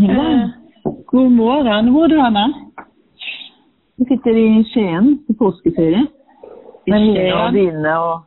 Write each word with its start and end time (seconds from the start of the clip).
morgen. 0.00 0.42
Eh, 0.42 0.92
god 1.06 1.30
morgen. 1.30 1.88
Hvor 1.92 2.04
er 2.04 2.08
du 2.08 2.20
henne? 2.20 2.44
Vi 3.96 4.04
sitter 4.04 4.36
i 4.36 4.64
Skien 4.64 5.18
på 5.26 5.32
påskeferie. 5.38 6.06
Men 6.86 7.02
mine 7.06 7.34
og 7.34 7.52
dine 7.52 7.98
og 7.98 8.20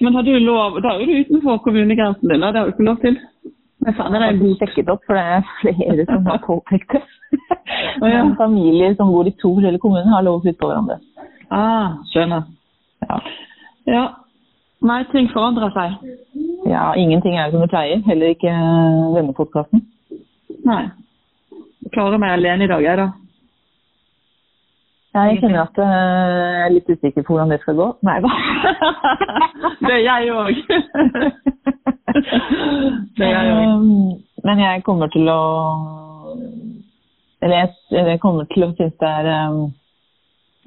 Men 0.00 0.14
har 0.14 0.22
du 0.22 0.30
lov 0.38 0.80
Da 0.82 0.88
er 0.88 1.04
du 1.04 1.12
utenfor 1.12 1.56
kommunegrensen 1.56 2.28
din, 2.28 2.40
da. 2.40 2.46
Det 2.46 2.56
har 2.56 2.64
du 2.64 2.72
ikke 2.72 2.84
lov 2.84 2.96
til. 2.96 3.18
Men 3.80 3.94
faen, 3.94 4.12
det 4.12 4.22
er 4.22 4.38
god 4.38 4.56
sjekket 4.56 4.88
opp, 4.88 5.02
for 5.06 5.14
det 5.14 5.24
er 5.24 5.42
flere 5.60 6.06
som 6.06 6.26
har 6.26 6.40
påpekt 6.46 6.92
det. 6.92 7.02
Men 8.00 8.36
Familier 8.36 8.94
som 8.96 9.12
bor 9.12 9.26
i 9.26 9.30
to 9.30 9.54
forskjellige 9.54 9.80
kommuner, 9.80 10.08
har 10.14 10.22
lov 10.22 10.40
å 10.40 10.42
flytte 10.44 10.60
på 10.60 10.68
hverandre. 10.68 10.98
Ah, 11.50 12.00
skjønner. 12.12 12.42
Ja. 13.08 13.20
Ja. 13.86 14.04
Nei, 14.80 15.02
ting 15.12 15.28
forandrer 15.32 15.72
seg. 15.76 15.96
ja, 16.66 16.92
ingenting 16.96 17.36
er 17.36 17.50
som 17.50 17.60
det 17.60 17.70
pleier. 17.72 18.02
Heller 18.06 18.32
ikke 18.32 18.52
denne 19.16 19.36
podkasten. 19.36 19.84
Nei. 20.64 20.84
Klarer 21.94 22.20
meg 22.22 22.36
alene 22.36 22.66
i 22.66 22.70
dag, 22.70 22.82
jeg, 22.84 22.96
da. 23.00 23.08
Jeg 25.10 25.40
kjenner 25.40 25.64
at 25.64 25.78
eh, 25.82 25.88
jeg 25.90 26.64
er 26.64 26.74
litt 26.76 26.90
usikker 26.92 27.24
på 27.26 27.34
hvordan 27.34 27.50
det 27.50 27.58
skal 27.64 27.78
gå. 27.80 27.86
Nei 28.06 28.18
da. 28.22 28.30
det 29.88 29.94
er 29.96 30.04
jeg 30.04 30.30
òg. 30.30 30.60
det 33.18 33.26
er 33.26 33.32
jeg 33.34 33.56
òg. 33.56 33.64
Um, 33.74 34.20
Men 34.46 34.62
jeg 34.62 34.84
kommer 34.86 35.10
til 35.12 35.26
å 35.28 35.40
Eller 37.42 37.66
jeg, 37.90 38.20
kommer 38.22 38.46
til 38.54 38.64
å 38.64 38.70
synes 38.78 38.94
det 39.02 39.10
er 39.10 39.28
um, 39.50 39.66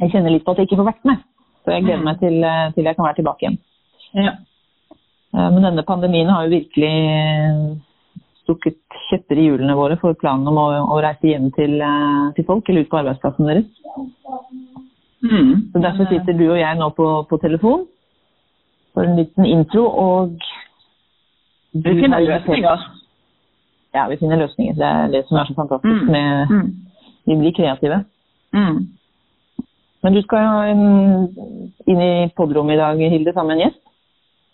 Jeg 0.01 0.11
kjenner 0.11 0.35
litt 0.35 0.43
på 0.43 0.53
at 0.53 0.59
jeg 0.59 0.67
ikke 0.67 0.81
får 0.81 0.91
vært 0.91 1.07
med. 1.07 1.23
Så 1.63 1.71
jeg 1.71 1.85
gleder 1.87 2.03
meg 2.03 2.19
til, 2.19 2.35
eh, 2.43 2.67
til 2.75 2.83
jeg 2.89 2.97
kan 2.97 3.07
være 3.07 3.19
tilbake 3.21 3.45
igjen. 3.45 3.57
Ja. 4.19 4.33
Eh, 5.31 5.49
Men 5.55 5.63
denne 5.69 5.87
pandemien 5.87 6.27
har 6.27 6.43
jo 6.43 6.57
virkelig 6.57 6.95
stukket 8.43 8.77
kjepper 9.09 9.39
i 9.39 9.47
hjulene 9.47 9.75
våre 9.77 9.97
for 10.01 10.15
planen 10.19 10.47
om 10.51 10.59
å, 10.59 10.67
å 10.93 10.99
reise 11.03 11.27
hjem 11.31 11.49
til, 11.55 11.79
eh, 11.81 12.31
til 12.37 12.47
folk, 12.47 12.69
eller 12.69 12.85
ut 12.85 12.91
på 12.91 12.99
arbeidsplassen 13.01 13.49
deres. 13.49 13.69
Mm. 15.23 15.51
Så 15.71 15.81
Derfor 15.83 16.09
sitter 16.11 16.35
du 16.35 16.49
og 16.51 16.59
jeg 16.59 16.79
nå 16.79 16.89
på, 16.97 17.07
på 17.29 17.39
telefon 17.39 17.85
for 18.93 19.07
en 19.07 19.15
liten 19.17 19.47
intro, 19.47 19.87
og 19.87 20.35
Vi 21.73 21.89
finner 21.97 22.21
løsninger. 22.21 22.81
Ja, 23.93 24.03
vi 24.09 24.17
finner 24.21 24.37
løsninger. 24.37 24.75
Det 24.77 24.85
er 24.85 25.07
det 25.09 25.23
som 25.27 25.37
er 25.37 25.47
så 25.49 25.55
fantastisk 25.57 26.03
Mm. 26.03 26.11
med 26.11 26.47
Mm. 26.49 26.67
Vi 27.25 27.35
blir 27.35 27.53
kreative. 27.55 28.03
Mm. 28.53 28.87
Men 30.03 30.13
du 30.13 30.21
skal 30.21 30.43
jo 30.43 30.53
inn 31.87 32.01
i 32.01 32.29
podrommet 32.35 32.75
i 32.75 32.77
dag, 32.77 32.99
Hilde, 33.09 33.33
sammen 33.33 33.57
med 33.57 33.63
en 33.63 33.69
gjest. 33.69 33.82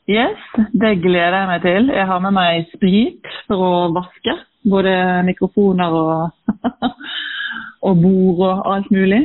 Yes, 0.10 0.40
det 0.74 0.96
gleder 1.04 1.36
jeg 1.38 1.48
meg 1.52 1.62
til. 1.66 1.90
Jeg 1.94 2.06
har 2.10 2.22
med 2.24 2.34
meg 2.34 2.66
sprit 2.74 3.28
for 3.48 3.62
å 3.62 3.74
vaske. 3.94 4.34
Både 4.70 4.94
mikrofoner 5.28 5.94
og, 5.96 6.56
og 7.86 8.02
bord 8.02 8.42
og 8.48 8.72
alt 8.74 8.90
mulig. 8.92 9.22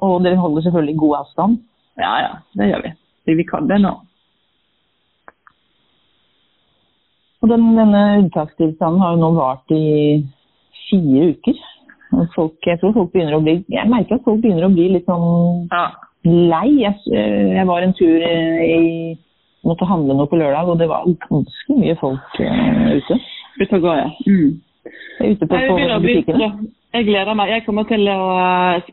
Og 0.00 0.22
dere 0.24 0.40
holder 0.40 0.64
selvfølgelig 0.64 0.96
god 1.02 1.16
avstand. 1.20 1.58
Ja, 2.00 2.14
ja, 2.24 2.32
det 2.56 2.70
gjør 2.70 2.86
vi. 2.86 2.94
Vi- 3.28 3.36
Vi 3.36 3.44
kan 3.44 3.68
det 3.68 3.80
nå. 3.82 3.92
Og 7.42 7.48
den, 7.48 7.68
denne 7.76 8.00
unntakstilstanden 8.22 9.00
har 9.00 9.14
jo 9.14 9.20
nå 9.22 9.30
vart 9.36 9.70
i 9.76 10.24
fire 10.88 11.30
uker. 11.34 11.60
Folk, 12.34 12.56
jeg 12.66 12.80
tror 12.80 12.92
folk 12.96 13.12
begynner 13.12 13.36
å 13.36 13.42
bli 13.44 13.52
Jeg 13.70 13.86
merker 13.88 14.16
at 14.18 14.24
folk 14.26 14.40
begynner 14.42 14.66
å 14.66 14.72
bli 14.74 14.88
litt 14.96 15.06
sånn 15.06 15.68
Ja. 15.70 15.84
lei. 16.24 16.80
Jeg, 16.82 16.96
jeg 17.06 17.66
var 17.68 17.82
en 17.86 17.94
tur 17.94 18.24
i 18.24 19.16
Måtte 19.66 19.88
handle 19.88 20.16
noe 20.16 20.28
på 20.30 20.38
lørdag, 20.40 20.68
og 20.72 20.78
det 20.80 20.88
var 20.88 21.06
ganske 21.28 21.76
mye 21.76 21.96
folk 22.00 22.40
uh, 22.40 22.90
ute. 22.96 23.16
Ute 23.60 23.76
og 23.76 23.82
gå, 23.84 23.94
ja. 23.98 24.10
Mm. 24.26 24.60
Jeg 25.20 25.34
ute 25.36 25.46
på, 25.46 25.56
Nei, 25.56 25.64
Jeg 25.66 25.90
på 25.90 26.02
butikkene. 26.06 26.50
Jeg 26.90 27.06
gleder 27.06 27.36
meg. 27.38 27.52
Jeg 27.52 27.64
kommer 27.66 27.84
til 27.86 28.08
å, 28.10 28.20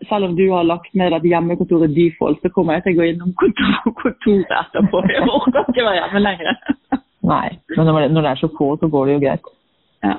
Selv 0.10 0.28
om 0.28 0.36
du 0.38 0.44
har 0.52 0.68
lagt 0.68 0.92
ned 1.00 1.16
et 1.18 1.28
hjemmekontor 1.32 1.88
i 1.88 1.92
Default, 1.96 2.44
så 2.44 2.52
kommer 2.54 2.78
jeg 2.78 2.86
til 2.86 2.98
å 2.98 3.00
gå 3.00 3.10
innom 3.12 3.34
kontor, 3.40 3.78
kontoret 4.04 4.56
etterpå. 4.62 5.04
Jeg 5.14 5.26
orker 5.26 5.72
ikke 5.72 5.88
være 5.88 6.02
hjemme 6.02 6.24
lenger. 6.26 6.64
Nei, 7.34 7.48
men 7.76 7.90
når 7.90 8.22
det, 8.22 8.32
er 8.32 8.42
så 8.44 8.52
få, 8.58 8.74
så 8.80 8.90
går 8.92 9.08
det 9.08 9.16
jo 9.16 9.24
greit. 9.24 9.54
Ja. 10.06 10.18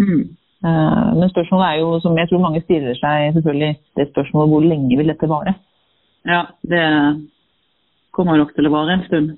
Mm. 0.00 0.22
Eh, 0.64 1.08
Men 1.18 1.30
spørsmålet 1.30 1.66
er 1.68 1.82
jo, 1.82 1.90
som 2.02 2.16
jeg 2.18 2.30
tror 2.30 2.42
mange 2.42 2.62
stiller 2.64 2.96
seg, 2.98 3.34
selvfølgelig 3.36 3.74
det 3.98 4.08
spørsmålet 4.12 4.54
hvor 4.54 4.64
lenge 4.66 4.98
vil 4.98 5.12
dette 5.12 5.30
vare? 5.30 5.54
ja, 6.28 6.42
det 6.70 6.82
kommer 8.12 8.36
nok 8.36 8.50
til 8.56 8.66
å 8.66 8.72
vare 8.74 8.96
en 8.96 9.04
stund. 9.06 9.36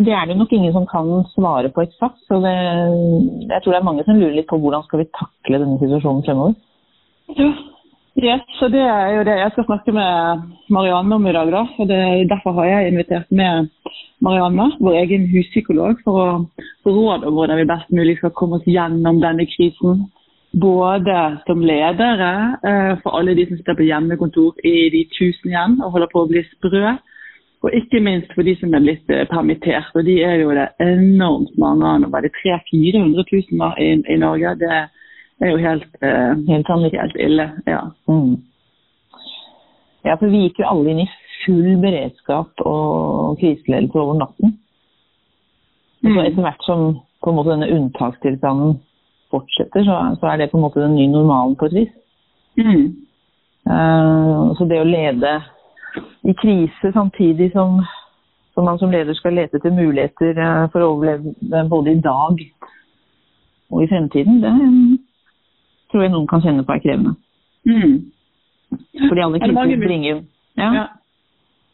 Men 0.00 0.06
det 0.08 0.12
er 0.16 0.28
det 0.30 0.34
nok 0.40 0.52
ingen 0.56 0.72
som 0.72 0.86
kan 0.88 1.08
svare 1.34 1.68
på 1.68 1.82
eksakt. 1.84 2.16
Så 2.24 2.38
det, 2.40 2.54
jeg 3.52 3.60
tror 3.60 3.74
det 3.74 3.78
er 3.78 3.84
mange 3.84 4.04
som 4.06 4.16
lurer 4.16 4.38
litt 4.38 4.46
på 4.48 4.56
hvordan 4.56 4.86
skal 4.86 5.02
vi 5.02 5.12
takle 5.12 5.58
denne 5.60 5.76
situasjonen 5.76 6.22
fremover. 6.24 6.54
Ja. 7.36 7.48
Yes, 8.16 8.46
så 8.56 8.70
det 8.72 8.80
er 8.80 9.10
jo 9.18 9.26
det 9.28 9.34
jeg 9.36 9.52
skal 9.52 9.66
snakke 9.68 9.92
med 9.92 10.46
Marianne 10.72 11.18
om 11.18 11.26
i 11.28 11.34
dag. 11.36 11.52
da. 11.52 11.66
Og 11.76 11.90
det, 11.92 12.00
Derfor 12.32 12.56
har 12.56 12.70
jeg 12.70 12.94
invitert 12.94 13.28
med 13.28 13.68
Marianne, 14.24 14.70
vår 14.80 14.96
egen 15.02 15.28
huspsykolog, 15.34 16.00
for 16.06 16.22
å 16.22 16.26
få 16.80 16.96
råd 16.96 17.28
om 17.28 17.36
hvordan 17.36 17.60
vi 17.60 17.68
best 17.68 17.92
mulig 17.92 18.16
skal 18.22 18.32
komme 18.40 18.56
oss 18.56 18.72
gjennom 18.72 19.20
denne 19.20 19.44
krisen. 19.52 20.06
Både 20.64 21.18
som 21.44 21.60
ledere 21.60 22.32
eh, 22.64 22.96
for 23.04 23.20
alle 23.20 23.36
de 23.36 23.50
som 23.50 23.60
sitter 23.60 23.76
på 23.76 23.92
hjemmekontor 23.92 24.64
i 24.64 24.88
de 24.96 25.04
tusen 25.12 25.52
hjem 25.52 25.78
og 25.84 25.92
holder 25.92 26.08
på 26.08 26.24
å 26.24 26.32
bli 26.32 26.46
sprø. 26.56 26.96
Og 27.60 27.74
ikke 27.76 28.00
minst 28.00 28.30
for 28.34 28.46
de 28.46 28.54
som 28.56 28.72
er 28.74 28.84
blitt 28.84 29.10
eh, 29.12 29.26
permittert. 29.28 29.90
Og 29.94 30.04
de 30.06 30.16
er 30.24 30.38
jo 30.40 30.52
det 30.56 30.70
enormt 30.80 31.58
mange 31.60 31.86
av. 31.86 31.98
Nå 32.00 32.08
var 32.12 32.24
det 32.24 32.32
300 32.40 32.64
000-400 32.72 33.24
000 33.52 33.82
i, 33.84 33.90
i 34.14 34.16
Norge. 34.20 34.54
Det 34.62 34.70
er 35.44 35.50
jo 35.52 35.58
helt, 35.60 35.90
eh, 36.00 36.32
Helt 36.48 36.72
helt 36.96 37.20
ille. 37.20 37.50
Ja. 37.66 37.82
Mm. 38.08 38.38
Ja, 40.04 40.16
for 40.16 40.32
vi 40.32 40.46
gikk 40.46 40.62
jo 40.62 40.70
alle 40.70 40.90
inn 40.94 41.02
i 41.04 41.10
full 41.44 41.76
beredskap 41.82 42.64
og 42.64 43.36
kriseledelse 43.40 44.00
over 44.00 44.18
natten. 44.22 44.56
Mm. 46.00 46.14
så 46.14 46.22
etter 46.24 46.44
hvert 46.46 46.64
som 46.64 46.84
på 47.20 47.30
en 47.30 47.36
måte 47.36 47.52
denne 47.52 47.68
unntakstilstanden 47.76 48.78
fortsetter, 49.30 49.84
så, 49.84 49.96
så 50.16 50.30
er 50.30 50.40
det 50.40 50.50
på 50.50 50.56
en 50.56 50.64
måte 50.64 50.80
den 50.80 50.96
nye 50.96 51.12
normalen 51.12 51.58
på 51.60 51.68
et 51.68 51.76
vis. 51.76 51.90
Mm. 52.56 52.86
Uh, 53.68 54.56
så 54.56 54.64
det 54.64 54.80
å 54.80 54.88
lede 54.88 55.34
i 56.22 56.34
krise 56.36 56.92
samtidig 56.94 57.50
som, 57.52 57.80
som 58.54 58.64
man 58.64 58.78
som 58.78 58.92
leder 58.92 59.14
skal 59.18 59.34
lete 59.38 59.58
etter 59.60 59.74
muligheter 59.74 60.38
eh, 60.38 60.66
for 60.72 60.84
å 60.84 60.92
overleve 60.96 61.64
både 61.70 61.94
i 61.96 62.02
dag 62.04 62.44
og 63.70 63.82
i 63.84 63.88
fremtiden, 63.90 64.40
det 64.42 64.52
tror 65.90 66.02
jeg 66.04 66.12
noen 66.12 66.28
kan 66.30 66.42
kjenne 66.42 66.64
på 66.66 66.74
er 66.74 66.82
krevende. 66.82 67.14
Mm. 67.66 67.98
Fordi 69.08 69.22
alle 69.22 69.38
Er 69.40 69.50
kriser 69.50 69.82
bringer 69.82 70.22
ja. 70.58 70.70
Ja. 70.74 70.86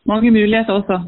Mange 0.06 0.30
muligheter 0.30 0.76
også. 0.76 1.00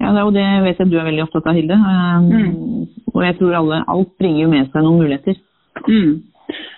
ja, 0.00 0.10
det 0.10 0.18
er 0.18 0.24
jo 0.24 0.30
det 0.34 0.46
vet 0.64 0.80
jeg 0.80 0.90
du 0.90 0.96
er 0.98 1.06
veldig 1.08 1.22
opptatt 1.22 1.46
av, 1.46 1.54
Hilde. 1.54 1.74
Eh, 1.74 2.20
Mm. 2.24 2.86
Og 3.14 3.22
jeg 3.22 3.36
tror 3.38 3.54
alle, 3.54 3.84
alt 3.88 4.08
bringer 4.18 4.42
jo 4.42 4.48
med 4.50 4.70
seg 4.72 4.82
noen 4.82 4.98
muligheter. 4.98 5.36
Mm. 5.86 6.22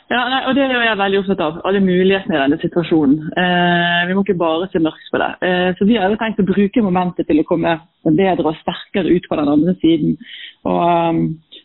Ja, 0.07 0.21
nei, 0.31 0.43
og 0.47 0.55
Det 0.55 0.63
er 0.63 0.85
jeg 0.87 0.99
veldig 1.01 1.19
opptatt 1.19 1.41
av. 1.43 1.57
Alle 1.67 1.81
mulighetene 1.83 2.37
i 2.37 2.39
denne 2.39 2.59
situasjonen. 2.63 3.17
Eh, 3.43 4.03
vi 4.07 4.15
må 4.15 4.23
ikke 4.23 4.39
bare 4.39 4.69
se 4.71 4.79
mørkt 4.79 5.09
på 5.11 5.19
det. 5.19 5.31
Eh, 5.43 5.71
så 5.75 5.87
Vi 5.89 5.97
har 5.99 6.11
jo 6.11 6.19
tenkt 6.21 6.39
å 6.39 6.47
bruke 6.47 6.83
momentet 6.83 7.27
til 7.27 7.43
å 7.43 7.47
komme 7.49 7.73
bedre 8.05 8.47
og 8.47 8.61
sterkere 8.61 9.11
ut 9.11 9.27
på 9.27 9.39
den 9.41 9.51
andre 9.51 9.75
siden. 9.83 10.15
Og 10.63 10.79
um, 11.11 11.19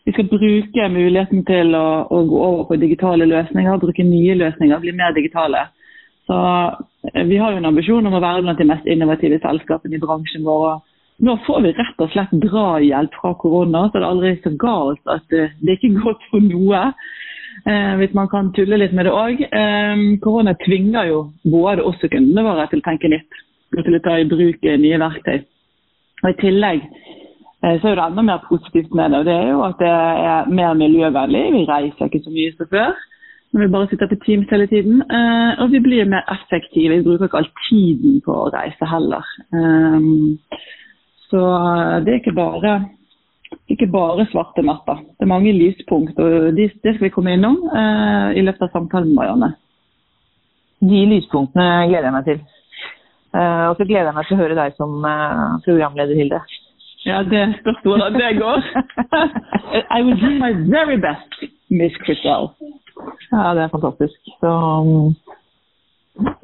Vi 0.05 0.13
skal 0.15 0.25
bruke 0.25 0.89
muligheten 0.89 1.45
til 1.45 1.75
å, 1.77 2.07
å 2.09 2.23
gå 2.25 2.41
over 2.41 2.65
på 2.65 2.81
digitale 2.81 3.29
løsninger, 3.29 3.77
bruke 3.77 4.03
nye 4.03 4.33
løsninger, 4.33 4.81
bli 4.81 4.97
mer 4.97 5.13
digitale. 5.13 5.67
Så 6.25 6.41
eh, 7.13 7.23
Vi 7.29 7.37
har 7.37 7.53
jo 7.53 7.61
en 7.61 7.69
ambisjon 7.69 8.09
om 8.09 8.17
å 8.17 8.25
være 8.25 8.41
blant 8.41 8.57
de 8.57 8.65
mest 8.73 8.89
innovative 8.89 9.37
selskapene 9.45 9.99
i 9.99 10.01
bransjen 10.01 10.49
vår. 10.49 10.81
Nå 11.21 11.37
får 11.45 11.61
vi 11.61 11.77
rett 11.77 12.01
og 12.01 12.09
slett 12.09 12.33
drahjelp 12.41 13.13
fra 13.21 13.35
korona, 13.37 13.85
så 13.85 13.99
det 13.99 14.01
er 14.01 14.13
aldri 14.15 14.37
så 14.41 14.57
galt 14.57 15.13
at 15.13 15.37
eh, 15.37 15.53
det 15.61 15.77
ikke 15.77 15.93
er 15.93 16.05
godt 16.07 16.31
for 16.33 16.41
noe. 16.41 16.87
Eh, 17.65 17.95
hvis 17.99 18.13
man 18.17 18.29
kan 18.31 18.49
tulle 18.55 18.79
litt 18.79 18.93
med 18.97 19.05
det 19.05 19.13
òg. 19.13 19.41
Eh, 19.45 20.03
korona 20.23 20.55
tvinger 20.65 21.09
jo 21.11 21.21
både 21.43 21.85
oss 21.85 22.03
og 22.03 22.13
kundene 22.13 22.45
våre 22.47 22.67
til 22.71 22.81
å 22.81 22.87
tenke 22.89 23.11
nytt 23.11 23.41
og 23.77 23.85
til 23.85 23.95
å 23.95 24.03
ta 24.03 24.17
i 24.19 24.27
bruk 24.27 24.65
eh, 24.65 24.79
nye 24.81 24.99
verktøy. 25.01 25.43
Og 26.23 26.29
I 26.31 26.39
tillegg 26.41 26.81
eh, 26.81 27.77
så 27.81 27.91
er 27.91 27.99
det 27.99 28.07
enda 28.07 28.25
mer 28.25 28.43
positivt 28.47 28.93
med 28.97 29.11
det. 29.13 29.19
og 29.21 29.29
Det 29.29 29.37
er 29.37 29.49
jo 29.51 29.63
at 29.67 29.79
det 29.79 29.93
er 29.93 30.51
mer 30.59 30.73
miljøvennlig. 30.79 31.45
Vi 31.57 31.63
reiser 31.69 32.09
ikke 32.09 32.23
så 32.25 32.33
mye 32.33 32.57
som 32.57 32.71
før 32.73 32.99
når 33.51 33.65
vi 33.65 33.71
bare 33.73 33.87
sitter 33.91 34.07
på 34.07 34.15
Teams 34.25 34.47
hele 34.51 34.67
tiden. 34.71 35.01
Eh, 35.03 35.61
og 35.61 35.71
vi 35.71 35.79
blir 35.83 36.07
mer 36.07 36.23
effektive. 36.31 36.97
Vi 36.97 37.03
bruker 37.03 37.27
ikke 37.27 37.41
all 37.41 37.51
tiden 37.67 38.21
på 38.25 38.35
å 38.45 38.49
reise 38.53 38.87
heller. 38.87 39.27
Eh, 39.53 39.99
så 41.29 41.41
det 42.03 42.13
er 42.13 42.19
ikke 42.19 42.35
bare, 42.35 42.79
ikke 43.71 43.87
bare 43.91 44.25
svarte 44.31 44.63
natter. 44.65 45.03
Det 45.17 45.25
er 45.25 45.31
mange 45.31 45.53
lyspunkt, 45.55 46.17
og 46.19 46.55
de, 46.57 46.69
det 46.83 46.95
skal 46.95 47.05
vi 47.07 47.13
komme 47.13 47.35
innom 47.35 47.57
eh, 47.71 48.39
i 48.39 48.43
løpet 48.45 48.67
av 48.67 48.73
samtalen 48.75 49.11
med 49.11 49.19
Marianne. 49.19 49.51
De 50.81 51.05
lyspunktene 51.11 51.87
gleder 51.91 52.09
jeg 52.09 52.15
meg 52.15 52.27
til. 52.27 52.41
Eh, 53.31 53.65
og 53.69 53.77
så 53.79 53.87
gleder 53.87 54.09
jeg 54.09 54.17
meg 54.17 54.27
til 54.27 54.37
å 54.37 54.41
høre 54.41 54.59
deg 54.59 54.77
som 54.79 55.07
eh, 55.07 55.47
programleder, 55.67 56.19
Hilde. 56.19 56.41
Ja, 57.05 57.23
det 57.25 57.47
spørs 57.61 57.79
hvordan 57.83 58.13
det 58.13 58.31
går. 58.37 58.65
I 59.97 60.01
will 60.05 60.19
do 60.21 60.31
my 60.37 60.51
very 60.69 60.99
best, 61.01 61.39
Miss 61.69 61.95
Christelle. 62.05 62.51
Ja, 63.31 63.53
det 63.57 63.63
er 63.63 63.71
fantastisk. 63.73 64.19
Så 64.39 64.51
um, 64.51 65.15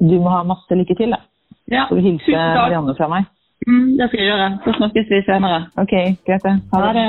du 0.00 0.16
må 0.18 0.32
ha 0.32 0.42
masse 0.48 0.74
lykke 0.74 0.96
til, 0.98 1.14
da. 1.14 1.20
Ja, 1.70 1.84
Så 1.88 1.98
vil 1.98 2.08
hilse. 2.08 2.32
Marianne 2.32 2.96
fra 2.98 3.10
meg. 3.12 3.28
Mm, 3.68 3.96
det 3.98 4.08
skal 4.08 4.22
jeg 4.22 4.28
gjøre. 4.30 4.50
Så 4.64 4.72
snakkes 4.78 5.10
vi 5.12 5.24
senere. 5.26 5.64
OK, 5.76 5.94
greit. 6.24 6.46
Ha 6.72 6.92
det. 6.96 7.08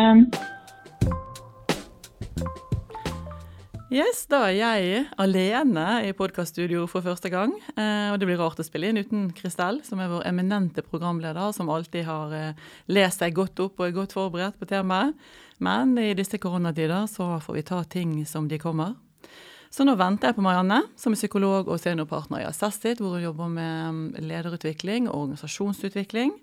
Yes, 3.90 4.20
da 4.30 4.44
er 4.46 4.54
jeg 4.54 5.06
alene 5.18 5.86
i 6.06 6.12
podkaststudio 6.14 6.84
for 6.92 7.02
første 7.02 7.32
gang. 7.34 7.56
Eh, 7.74 8.12
og 8.12 8.20
det 8.20 8.28
blir 8.30 8.38
rart 8.38 8.60
å 8.62 8.66
spille 8.68 8.92
inn 8.92 9.00
uten 9.02 9.32
Kristel, 9.34 9.80
som 9.88 10.04
er 10.04 10.12
vår 10.12 10.28
eminente 10.30 10.84
programleder, 10.86 11.50
som 11.56 11.72
alltid 11.74 12.06
har 12.06 12.36
eh, 12.38 12.68
lest 12.94 13.24
seg 13.24 13.34
godt 13.40 13.64
opp 13.66 13.80
og 13.80 13.88
er 13.88 13.96
godt 13.96 14.14
forberedt 14.14 14.60
på 14.60 14.70
temaet. 14.70 15.16
Men 15.64 15.98
i 15.98 16.12
disse 16.14 16.38
koronatider 16.38 17.08
så 17.10 17.40
får 17.42 17.58
vi 17.58 17.66
ta 17.72 17.82
ting 17.88 18.14
som 18.30 18.52
de 18.52 18.62
kommer. 18.62 18.94
Så 19.70 19.86
nå 19.86 19.94
venter 20.00 20.32
jeg 20.32 20.38
på 20.40 20.44
Marianne, 20.44 20.82
som 20.98 21.14
er 21.14 21.20
psykolog 21.20 21.68
og 21.70 21.78
seniorpartner 21.78 22.42
i 22.42 22.48
Assessit, 22.50 23.02
hvor 23.02 23.16
hun 23.16 23.28
jobber 23.28 23.52
med 23.54 23.94
mm, 23.94 24.06
lederutvikling 24.26 25.10
og 25.12 25.28
organisasjonsutvikling. 25.28 26.34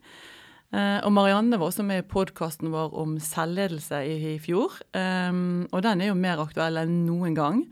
Eh, 0.70 1.00
og 1.02 1.10
Marianne 1.14 1.58
var 1.58 1.72
også 1.72 1.82
med 1.86 2.04
i 2.04 2.06
podkasten 2.06 2.70
vår 2.70 2.94
om 3.02 3.16
selvledelse 3.22 4.00
i, 4.06 4.36
fjor. 4.42 4.78
Um, 4.94 5.66
og 5.72 5.82
den 5.86 6.02
er 6.04 6.12
jo 6.12 6.18
mer 6.18 6.42
aktuell 6.42 6.78
enn 6.78 7.02
noen 7.08 7.34
gang 7.34 7.64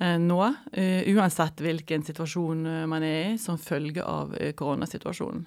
eh, 0.00 0.16
nå, 0.20 0.40
eh, 0.72 1.04
uansett 1.12 1.60
hvilken 1.60 2.04
situasjon 2.08 2.64
man 2.88 3.04
er 3.04 3.34
i 3.34 3.38
som 3.40 3.60
følge 3.60 4.04
av 4.04 4.32
koronasituasjonen. 4.56 5.44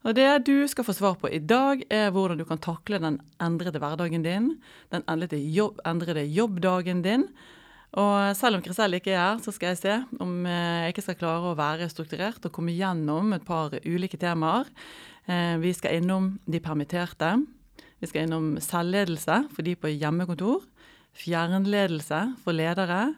Og 0.00 0.14
Det 0.16 0.28
du 0.46 0.64
skal 0.70 0.86
få 0.86 0.94
svar 0.96 1.18
på 1.20 1.28
i 1.28 1.42
dag, 1.44 1.82
er 1.92 2.08
hvordan 2.14 2.38
du 2.38 2.46
kan 2.48 2.62
takle 2.62 3.02
den 3.02 3.18
endrede 3.42 3.82
hverdagen 3.82 4.22
din, 4.24 4.54
den 4.94 5.02
endrede, 5.04 5.36
jobb, 5.36 5.82
endrede 5.84 6.24
jobbdagen 6.24 7.02
din. 7.04 7.26
Og 7.98 8.36
selv 8.38 8.58
om 8.58 8.62
Krisell 8.62 8.94
ikke 8.94 9.10
er 9.16 9.18
her, 9.18 9.40
så 9.42 9.50
skal 9.54 9.72
jeg 9.72 9.80
se 9.80 9.94
om 10.22 10.44
eh, 10.46 10.86
jeg 10.86 10.92
ikke 10.94 11.06
skal 11.08 11.18
klare 11.18 11.50
å 11.50 11.56
være 11.58 11.88
strukturert 11.90 12.44
og 12.46 12.52
komme 12.54 12.74
gjennom 12.76 13.34
et 13.34 13.46
par 13.46 13.74
ulike 13.82 14.20
temaer. 14.20 14.70
Eh, 15.26 15.56
Vi 15.58 15.72
skal 15.74 15.98
innom 15.98 16.36
de 16.46 16.60
permitterte. 16.62 17.32
Vi 17.98 18.06
skal 18.06 18.28
innom 18.28 18.54
selvledelse 18.62 19.42
for 19.50 19.66
de 19.66 19.74
på 19.74 19.90
hjemmekontor. 19.90 20.62
Fjernledelse 21.18 22.20
for 22.44 22.54
ledere. 22.54 23.16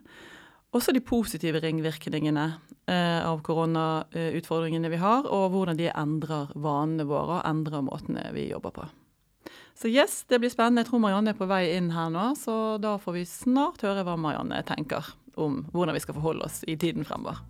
Også 0.73 0.95
de 0.97 1.05
positive 1.05 1.61
ringvirkningene 1.61 2.47
eh, 2.89 3.21
av 3.21 3.45
koronautfordringene 3.45 4.89
vi 4.89 5.03
har, 5.05 5.29
og 5.29 5.53
hvordan 5.53 5.77
de 5.77 5.93
endrer 5.93 6.49
vanene 6.57 7.05
våre 7.05 7.43
og 7.43 7.49
endrer 7.49 7.85
måtene 7.85 8.25
vi 8.33 8.49
jobber 8.49 8.73
på. 8.81 8.89
Så 9.83 9.89
yes, 9.91 10.21
det 10.31 10.39
blir 10.39 10.51
spennende. 10.53 10.85
Jeg 10.85 10.93
tror 10.93 11.01
Marianne 11.03 11.33
er 11.33 11.39
på 11.39 11.47
vei 11.51 11.73
inn 11.75 11.89
her 11.91 12.11
nå, 12.15 12.29
så 12.39 12.77
da 12.79 12.93
får 13.03 13.17
vi 13.17 13.25
snart 13.27 13.83
høre 13.83 14.05
hva 14.07 14.15
Marianne 14.15 14.61
tenker 14.69 15.09
om 15.35 15.65
hvordan 15.75 15.97
vi 15.97 16.03
skal 16.05 16.15
forholde 16.15 16.47
oss 16.47 16.61
i 16.71 16.77
tiden 16.79 17.03
fremover. 17.09 17.41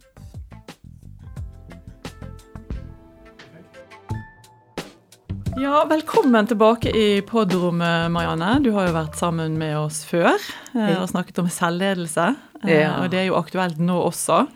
Ja, 5.61 5.84
velkommen 5.88 6.46
tilbake 6.46 6.90
i 6.96 7.23
podrommet, 7.23 8.11
Marianne. 8.11 8.55
Du 8.64 8.70
har 8.73 8.88
jo 8.88 8.94
vært 8.96 9.19
sammen 9.20 9.58
med 9.61 9.76
oss 9.78 10.00
før 10.08 10.32
eh, 10.73 10.96
og 10.96 11.11
snakket 11.12 11.43
om 11.44 11.50
selvledelse. 11.52 12.31
Eh, 12.64 12.78
Ja. 12.81 12.94
Og 13.02 13.11
det 13.12 13.20
er 13.20 13.28
jo 13.28 13.37
aktuelt 13.38 13.76
nå 13.82 13.99
også. 14.06 14.46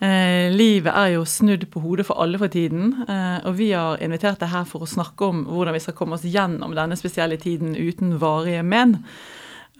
Eh, 0.00 0.48
livet 0.52 0.94
er 0.96 1.10
jo 1.12 1.26
snudd 1.28 1.66
på 1.68 1.82
hodet 1.84 2.06
for 2.08 2.22
alle 2.22 2.38
for 2.40 2.48
tiden, 2.48 2.94
eh, 3.04 3.44
og 3.44 3.58
vi 3.58 3.72
har 3.76 4.00
invitert 4.00 4.40
deg 4.40 4.48
her 4.48 4.64
for 4.64 4.86
å 4.86 4.88
snakke 4.88 5.28
om 5.28 5.42
hvordan 5.44 5.76
vi 5.76 5.82
skal 5.84 5.96
komme 5.98 6.16
oss 6.16 6.24
gjennom 6.24 6.72
denne 6.76 6.96
spesielle 6.96 7.36
tiden 7.40 7.74
uten 7.76 8.16
varige 8.22 8.62
men. 8.64 8.96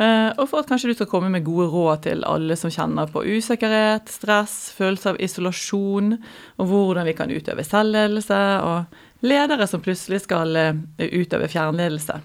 Eh, 0.00 0.31
og 0.37 0.46
for 0.49 0.62
at 0.62 0.69
kanskje 0.70 0.93
du 0.93 0.96
skal 0.96 1.08
komme 1.11 1.28
med 1.32 1.44
gode 1.44 1.70
råd 1.72 2.05
til 2.06 2.22
alle 2.28 2.56
som 2.56 2.72
kjenner 2.72 3.08
på 3.12 3.25
usikkerhet, 3.25 4.08
stress, 4.08 4.70
følelse 4.76 5.12
av 5.12 5.20
isolasjon, 5.20 6.14
og 6.56 6.70
hvordan 6.70 7.08
vi 7.08 7.16
kan 7.16 7.32
utøve 7.32 7.64
selvledelse, 7.64 8.43
og 8.64 9.25
ledere 9.25 9.66
som 9.69 9.82
plutselig 9.84 10.23
skal 10.25 10.56
eh, 10.56 10.84
utøve 11.00 11.49
fjernledelse. 11.52 12.20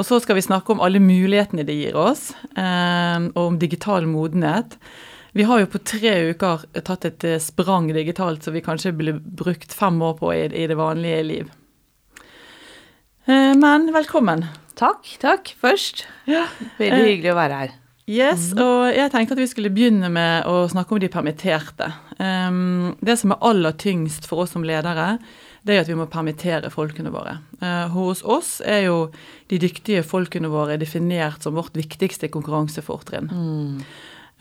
Og 0.00 0.08
så 0.08 0.18
skal 0.24 0.36
vi 0.36 0.44
snakke 0.44 0.72
om 0.72 0.80
alle 0.84 1.00
mulighetene 1.00 1.64
det 1.68 1.76
gir 1.76 1.96
oss, 1.96 2.30
eh, 2.56 3.28
og 3.32 3.42
om 3.46 3.58
digital 3.60 4.08
modenhet. 4.08 4.76
Vi 5.32 5.42
har 5.48 5.62
jo 5.62 5.68
på 5.72 5.80
tre 5.80 6.12
uker 6.32 6.66
tatt 6.84 7.06
et 7.08 7.24
eh, 7.24 7.38
sprang 7.40 7.86
digitalt 7.94 8.44
som 8.44 8.52
vi 8.52 8.60
kanskje 8.64 8.92
ville 8.98 9.14
brukt 9.16 9.72
fem 9.72 9.96
år 10.04 10.18
på 10.18 10.32
i, 10.34 10.42
i 10.44 10.66
det 10.68 10.76
vanlige 10.76 11.22
liv. 11.24 11.52
Eh, 13.24 13.52
men 13.56 13.88
velkommen. 13.94 14.44
Takk, 14.76 15.14
takk 15.22 15.54
først. 15.60 16.04
Ja. 16.28 16.44
Veldig 16.76 16.98
Eh, 16.98 17.06
hyggelig 17.14 17.32
å 17.32 17.38
være 17.38 17.62
her. 17.62 17.78
Yes, 18.12 18.50
og 18.58 18.90
jeg 18.92 19.08
tenkte 19.14 19.36
at 19.36 19.40
vi 19.40 19.46
skulle 19.48 19.70
begynne 19.72 20.10
med 20.12 20.44
å 20.50 20.66
snakke 20.68 20.96
om 20.96 21.00
de 21.00 21.08
permitterte. 21.08 21.86
Det 22.18 23.14
som 23.16 23.32
er 23.32 23.44
aller 23.46 23.76
tyngst 23.78 24.26
for 24.28 24.42
oss 24.42 24.52
som 24.52 24.66
ledere, 24.66 25.20
det 25.62 25.76
er 25.76 25.84
at 25.84 25.88
vi 25.88 25.94
må 25.96 26.08
permittere 26.10 26.68
folkene 26.74 27.12
våre. 27.14 27.36
Hos 27.94 28.24
oss 28.26 28.56
er 28.66 28.88
jo 28.88 28.96
de 29.48 29.60
dyktige 29.62 30.02
folkene 30.02 30.50
våre 30.50 30.74
definert 30.82 31.46
som 31.46 31.54
vårt 31.54 31.78
viktigste 31.78 32.28
konkurransefortrinn. 32.34 33.30
Eh, 33.30 33.86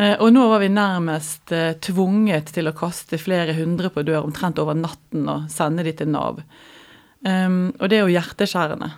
Og 0.01 0.31
nå 0.33 0.47
var 0.49 0.63
vi 0.63 0.71
nærmest 0.73 1.51
eh, 1.53 1.75
tvunget 1.77 2.47
til 2.55 2.65
å 2.65 2.73
kaste 2.73 3.19
flere 3.21 3.53
hundre 3.53 3.91
på 3.93 4.01
dør 4.07 4.23
omtrent 4.25 4.57
over 4.57 4.73
natten 4.73 5.27
og 5.29 5.49
sende 5.53 5.85
de 5.85 5.93
til 5.93 6.09
Nav. 6.09 6.39
Og 7.21 7.83
det 7.85 7.99
er 7.99 8.07
jo 8.07 8.15
hjerteskjærende. 8.15 8.89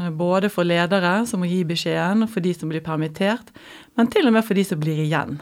Eh, 0.00 0.10
Både 0.10 0.50
for 0.52 0.68
ledere 0.68 1.20
som 1.26 1.40
må 1.40 1.48
gi 1.48 1.62
beskjeden, 1.64 2.26
for 2.28 2.44
de 2.44 2.52
som 2.56 2.68
blir 2.68 2.84
permittert, 2.84 3.54
men 3.96 4.12
til 4.12 4.28
og 4.28 4.36
med 4.36 4.44
for 4.44 4.58
de 4.58 4.66
som 4.66 4.80
blir 4.80 5.00
igjen. 5.06 5.40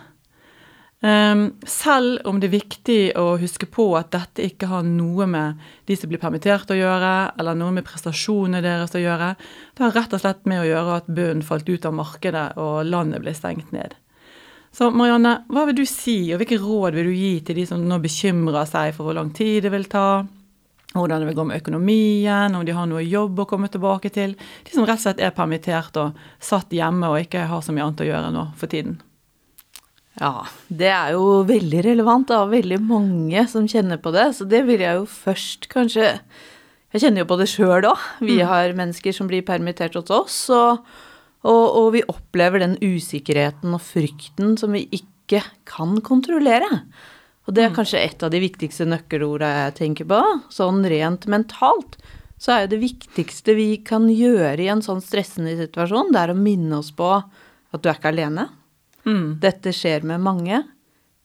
Selv 0.99 2.25
om 2.27 2.41
det 2.43 2.49
er 2.49 2.57
viktig 2.57 3.03
å 3.23 3.37
huske 3.39 3.69
på 3.71 3.85
at 3.95 4.09
dette 4.11 4.43
ikke 4.43 4.67
har 4.67 4.83
noe 4.83 5.29
med 5.31 5.61
de 5.87 5.95
som 5.95 6.11
blir 6.11 6.19
permittert 6.19 6.73
å 6.75 6.79
gjøre, 6.79 7.13
eller 7.39 7.55
noe 7.55 7.77
med 7.77 7.87
prestasjonene 7.87 8.59
deres 8.65 8.97
å 8.99 9.05
gjøre, 9.05 9.29
det 9.79 9.85
har 9.85 9.95
rett 9.95 10.17
og 10.19 10.25
slett 10.25 10.43
med 10.51 10.65
å 10.65 10.67
gjøre 10.67 10.97
at 10.99 11.07
bunnen 11.07 11.47
falt 11.47 11.71
ut 11.71 11.87
av 11.87 11.95
markedet 11.95 12.49
og 12.59 12.83
landet 12.91 13.23
ble 13.23 13.37
stengt 13.39 13.71
ned. 13.71 13.95
Så 14.75 14.91
Marianne, 14.95 15.43
hva 15.49 15.65
vil 15.69 15.79
du 15.81 15.87
si, 15.89 16.33
og 16.33 16.43
hvilke 16.43 16.61
råd 16.61 16.99
vil 16.99 17.09
du 17.09 17.15
gi 17.17 17.35
til 17.45 17.59
de 17.61 17.65
som 17.69 17.81
nå 17.83 18.01
bekymrer 18.03 18.69
seg 18.69 18.93
for 18.97 19.09
hvor 19.09 19.17
lang 19.17 19.33
tid 19.35 19.65
det 19.65 19.73
vil 19.73 19.89
ta, 19.91 20.23
hvordan 20.93 21.23
det 21.23 21.31
vil 21.31 21.39
gå 21.39 21.49
med 21.49 21.63
økonomien, 21.63 22.55
om 22.55 22.65
de 22.67 22.77
har 22.77 22.87
noe 22.89 23.03
jobb 23.05 23.43
å 23.43 23.49
komme 23.49 23.71
tilbake 23.73 24.13
til, 24.15 24.37
de 24.37 24.75
som 24.75 24.87
rett 24.89 25.01
og 25.01 25.07
slett 25.07 25.25
er 25.25 25.35
permittert 25.37 25.99
og 26.01 26.17
satt 26.41 26.73
hjemme 26.75 27.11
og 27.11 27.21
ikke 27.25 27.49
har 27.51 27.65
så 27.65 27.75
mye 27.75 27.89
annet 27.89 28.05
å 28.05 28.09
gjøre 28.09 28.33
nå 28.35 28.49
for 28.61 28.73
tiden? 28.73 29.01
Ja, 30.19 30.49
det 30.67 30.91
er 30.91 31.13
jo 31.15 31.43
veldig 31.47 31.83
relevant. 31.87 32.27
Det 32.31 32.35
er 32.37 32.55
veldig 32.57 32.79
mange 32.83 33.45
som 33.51 33.69
kjenner 33.71 34.01
på 34.03 34.11
det. 34.15 34.33
Så 34.35 34.47
det 34.51 34.65
vil 34.67 34.83
jeg 34.83 34.99
jo 34.99 35.05
først 35.07 35.69
kanskje 35.73 36.17
Jeg 36.89 37.03
kjenner 37.03 37.21
jo 37.21 37.29
på 37.29 37.37
det 37.37 37.47
sjøl 37.53 37.85
òg. 37.85 38.05
Vi 38.25 38.39
har 38.41 38.73
mennesker 38.73 39.13
som 39.13 39.29
blir 39.29 39.45
permittert 39.45 39.93
hos 39.99 40.09
oss, 40.09 40.37
og, 40.49 40.87
og, 41.47 41.65
og 41.79 41.93
vi 41.95 42.03
opplever 42.11 42.63
den 42.65 42.77
usikkerheten 42.83 43.75
og 43.77 43.83
frykten 43.85 44.57
som 44.59 44.75
vi 44.75 44.87
ikke 44.93 45.43
kan 45.69 45.99
kontrollere. 46.03 46.69
Og 47.49 47.55
det 47.57 47.65
er 47.65 47.75
kanskje 47.77 48.01
et 48.05 48.23
av 48.27 48.33
de 48.33 48.41
viktigste 48.43 48.85
nøkkelorda 48.89 49.49
jeg 49.65 49.77
tenker 49.79 50.09
på. 50.11 50.19
Sånn 50.53 50.83
rent 50.89 51.25
mentalt 51.31 51.97
så 52.39 52.53
er 52.55 52.65
jo 52.67 52.73
det 52.75 52.81
viktigste 52.83 53.55
vi 53.59 53.69
kan 53.87 54.05
gjøre 54.13 54.61
i 54.63 54.69
en 54.71 54.83
sånn 54.85 55.01
stressende 55.03 55.57
situasjon, 55.59 56.13
det 56.15 56.21
er 56.23 56.31
å 56.35 56.39
minne 56.39 56.77
oss 56.79 56.93
på 56.95 57.09
at 57.19 57.83
du 57.83 57.89
er 57.91 57.97
ikke 57.99 58.13
alene. 58.13 58.45
Mm. 59.09 59.39
Dette 59.43 59.73
skjer 59.75 60.05
med 60.07 60.23
mange. 60.23 60.61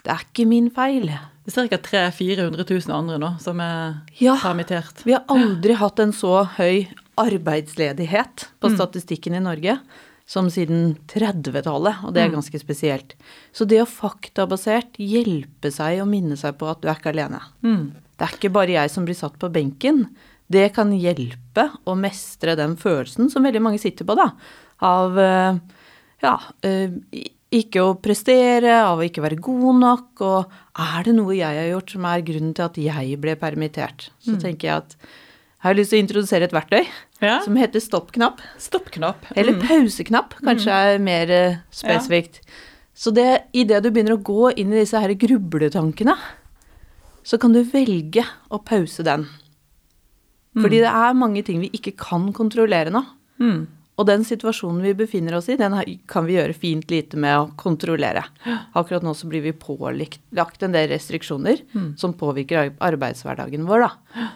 Det 0.04 0.10
er 0.12 0.24
ikke 0.26 0.48
min 0.50 0.72
feil. 0.74 1.06
Det 1.44 1.54
er 1.60 1.70
ca. 1.70 1.78
300 1.86 2.16
400 2.18 2.66
000 2.88 2.96
andre 2.96 3.20
nå 3.22 3.30
som 3.44 3.60
er 3.64 4.00
Ja, 4.20 4.38
permittert. 4.42 5.04
vi 5.06 5.14
har 5.16 5.24
aldri 5.32 5.76
hatt 5.80 6.00
en 6.00 6.12
så 6.16 6.46
høy 6.58 6.88
arbeidsledighet 7.18 8.48
på 8.60 8.70
Mm. 8.70 8.76
statistikken 8.78 9.36
i 9.36 9.40
Norge 9.40 9.80
som 10.26 10.48
siden 10.50 10.96
30-tallet, 11.08 12.04
og 12.04 12.14
det 12.14 12.24
er 12.24 12.30
Mm. 12.30 12.36
ganske 12.42 12.60
spesielt. 12.60 13.14
Så 13.54 13.68
det 13.68 13.82
å 13.82 13.86
faktabasert 13.86 14.94
hjelpe 14.98 15.72
seg 15.72 16.02
og 16.02 16.08
minne 16.08 16.38
seg 16.38 16.58
på 16.58 16.70
at 16.70 16.82
du 16.82 16.88
er 16.88 16.96
ikke 16.96 17.12
alene. 17.14 17.42
Mm. 17.64 17.92
Det 18.18 18.22
er 18.30 18.38
ikke 18.38 18.54
bare 18.54 18.68
jeg 18.72 18.90
som 18.90 19.06
blir 19.06 19.16
satt 19.16 19.38
på 19.38 19.52
benken. 19.52 20.08
Det 20.50 20.74
kan 20.74 20.92
hjelpe 20.92 21.72
å 21.86 21.96
mestre 21.98 22.56
den 22.56 22.76
følelsen 22.78 23.30
som 23.30 23.44
veldig 23.44 23.62
mange 23.62 23.80
sitter 23.80 24.06
på, 24.06 24.16
da. 24.16 24.32
Av 24.82 25.18
eh, 25.18 25.60
ja, 26.22 26.40
eh, 26.64 26.90
ikke 27.52 27.82
å 27.82 28.02
prestere, 28.02 28.82
av 28.84 29.00
å 29.00 29.04
ikke 29.04 29.22
være 29.22 29.40
god 29.42 29.76
nok. 29.80 30.22
Og 30.22 30.46
er 30.80 31.04
det 31.04 31.16
noe 31.16 31.36
jeg 31.36 31.44
har 31.72 31.80
gjort 31.80 31.90
som 31.92 32.06
er 32.06 32.22
grunnen 32.22 32.54
til 32.56 32.66
at 32.66 32.76
jeg 32.76 33.20
ble 33.22 33.36
permittert? 33.36 34.10
Så 34.24 34.40
tenker 34.42 34.62
jeg 34.68 34.78
at 34.78 34.96
jeg 35.64 35.70
har 35.70 35.78
lyst 35.80 35.94
til 35.94 36.00
å 36.02 36.04
introdusere 36.04 36.44
et 36.50 36.52
verktøy 36.54 36.86
Ja. 37.24 37.40
som 37.42 37.56
heter 37.56 37.80
stoppknapp. 37.80 38.42
Stoppknapp. 38.60 39.26
Eller 39.36 39.54
Mm. 39.54 39.62
pauseknapp, 39.68 40.34
kanskje 40.44 40.68
er 40.72 41.00
mer 41.00 41.32
eh, 41.32 41.56
spesifikt. 41.72 42.42
Så 42.94 43.14
det, 43.14 43.44
idet 43.54 43.82
du 43.82 43.90
begynner 43.90 44.18
å 44.18 44.24
gå 44.24 44.52
inn 44.58 44.74
i 44.74 44.82
disse 44.84 45.00
her 45.00 45.10
grubletankene, 45.16 46.16
så 47.24 47.40
kan 47.40 47.54
du 47.54 47.64
velge 47.64 48.26
å 48.52 48.60
pause 48.64 49.04
den. 49.04 49.28
Fordi 50.54 50.82
det 50.84 50.92
er 50.92 51.16
mange 51.18 51.42
ting 51.44 51.60
vi 51.64 51.70
ikke 51.74 51.96
kan 51.98 52.32
kontrollere 52.34 52.92
nå. 52.94 53.04
Mm. 53.40 53.64
Og 53.98 54.06
den 54.06 54.24
situasjonen 54.26 54.82
vi 54.84 54.94
befinner 54.94 55.36
oss 55.38 55.50
i, 55.50 55.56
den 55.58 55.74
kan 56.10 56.26
vi 56.26 56.34
gjøre 56.36 56.54
fint 56.54 56.90
lite 56.92 57.16
med 57.18 57.38
å 57.38 57.52
kontrollere. 57.58 58.24
Akkurat 58.76 59.02
nå 59.06 59.14
så 59.16 59.28
blir 59.30 59.42
vi 59.42 59.52
pålagt 59.54 60.64
en 60.66 60.72
del 60.74 60.90
restriksjoner 60.90 61.62
mm. 61.74 61.98
som 61.98 62.14
påvirker 62.14 62.74
arbeidshverdagen 62.80 63.66
vår, 63.70 63.88
da. 63.88 64.30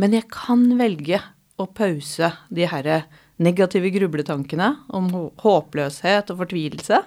Men 0.00 0.16
jeg 0.16 0.26
kan 0.32 0.64
velge 0.78 1.20
å 1.60 1.68
pause 1.70 2.32
de 2.50 2.66
herre 2.66 3.04
negative 3.42 3.90
grubletankene 3.94 4.70
om 4.94 5.10
håpløshet 5.42 6.32
og 6.32 6.40
fortvilelse, 6.42 7.00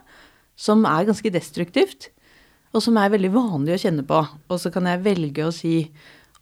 som 0.58 0.86
er 0.90 1.08
ganske 1.08 1.32
destruktivt, 1.32 2.10
og 2.76 2.84
som 2.84 2.98
er 3.00 3.12
veldig 3.14 3.32
vanlig 3.36 3.76
å 3.76 3.82
kjenne 3.82 4.06
på. 4.08 4.22
Og 4.24 4.62
så 4.62 4.72
kan 4.74 4.88
jeg 4.90 5.04
velge 5.06 5.46
å 5.46 5.54
si 5.56 5.76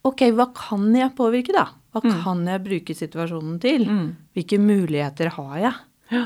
ok, 0.05 0.27
hva 0.37 0.49
kan 0.55 0.87
jeg 0.95 1.13
påvirke, 1.17 1.53
da? 1.55 1.67
Hva 1.95 2.03
mm. 2.03 2.15
kan 2.23 2.41
jeg 2.49 2.63
bruke 2.65 2.95
situasjonen 2.97 3.59
til? 3.63 3.85
Mm. 3.89 4.07
Hvilke 4.37 4.59
muligheter 4.61 5.31
har 5.37 5.55
jeg? 5.61 5.77
Ja. 6.13 6.25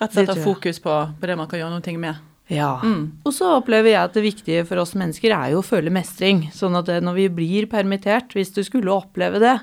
Rett 0.00 0.14
og 0.14 0.16
slett 0.16 0.32
ha 0.32 0.42
fokus 0.42 0.80
på, 0.82 0.92
på, 1.20 1.28
det 1.28 1.36
man 1.36 1.48
kan 1.50 1.60
gjøre 1.60 1.76
noe 1.76 2.00
med. 2.00 2.26
Ja. 2.50 2.80
Mm. 2.82 3.22
Og 3.24 3.34
så 3.34 3.52
opplever 3.56 3.92
jeg 3.92 4.02
at 4.02 4.16
det 4.16 4.24
viktige 4.24 4.64
for 4.68 4.82
oss 4.82 4.96
mennesker 4.98 5.32
er 5.36 5.52
jo 5.54 5.60
å 5.62 5.66
føle 5.66 5.92
mestring. 5.94 6.48
Sånn 6.54 6.74
at 6.78 6.90
når 7.02 7.16
vi 7.20 7.28
blir 7.40 7.70
permittert, 7.70 8.34
hvis 8.34 8.52
du 8.56 8.64
skulle 8.66 8.92
oppleve 8.92 9.40
det, 9.42 9.56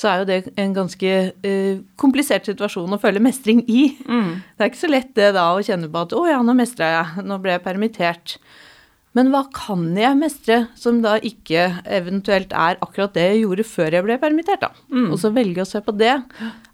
så 0.00 0.08
er 0.08 0.20
jo 0.20 0.28
det 0.28 0.38
en 0.60 0.72
ganske 0.72 1.12
uh, 1.44 1.82
komplisert 2.00 2.48
situasjon 2.48 2.96
å 2.96 3.00
føle 3.02 3.22
mestring 3.22 3.62
i. 3.68 3.90
Mm. 4.06 4.40
Det 4.56 4.64
er 4.64 4.72
ikke 4.72 4.84
så 4.86 4.92
lett 4.92 5.12
det 5.18 5.32
da 5.36 5.50
å 5.52 5.62
kjenne 5.66 5.90
på 5.92 6.04
at 6.06 6.14
'å 6.16 6.24
ja, 6.30 6.40
nå 6.46 6.56
mestra 6.56 6.90
jeg', 6.94 7.24
nå 7.26 7.40
ble 7.42 7.56
jeg 7.56 7.66
permittert'. 7.66 8.36
Men 9.18 9.32
hva 9.32 9.42
kan 9.50 9.88
jeg 9.98 10.14
mestre 10.20 10.60
som 10.78 11.00
da 11.02 11.16
ikke 11.18 11.82
eventuelt 11.82 12.52
er 12.54 12.78
akkurat 12.78 13.16
det 13.16 13.24
jeg 13.26 13.40
gjorde 13.42 13.66
før 13.66 13.96
jeg 13.96 14.06
ble 14.06 14.18
permittert, 14.22 14.62
da? 14.62 14.70
Mm. 14.86 15.08
Og 15.10 15.18
så 15.18 15.32
velge 15.34 15.64
å 15.64 15.66
se 15.66 15.82
på 15.82 15.96
det. 15.98 16.14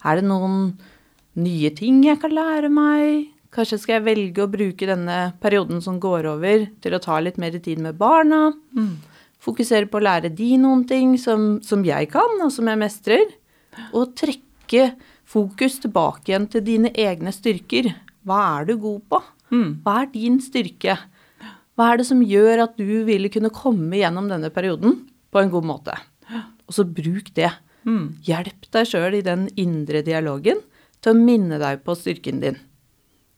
Er 0.04 0.20
det 0.20 0.26
noen 0.28 0.76
nye 1.40 1.70
ting 1.72 2.02
jeg 2.04 2.20
kan 2.20 2.36
lære 2.36 2.68
meg? 2.68 3.32
Kanskje 3.56 3.78
skal 3.80 3.96
jeg 3.96 4.04
velge 4.04 4.44
å 4.44 4.50
bruke 4.52 4.88
denne 4.88 5.18
perioden 5.40 5.80
som 5.80 5.96
går 6.00 6.28
over, 6.34 6.66
til 6.84 6.96
å 6.96 7.00
ta 7.00 7.16
litt 7.24 7.38
mer 7.40 7.56
tid 7.64 7.80
med 7.80 7.96
barna? 7.96 8.50
Mm. 8.76 8.98
Fokusere 9.40 9.88
på 9.88 9.96
å 9.96 10.04
lære 10.04 10.28
de 10.36 10.50
noen 10.60 10.82
ting 10.88 11.14
som, 11.20 11.54
som 11.64 11.84
jeg 11.86 12.10
kan, 12.12 12.36
og 12.44 12.52
som 12.52 12.68
jeg 12.68 12.80
mestrer. 12.82 13.24
Og 13.96 14.12
trekke 14.18 14.90
fokus 15.24 15.78
tilbake 15.80 16.32
igjen 16.32 16.50
til 16.52 16.66
dine 16.66 16.92
egne 16.92 17.32
styrker. 17.32 17.94
Hva 18.28 18.42
er 18.58 18.68
du 18.68 18.76
god 18.82 19.00
på? 19.08 19.22
Mm. 19.54 19.70
Hva 19.86 20.02
er 20.02 20.12
din 20.12 20.36
styrke? 20.44 20.98
Hva 21.76 21.90
er 21.92 22.00
det 22.00 22.08
som 22.08 22.20
gjør 22.24 22.66
at 22.66 22.76
du 22.76 23.04
ville 23.08 23.32
kunne 23.32 23.54
komme 23.54 23.96
gjennom 23.96 24.28
denne 24.28 24.52
perioden 24.52 25.00
på 25.32 25.40
en 25.40 25.52
god 25.52 25.68
måte? 25.68 25.96
Og 26.66 26.76
så 26.76 26.84
bruk 26.84 27.32
det. 27.36 27.54
Mm. 27.88 28.18
Hjelp 28.26 28.68
deg 28.74 28.88
sjøl 28.90 29.16
i 29.16 29.24
den 29.24 29.48
indre 29.56 30.04
dialogen 30.04 30.60
til 31.00 31.14
å 31.14 31.20
minne 31.20 31.60
deg 31.62 31.84
på 31.86 31.94
styrken 31.96 32.42
din. 32.42 32.56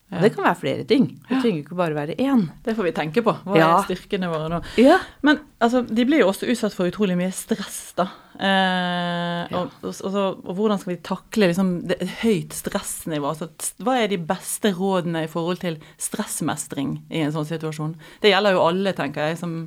Ja. 0.08 0.22
Det 0.24 0.30
kan 0.32 0.46
være 0.46 0.56
flere 0.56 0.84
ting. 0.88 1.10
Det 1.28 1.42
trenger 1.42 1.58
ikke 1.60 1.76
bare 1.76 1.96
være 1.96 2.14
én. 2.16 2.46
Det 2.64 2.72
får 2.78 2.86
vi 2.86 2.92
tenke 2.96 3.22
på. 3.24 3.34
Hva 3.44 3.58
ja. 3.58 3.66
er 3.74 3.88
styrkene 3.90 4.30
våre 4.32 4.46
nå? 4.48 4.60
Ja. 4.80 4.96
Men 5.26 5.42
altså, 5.60 5.82
de 5.84 6.06
blir 6.08 6.22
jo 6.22 6.30
også 6.30 6.48
utsatt 6.48 6.72
for 6.76 6.88
utrolig 6.88 7.18
mye 7.18 7.28
stress, 7.36 7.92
da. 7.98 8.06
Eh, 8.38 9.52
og, 9.58 9.74
og, 9.82 9.90
og, 10.08 10.16
og, 10.46 10.52
hvordan 10.56 10.80
skal 10.80 10.94
vi 10.94 11.00
takle 11.04 11.50
liksom, 11.50 11.74
det, 11.90 11.98
høyt 12.22 12.56
stressnivå? 12.56 13.34
Altså, 13.34 13.50
hva 13.84 13.98
er 14.00 14.08
de 14.14 14.20
beste 14.30 14.72
rådene 14.78 15.26
i 15.26 15.30
forhold 15.30 15.60
til 15.66 15.76
stressmestring 16.00 17.02
i 17.12 17.26
en 17.26 17.34
sånn 17.34 17.48
situasjon? 17.50 17.98
Det 18.24 18.32
gjelder 18.32 18.56
jo 18.56 18.64
alle, 18.64 18.96
tenker 18.96 19.28
jeg, 19.28 19.42
som 19.42 19.58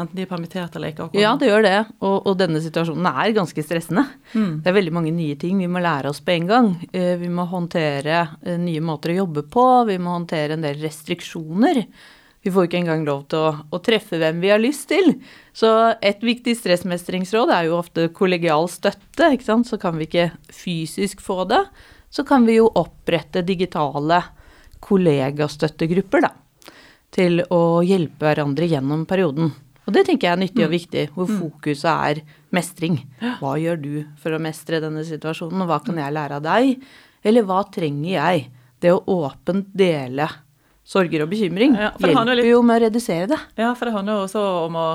Enten 0.00 0.16
de 0.16 0.24
er 0.24 0.30
permittert 0.30 0.76
eller 0.76 0.92
ikke. 0.94 1.10
Ja, 1.18 1.34
det 1.40 1.50
gjør 1.50 1.64
det. 1.66 1.76
Og, 2.00 2.16
og, 2.24 2.32
denne 2.40 2.62
situasjonen 2.64 3.08
er 3.10 3.34
ganske 3.36 3.64
stressende. 3.64 4.06
Mm. 4.32 4.62
Det 4.64 4.70
er 4.70 4.78
veldig 4.78 4.94
mange 4.96 5.12
nye 5.14 5.36
ting 5.40 5.60
vi 5.60 5.68
må 5.70 5.82
lære 5.84 6.12
oss 6.12 6.22
på 6.24 6.34
en 6.34 6.48
gang. 6.48 6.70
Eh, 6.92 7.16
vi 7.20 7.28
må 7.32 7.44
håndtere 7.50 8.22
eh, 8.40 8.56
nye 8.60 8.80
måter 8.84 9.12
å 9.12 9.20
jobbe 9.22 9.44
på. 9.52 9.66
Vi 9.90 9.98
må 10.00 10.16
håndtere 10.16 10.56
en 10.56 10.64
del 10.64 10.80
restriksjoner. 10.80 11.84
Vi 12.40 12.52
får 12.52 12.66
ikke 12.66 12.80
engang 12.80 13.04
lov 13.04 13.26
til 13.28 13.42
å, 13.42 13.52
å 13.68 13.80
treffe 13.84 14.16
hvem 14.20 14.40
vi 14.40 14.52
har 14.52 14.60
lyst 14.62 14.88
til. 14.88 15.12
Så 15.52 15.68
et 16.00 16.22
viktig 16.24 16.54
stressmestringsråd 16.56 17.52
er 17.52 17.68
jo 17.68 17.78
ofte 17.82 18.08
kollegial 18.16 18.68
støtte. 18.72 19.34
ikke 19.34 19.44
sant? 19.44 19.68
Så 19.68 19.76
kan 19.80 19.98
vi 20.00 20.08
ikke 20.08 20.30
fysisk 20.48 21.20
få 21.24 21.44
det. 21.50 21.60
Så 22.10 22.24
kan 22.26 22.46
vi 22.48 22.56
jo 22.56 22.70
opprette 22.80 23.44
digitale 23.46 24.22
kollegastøttegrupper, 24.80 26.24
da. 26.24 26.32
Til 27.12 27.42
å 27.52 27.82
hjelpe 27.84 28.24
hverandre 28.24 28.70
gjennom 28.70 29.04
perioden. 29.10 29.52
Og 29.88 29.94
det 29.96 30.04
tenker 30.06 30.28
jeg 30.28 30.36
er 30.36 30.42
nyttig 30.42 30.64
og 30.64 30.70
mm. 30.70 30.74
viktig, 30.76 31.04
hvor 31.14 31.30
mm. 31.30 31.38
fokuset 31.40 31.90
er 31.90 32.20
mestring. 32.54 33.00
Hva 33.40 33.54
gjør 33.60 33.80
du 33.80 33.94
for 34.20 34.36
å 34.36 34.42
mestre 34.42 34.82
denne 34.82 35.02
situasjonen, 35.06 35.64
og 35.64 35.70
hva 35.70 35.80
kan 35.84 35.98
jeg 35.98 36.14
lære 36.14 36.38
av 36.38 36.44
deg? 36.44 36.84
Eller 37.26 37.46
hva 37.48 37.62
trenger 37.72 38.12
jeg? 38.12 38.46
Det 38.80 38.92
å 38.94 39.02
åpent 39.12 39.72
dele 39.76 40.28
sorger 40.90 41.24
og 41.24 41.30
bekymring 41.30 41.74
ja, 41.76 41.90
hjelper 42.00 42.38
litt... 42.38 42.48
jo 42.48 42.62
med 42.66 42.80
å 42.80 42.84
redusere 42.86 43.28
det. 43.30 43.38
Ja, 43.60 43.74
for 43.76 43.88
det 43.88 43.96
handler 43.96 44.16
jo 44.16 44.28
også 44.28 44.44
om 44.66 44.78
å, 44.80 44.86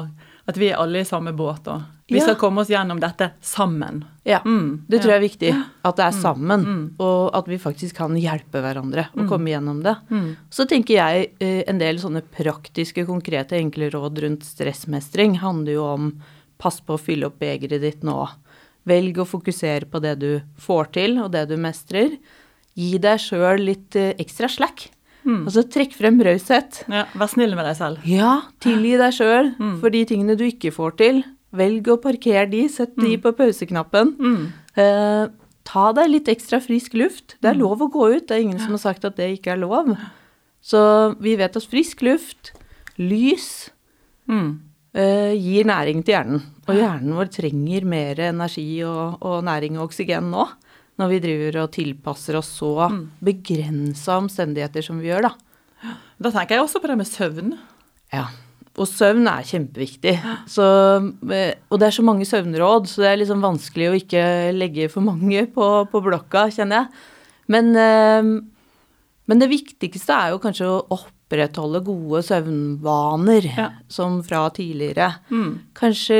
at 0.50 0.58
vi 0.60 0.72
er 0.72 0.82
alle 0.82 1.04
i 1.04 1.08
samme 1.08 1.36
båt. 1.38 1.70
og 1.72 1.95
vi 2.08 2.22
skal 2.22 2.36
komme 2.36 2.62
oss 2.62 2.70
gjennom 2.70 3.00
dette 3.02 3.32
sammen. 3.42 4.04
Ja, 4.24 4.40
mm, 4.46 4.86
det 4.88 5.00
tror 5.02 5.16
jeg 5.16 5.18
er 5.18 5.24
viktig. 5.24 5.52
At 5.82 5.98
det 5.98 6.06
er 6.06 6.14
mm. 6.14 6.22
sammen, 6.22 6.66
mm, 6.66 6.84
og 7.02 7.34
at 7.38 7.50
vi 7.50 7.58
faktisk 7.62 7.98
kan 7.98 8.14
hjelpe 8.20 8.62
hverandre 8.62 9.08
å 9.16 9.24
mm. 9.24 9.30
komme 9.32 9.50
gjennom 9.50 9.82
det. 9.86 9.96
Mm. 10.14 10.30
Så 10.54 10.68
tenker 10.70 11.00
jeg 11.00 11.28
eh, 11.42 11.64
en 11.66 11.82
del 11.82 11.98
sånne 12.02 12.22
praktiske, 12.22 13.08
konkrete, 13.10 13.58
enkle 13.58 13.90
råd 13.94 14.22
rundt 14.22 14.46
stressmestring 14.46 15.40
handler 15.42 15.80
jo 15.80 15.86
om 15.96 16.10
pass 16.62 16.78
på 16.86 16.96
å 16.96 17.02
fylle 17.02 17.32
opp 17.32 17.40
begeret 17.42 17.82
ditt 17.82 18.06
nå. 18.06 18.20
Velg 18.86 19.18
å 19.18 19.26
fokusere 19.26 19.90
på 19.90 20.02
det 20.04 20.18
du 20.22 20.32
får 20.62 20.94
til, 21.00 21.18
og 21.26 21.32
det 21.34 21.48
du 21.50 21.58
mestrer. 21.58 22.20
Gi 22.78 23.00
deg 23.02 23.22
sjøl 23.24 23.66
litt 23.66 23.98
eh, 23.98 24.14
ekstra 24.22 24.52
slack. 24.52 24.92
Mm. 25.26 25.48
Altså 25.48 25.66
trekk 25.74 25.96
frem 25.98 26.22
raushet. 26.22 26.84
Ja, 26.86 27.08
vær 27.18 27.32
snill 27.32 27.58
med 27.58 27.66
deg 27.66 27.80
selv. 27.80 28.06
Ja, 28.06 28.44
tilgi 28.62 28.94
deg 29.02 29.16
sjøl 29.18 29.56
mm. 29.58 29.80
for 29.82 29.90
de 29.90 30.04
tingene 30.06 30.38
du 30.38 30.46
ikke 30.46 30.70
får 30.76 31.00
til. 31.02 31.26
Velg 31.58 31.90
å 31.94 31.98
parkere 32.02 32.46
de, 32.52 32.66
sett 32.72 32.94
de 32.98 33.16
mm. 33.16 33.24
på 33.24 33.34
pauseknappen. 33.38 34.14
Mm. 34.20 34.44
Eh, 34.82 35.24
ta 35.66 35.86
deg 35.98 36.12
litt 36.12 36.30
ekstra 36.32 36.62
frisk 36.64 36.98
luft. 37.00 37.38
Det 37.40 37.52
er 37.52 37.58
mm. 37.58 37.64
lov 37.64 37.86
å 37.86 37.90
gå 37.94 38.10
ut, 38.14 38.28
det 38.28 38.38
er 38.38 38.46
ingen 38.46 38.62
som 38.62 38.76
har 38.78 38.84
sagt 38.84 39.08
at 39.08 39.18
det 39.20 39.32
ikke 39.38 39.56
er 39.56 39.64
lov. 39.64 39.94
Så 40.66 40.82
vi 41.22 41.36
vet 41.40 41.58
at 41.58 41.70
frisk 41.70 42.04
luft, 42.06 42.54
lys, 43.02 43.70
mm. 44.32 44.52
eh, 44.98 45.34
gir 45.38 45.68
næring 45.70 46.06
til 46.06 46.18
hjernen. 46.18 46.46
Og 46.66 46.78
hjernen 46.80 47.18
vår 47.18 47.34
trenger 47.34 47.90
mer 47.90 48.22
energi 48.32 48.70
og, 48.88 49.20
og 49.22 49.44
næring 49.46 49.78
og 49.78 49.90
oksygen 49.90 50.32
nå. 50.34 50.48
Når 50.96 51.12
vi 51.12 51.20
driver 51.26 51.58
og 51.66 51.74
tilpasser 51.76 52.38
oss 52.40 52.54
så 52.62 52.88
mm. 52.88 53.02
begrensa 53.28 54.16
omstendigheter 54.22 54.86
som 54.86 55.02
vi 55.04 55.10
gjør, 55.12 55.28
da. 55.28 55.96
Da 56.24 56.32
tenker 56.32 56.56
jeg 56.56 56.64
også 56.64 56.80
på 56.82 56.90
det 56.90 56.96
med 57.02 57.10
søvn. 57.10 57.56
Ja. 58.16 58.30
Og 58.76 58.88
søvn 58.90 59.28
er 59.32 59.46
kjempeviktig. 59.48 60.16
Så, 60.52 60.66
eh, 61.32 61.54
og 61.72 61.80
det 61.80 61.88
er 61.88 61.96
så 61.96 62.04
mange 62.04 62.28
søvnråd, 62.28 62.90
så 62.92 63.06
det 63.06 63.12
er 63.12 63.22
liksom 63.22 63.44
vanskelig 63.44 63.88
å 63.88 63.98
ikke 64.00 64.24
legge 64.56 64.90
for 64.92 65.06
mange 65.06 65.46
på, 65.56 65.70
på 65.92 66.02
blokka, 66.04 66.50
kjenner 66.52 66.84
jeg. 66.84 67.06
Men, 67.56 67.72
eh, 67.80 68.32
men, 69.26 69.42
det 69.42 69.52
viktigste 69.52 70.18
er 70.18 70.34
jo 70.34 70.42
kanskje 70.44 70.68
å 70.68 70.82
opprettholde 70.98 71.86
gode 71.88 72.24
søvnvaner, 72.28 73.48
ja. 73.56 73.70
som 73.88 74.20
fra 74.28 74.50
tidligere. 74.56 75.14
Mm. 75.32 75.54
Kanskje 75.78 76.20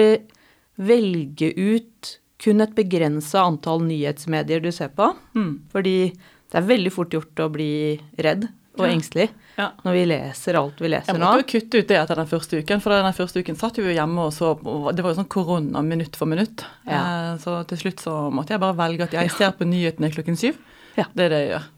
velge 0.80 1.52
ut 1.56 2.16
kun 2.42 2.64
et 2.64 2.76
begrensa 2.78 3.44
antall 3.48 3.84
nyhetsmedier 3.84 4.64
du 4.64 4.72
ser 4.76 4.96
på. 4.96 5.12
Mm. 5.36 5.68
Fordi 5.74 5.98
det 6.14 6.62
er 6.62 6.72
veldig 6.72 6.94
fort 6.94 7.12
gjort 7.16 7.44
å 7.44 7.52
bli 7.52 7.74
redd 8.22 8.48
og 8.80 8.88
engstelig 8.88 9.30
ja. 9.56 9.70
når 9.86 9.98
vi 9.98 10.04
leser 10.12 10.60
alt 10.60 10.82
vi 10.84 10.92
leser 10.92 11.16
nå. 11.16 11.20
Jeg 11.20 11.26
måtte 11.26 11.44
jo 11.44 11.50
kutte 11.54 11.82
ut 11.82 11.92
det 11.92 12.00
etter 12.00 12.22
den 12.22 12.32
første 12.32 12.62
uken, 12.62 12.84
for 12.84 12.96
den 12.96 13.18
første 13.20 13.44
uken 13.44 13.60
satt 13.60 13.80
vi 13.80 13.88
jo 13.88 13.96
hjemme 13.96 14.28
og 14.28 14.34
så 14.36 14.54
Det 14.56 15.04
var 15.04 15.14
jo 15.14 15.20
sånn 15.20 15.32
korona 15.32 15.84
minutt 15.86 16.18
for 16.20 16.30
minutt. 16.30 16.66
Ja. 16.88 17.02
Eh, 17.02 17.32
så 17.44 17.62
til 17.70 17.86
slutt 17.86 18.04
så 18.04 18.18
måtte 18.34 18.56
jeg 18.56 18.64
bare 18.64 18.78
velge 18.80 19.08
at 19.08 19.16
jeg 19.16 19.34
ser 19.36 19.56
på 19.58 19.68
nyhetene 19.70 20.12
klokken 20.14 20.40
syv. 20.40 20.60
Ja. 20.96 21.10
Det 21.14 21.28
er 21.28 21.34
det 21.34 21.42
jeg 21.44 21.54
gjør. 21.56 21.72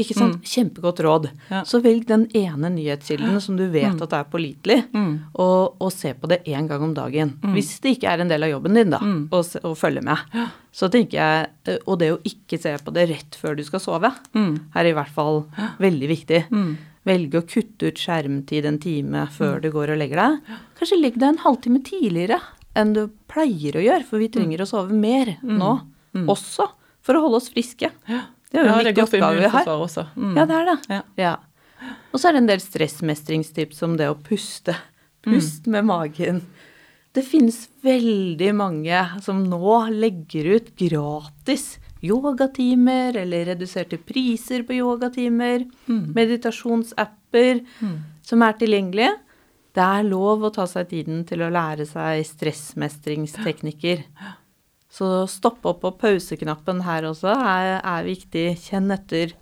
Ikke 0.00 0.16
sant? 0.16 0.38
Mm. 0.38 0.48
Kjempegodt 0.52 1.02
råd. 1.04 1.28
Ja. 1.50 1.62
Så 1.68 1.80
velg 1.84 2.06
den 2.08 2.26
ene 2.36 2.70
nyhetskilden 2.72 3.40
som 3.44 3.58
du 3.58 3.66
vet 3.72 3.92
mm. 3.94 4.02
at 4.06 4.16
er 4.16 4.28
pålitelig, 4.32 4.78
mm. 4.94 5.12
og, 5.34 5.76
og, 5.80 5.90
se 5.94 6.14
på 6.16 6.30
det 6.30 6.42
én 6.48 6.68
gang 6.70 6.84
om 6.86 6.94
dagen. 6.96 7.34
Mm. 7.42 7.54
Hvis 7.56 7.74
det 7.84 7.96
ikke 7.96 8.12
er 8.12 8.24
en 8.24 8.30
del 8.32 8.46
av 8.46 8.52
jobben 8.52 8.78
din, 8.78 8.92
da, 8.94 9.00
mm. 9.02 9.22
å 9.32 9.74
følge 9.78 10.04
med. 10.06 10.22
Ja. 10.36 10.46
Så 10.72 10.86
tenker 10.92 11.18
jeg, 11.18 11.50
eh, 11.66 11.80
Og 11.84 11.98
det 11.98 12.12
å 12.14 12.20
ikke 12.26 12.60
se 12.62 12.76
på 12.78 12.94
det 12.94 13.08
rett 13.10 13.36
før 13.38 13.58
du 13.58 13.64
skal 13.66 13.82
sove, 13.82 14.12
mm. 14.36 14.54
er 14.78 14.90
i 14.90 14.94
hvert 14.96 15.12
fall 15.14 15.44
veldig 15.82 16.10
viktig. 16.10 16.44
Velge 17.08 17.40
å 17.40 17.46
kutte 17.48 17.88
ut 17.88 18.00
skjermtid 18.00 18.66
en 18.68 18.78
time 18.80 19.24
før 19.32 19.62
du 19.62 19.70
går 19.72 19.94
og 19.94 20.02
legger 20.02 20.20
deg. 20.20 20.56
Kanskje 20.78 21.00
legg 21.00 21.16
deg 21.16 21.30
en 21.32 21.44
halvtime 21.46 21.80
tidligere 21.84 22.40
enn 22.78 22.92
du 22.94 23.06
pleier 23.30 23.78
å 23.78 23.82
gjøre, 23.82 24.04
for 24.06 24.22
vi 24.22 24.28
trenger 24.32 24.62
å 24.62 24.68
sove 24.68 24.94
mer 24.94 25.38
nå 25.42 25.78
også 26.30 26.68
for 27.04 27.16
å 27.16 27.24
holde 27.24 27.40
oss 27.40 27.50
friske. 27.52 27.90
Ja. 28.10 28.26
Det 28.50 28.58
er 28.58 28.66
jo 28.66 28.72
en 28.74 28.88
viktig 28.88 29.04
oppgave 29.04 29.40
vi 29.40 29.50
har. 29.52 29.68
Også. 29.74 30.06
Mm. 30.16 30.32
Ja, 30.36 30.46
det 30.46 30.56
er 30.56 30.70
det. 30.70 30.78
Ja. 30.90 31.02
ja. 31.22 31.34
Og 32.10 32.18
så 32.20 32.28
er 32.28 32.36
det 32.36 32.42
en 32.42 32.50
del 32.50 32.62
stressmestringstips 32.64 33.84
om 33.86 33.94
det 34.00 34.08
å 34.10 34.18
puste. 34.18 34.74
Pust 35.24 35.68
mm. 35.68 35.72
med 35.76 35.86
magen. 35.86 36.42
Det 37.14 37.22
finnes 37.26 37.64
veldig 37.82 38.50
mange 38.54 38.98
som 39.22 39.42
nå 39.50 39.76
legger 39.90 40.54
ut 40.56 40.74
gratis 40.78 41.78
yogatimer 42.00 43.16
eller 43.20 43.50
reduserte 43.52 43.98
priser 43.98 44.62
på 44.62 44.78
yogatimer, 44.78 45.66
Mm. 45.86 46.14
meditasjonsapper 46.14 47.60
som 48.22 48.42
er 48.42 48.52
tilgjengelige. 48.52 49.18
Det 49.74 49.82
er 49.82 50.02
lov 50.02 50.42
å 50.42 50.52
ta 50.52 50.66
seg 50.66 50.88
tiden 50.88 51.24
til 51.24 51.42
å 51.42 51.50
lære 51.50 51.86
seg 51.86 52.24
stressmestringsteknikker. 52.26 54.04
Så 54.90 55.08
stopp 55.30 55.64
opp 55.70 55.82
på 55.84 55.94
pauseknappen 56.00 56.82
her 56.82 57.06
også 57.08 57.30
er, 57.30 57.78
er 57.78 58.06
viktig. 58.08 58.46
Kjenn 58.58 58.90
etter 58.94 59.36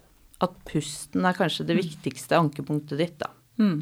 at 0.45 0.55
pusten 0.69 1.25
er 1.26 1.37
kanskje 1.37 1.67
det 1.71 1.78
viktigste 1.81 2.38
ankepunktet 2.38 3.00
ditt, 3.00 3.17
da. 3.19 3.33
Mm. 3.59 3.81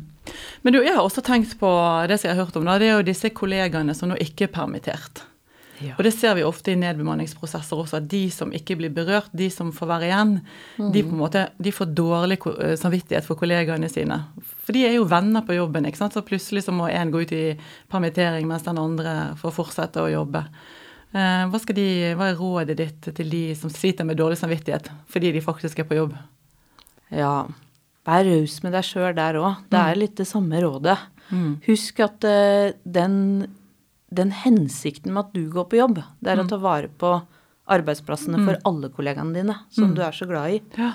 Men 0.64 0.73
du, 0.73 0.78
jeg 0.80 0.94
har 0.96 1.04
også 1.04 1.20
tenkt 1.26 1.58
på 1.61 1.68
det 2.08 2.16
som 2.16 2.30
jeg 2.30 2.37
har 2.37 2.46
hørt 2.46 2.56
om, 2.56 2.64
da, 2.64 2.78
det 2.80 2.88
er 2.88 3.00
jo 3.00 3.08
disse 3.11 3.28
kollegaene 3.37 3.94
som 3.99 4.08
nå 4.08 4.16
ikke 4.23 4.46
er 4.46 4.54
permittert. 4.54 5.26
Og 5.96 6.00
det 6.06 6.12
ser 6.16 6.37
vi 6.38 6.44
ofte 6.46 6.73
i 6.73 6.78
nedbemanningsprosesser 6.80 7.76
også, 7.76 7.99
at 8.00 8.06
de 8.08 8.23
som 8.32 8.52
ikke 8.54 8.78
blir 8.80 8.92
berørt, 8.96 9.28
de 9.37 9.50
som 9.52 9.73
får 9.76 9.90
være 9.90 10.08
igjen, 10.08 10.32
de 10.94 11.02
på 11.04 11.12
en 11.12 11.20
måte, 11.20 11.42
de 11.61 11.73
får 11.75 11.90
dårlig 11.99 12.38
eh, 12.54 12.73
samvittighet 12.80 13.26
for 13.26 13.37
kollegaene 13.37 13.90
sine. 13.92 14.23
For 14.64 14.76
de 14.76 14.87
er 14.88 14.96
jo 14.96 15.04
venner 15.11 15.44
på 15.44 15.58
jobben, 15.58 15.88
ikke 15.88 16.00
sant? 16.00 16.16
så 16.16 16.25
plutselig 16.25 16.64
så 16.64 16.73
må 16.73 16.88
en 16.88 17.12
gå 17.12 17.26
ut 17.26 17.37
i 17.37 17.44
permittering 17.92 18.49
mens 18.49 18.64
den 18.64 18.80
andre 18.80 19.37
får 19.40 19.56
fortsette 19.58 20.00
å 20.00 20.12
jobbe. 20.12 20.46
Eh, 21.16 21.44
hva, 21.49 21.61
skal 21.62 21.78
de, 21.78 21.88
hva 22.18 22.30
er 22.30 22.40
rådet 22.40 22.76
ditt 22.76 23.06
til 23.16 23.30
de 23.32 23.42
som 23.56 23.73
sliter 23.73 24.04
med 24.04 24.18
dårlig 24.20 24.37
samvittighet 24.40 24.90
fordi 25.12 25.32
de 25.32 25.44
faktisk 25.44 25.80
er 25.80 25.88
på 25.88 25.96
jobb? 25.96 26.16
Ja, 27.14 27.46
vær 28.06 28.26
raus 28.26 28.58
med 28.64 28.75
deg 28.76 28.85
sjøl 28.85 29.14
der 29.16 29.38
òg. 29.40 29.62
Det 29.73 29.80
er 29.80 30.00
litt 30.00 30.16
det 30.18 30.28
samme 30.28 30.61
rådet. 30.61 30.99
Mm. 31.30 31.56
Husk 31.66 32.02
at 32.04 32.26
eh, 32.28 32.75
den, 32.85 33.16
den 34.12 34.35
hensikten 34.44 35.14
med 35.14 35.25
at 35.25 35.32
du 35.37 35.46
går 35.54 35.70
på 35.70 35.80
jobb, 35.80 36.02
det 36.20 36.35
er 36.35 36.42
å 36.42 36.49
ta 36.50 36.61
vare 36.61 36.92
på 36.92 37.16
arbeidsplassene 37.66 38.44
for 38.44 38.61
alle 38.68 38.92
kollegaene 38.94 39.35
dine, 39.35 39.56
som 39.75 39.94
du 39.96 40.02
er 40.04 40.14
så 40.14 40.28
glad 40.28 40.52
i. 40.54 40.61
Ja. 40.78 40.92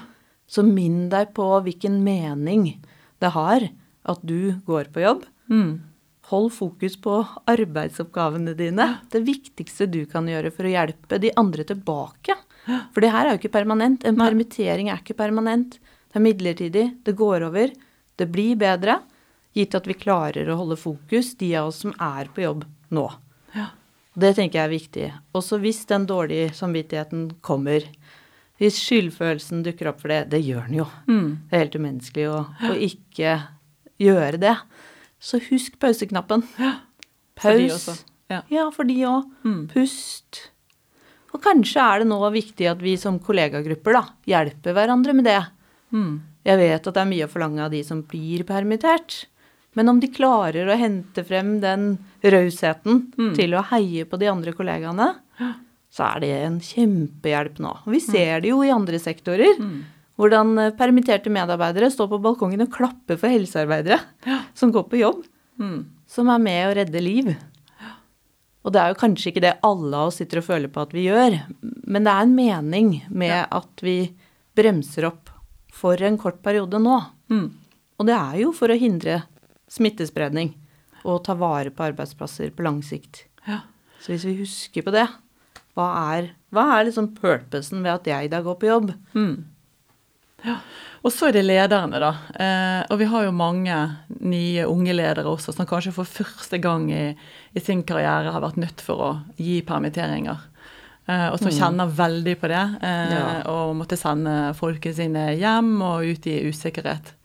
Så 0.47 0.63
minn 0.67 1.09
deg 1.11 1.33
på 1.35 1.47
hvilken 1.65 1.97
mening 2.05 2.77
det 3.23 3.33
har 3.35 3.65
at 4.11 4.21
du 4.23 4.53
går 4.67 4.91
på 4.93 5.03
jobb. 5.03 5.25
Mm. 5.51 5.81
Hold 6.31 6.53
fokus 6.55 6.95
på 7.03 7.17
arbeidsoppgavene 7.51 8.53
dine. 8.55 8.87
Det 9.11 9.19
viktigste 9.27 9.89
du 9.91 10.05
kan 10.07 10.29
gjøre 10.31 10.51
for 10.55 10.67
å 10.67 10.71
hjelpe 10.71 11.19
de 11.19 11.33
andre 11.39 11.65
tilbake. 11.67 12.37
For 12.93 13.03
det 13.03 13.11
her 13.11 13.27
er 13.27 13.35
jo 13.35 13.41
ikke 13.41 13.55
permanent. 13.57 14.05
En 14.07 14.19
permittering 14.19 14.91
er 14.91 15.01
ikke 15.01 15.17
permanent. 15.19 15.75
Det 16.07 16.19
er 16.19 16.23
midlertidig. 16.23 16.85
Det 17.03 17.17
går 17.19 17.47
over. 17.49 17.73
Det 18.15 18.27
blir 18.31 18.55
bedre, 18.59 18.99
gitt 19.57 19.75
at 19.75 19.87
vi 19.89 19.97
klarer 19.97 20.47
å 20.47 20.57
holde 20.59 20.77
fokus, 20.79 21.33
de 21.39 21.51
av 21.59 21.71
oss 21.71 21.81
som 21.83 21.93
er 21.97 22.29
på 22.31 22.45
jobb 22.45 22.65
nå. 22.95 23.07
Det 24.11 24.33
tenker 24.35 24.59
jeg 24.59 24.65
er 24.65 24.73
viktig. 24.73 25.05
Også 25.37 25.59
hvis 25.63 25.85
den 25.89 26.05
dårlige 26.07 26.51
samvittigheten 26.55 27.29
kommer. 27.43 27.85
Hvis 28.61 28.77
skyldfølelsen 28.83 29.63
dukker 29.65 29.89
opp 29.91 30.03
for 30.03 30.11
det. 30.11 30.25
Det 30.33 30.41
gjør 30.43 30.67
den 30.67 30.81
jo. 30.81 30.87
Mm. 31.07 31.29
Det 31.47 31.55
er 31.55 31.63
helt 31.63 31.77
umenneskelig 31.79 32.27
å, 32.29 32.39
å 32.71 32.73
ikke 32.87 33.37
gjøre 34.01 34.41
det. 34.41 34.55
Så 35.21 35.37
husk 35.51 35.75
pauseknappen. 35.81 36.41
For 37.41 37.57
de 37.57 37.67
Paus. 37.69 37.75
også. 37.77 37.97
Ja. 38.31 38.41
Ja, 38.49 38.65
for 38.73 38.87
de 38.89 38.95
òg. 39.05 39.27
Mm. 39.45 39.61
Pust. 39.71 40.47
Og 41.31 41.41
kanskje 41.43 41.79
er 41.83 42.01
det 42.03 42.07
nå 42.09 42.17
viktig 42.33 42.67
at 42.71 42.81
vi 42.83 42.95
som 42.99 43.19
kollegagrupper 43.23 43.95
da, 43.95 44.01
hjelper 44.27 44.73
hverandre 44.75 45.13
med 45.15 45.27
det. 45.29 45.39
Mm. 45.93 46.15
Jeg 46.47 46.57
vet 46.57 46.87
at 46.89 46.95
det 46.97 47.01
er 47.03 47.09
mye 47.11 47.27
å 47.27 47.31
forlange 47.31 47.61
av 47.67 47.71
de 47.71 47.83
som 47.87 48.01
blir 48.07 48.43
permittert. 48.47 49.25
Men 49.77 49.87
om 49.93 49.99
de 50.01 50.09
klarer 50.11 50.67
å 50.67 50.75
hente 50.79 51.23
frem 51.23 51.59
den 51.63 51.93
rausheten 52.23 53.05
Mm. 53.17 53.35
til 53.37 53.53
å 53.55 53.63
heie 53.69 54.03
på 54.05 54.17
de 54.19 54.27
andre 54.27 54.51
kollegaene, 54.57 55.15
så 55.91 56.15
er 56.15 56.19
det 56.23 56.31
en 56.45 56.59
kjempehjelp 56.59 57.59
nå. 57.59 57.71
Og 57.85 57.91
vi 57.93 57.99
ser 58.03 58.41
det 58.41 58.49
jo 58.49 58.61
i 58.63 58.71
andre 58.71 58.97
sektorer. 58.99 59.55
Mm. 59.59 59.83
Hvordan 60.21 60.51
eh, 60.61 60.73
permitterte 60.77 61.31
medarbeidere 61.33 61.89
står 61.91 62.09
på 62.11 62.19
balkongen 62.21 62.61
og 62.67 62.71
klapper 62.75 63.17
for 63.17 63.33
helsearbeidere 63.33 63.97
som 64.57 64.73
går 64.75 64.89
på 64.91 64.99
jobb, 65.01 65.23
Mm. 65.61 65.81
som 66.09 66.29
er 66.31 66.39
med 66.41 66.61
å 66.69 66.75
redde 66.77 67.01
liv. 67.03 67.27
Og 68.65 68.73
det 68.73 68.79
er 68.81 68.91
jo 68.93 68.97
kanskje 69.01 69.29
ikke 69.31 69.41
det 69.43 69.51
alle 69.65 69.97
av 69.97 70.07
oss 70.11 70.19
sitter 70.21 70.39
og 70.39 70.45
føler 70.47 70.69
på 70.73 70.81
at 70.81 70.91
vi 70.93 71.03
gjør, 71.07 71.35
men 71.89 72.05
det 72.05 72.13
er 72.13 72.21
en 72.27 72.35
mening 72.37 72.89
med 73.09 73.47
at 73.51 73.81
vi 73.85 73.95
bremser 74.57 75.05
opp 75.09 75.29
for 75.73 76.01
en 76.01 76.17
kort 76.21 76.41
periode 76.45 76.79
nå. 76.81 76.99
Mm. 77.29 77.47
Og 77.99 78.05
det 78.09 78.15
er 78.17 78.39
jo 78.43 78.51
for 78.57 78.69
å 78.73 78.77
hindre 78.79 79.23
smittespredning 79.71 80.53
og 81.03 81.23
ta 81.25 81.33
vare 81.37 81.71
på 81.73 81.85
arbeidsplasser 81.89 82.51
på 82.53 82.65
lang 82.65 82.81
sikt. 82.85 83.25
Ja. 83.47 83.61
Så 84.01 84.13
hvis 84.13 84.25
vi 84.25 84.35
husker 84.41 84.85
på 84.85 84.93
det, 84.93 85.07
hva 85.77 85.87
er, 86.15 86.31
hva 86.53 86.67
er 86.79 86.87
liksom 86.89 87.11
purposen 87.17 87.81
ved 87.85 87.93
at 87.99 88.09
jeg 88.09 88.29
da 88.33 88.41
går 88.45 88.57
på 88.61 88.69
jobb? 88.69 88.93
Mm. 89.13 89.35
Ja. 90.45 90.57
Og 91.01 91.09
så 91.13 91.27
er 91.29 91.33
det 91.33 91.45
lederne, 91.47 91.97
da. 92.01 92.11
Eh, 92.37 92.83
og 92.93 92.99
vi 93.01 93.07
har 93.09 93.23
jo 93.25 93.31
mange 93.33 93.75
nye 94.21 94.65
unge 94.69 94.93
ledere 94.93 95.25
også 95.31 95.53
som 95.55 95.65
kanskje 95.65 95.93
for 95.95 96.05
første 96.05 96.59
gang 96.61 96.91
i, 96.93 97.15
i 97.57 97.59
sin 97.63 97.81
karriere 97.83 98.29
har 98.35 98.43
vært 98.43 98.59
nødt 98.61 98.81
for 98.85 99.01
å 99.01 99.09
gi 99.41 99.61
permitteringer. 99.65 100.37
Eh, 101.09 101.27
og 101.31 101.39
som 101.41 101.49
kjenner 101.57 101.89
veldig 101.97 102.35
på 102.41 102.51
det. 102.53 102.61
Eh, 102.85 103.15
Ja. 103.17 103.23
Og 103.49 103.73
måtte 103.79 103.97
sende 103.97 104.53
folket 104.57 104.95
sine 104.99 105.31
hjem 105.39 105.73
og 105.81 106.05
ut 106.05 106.27
i 106.29 106.37
usikkerhet. 106.51 107.15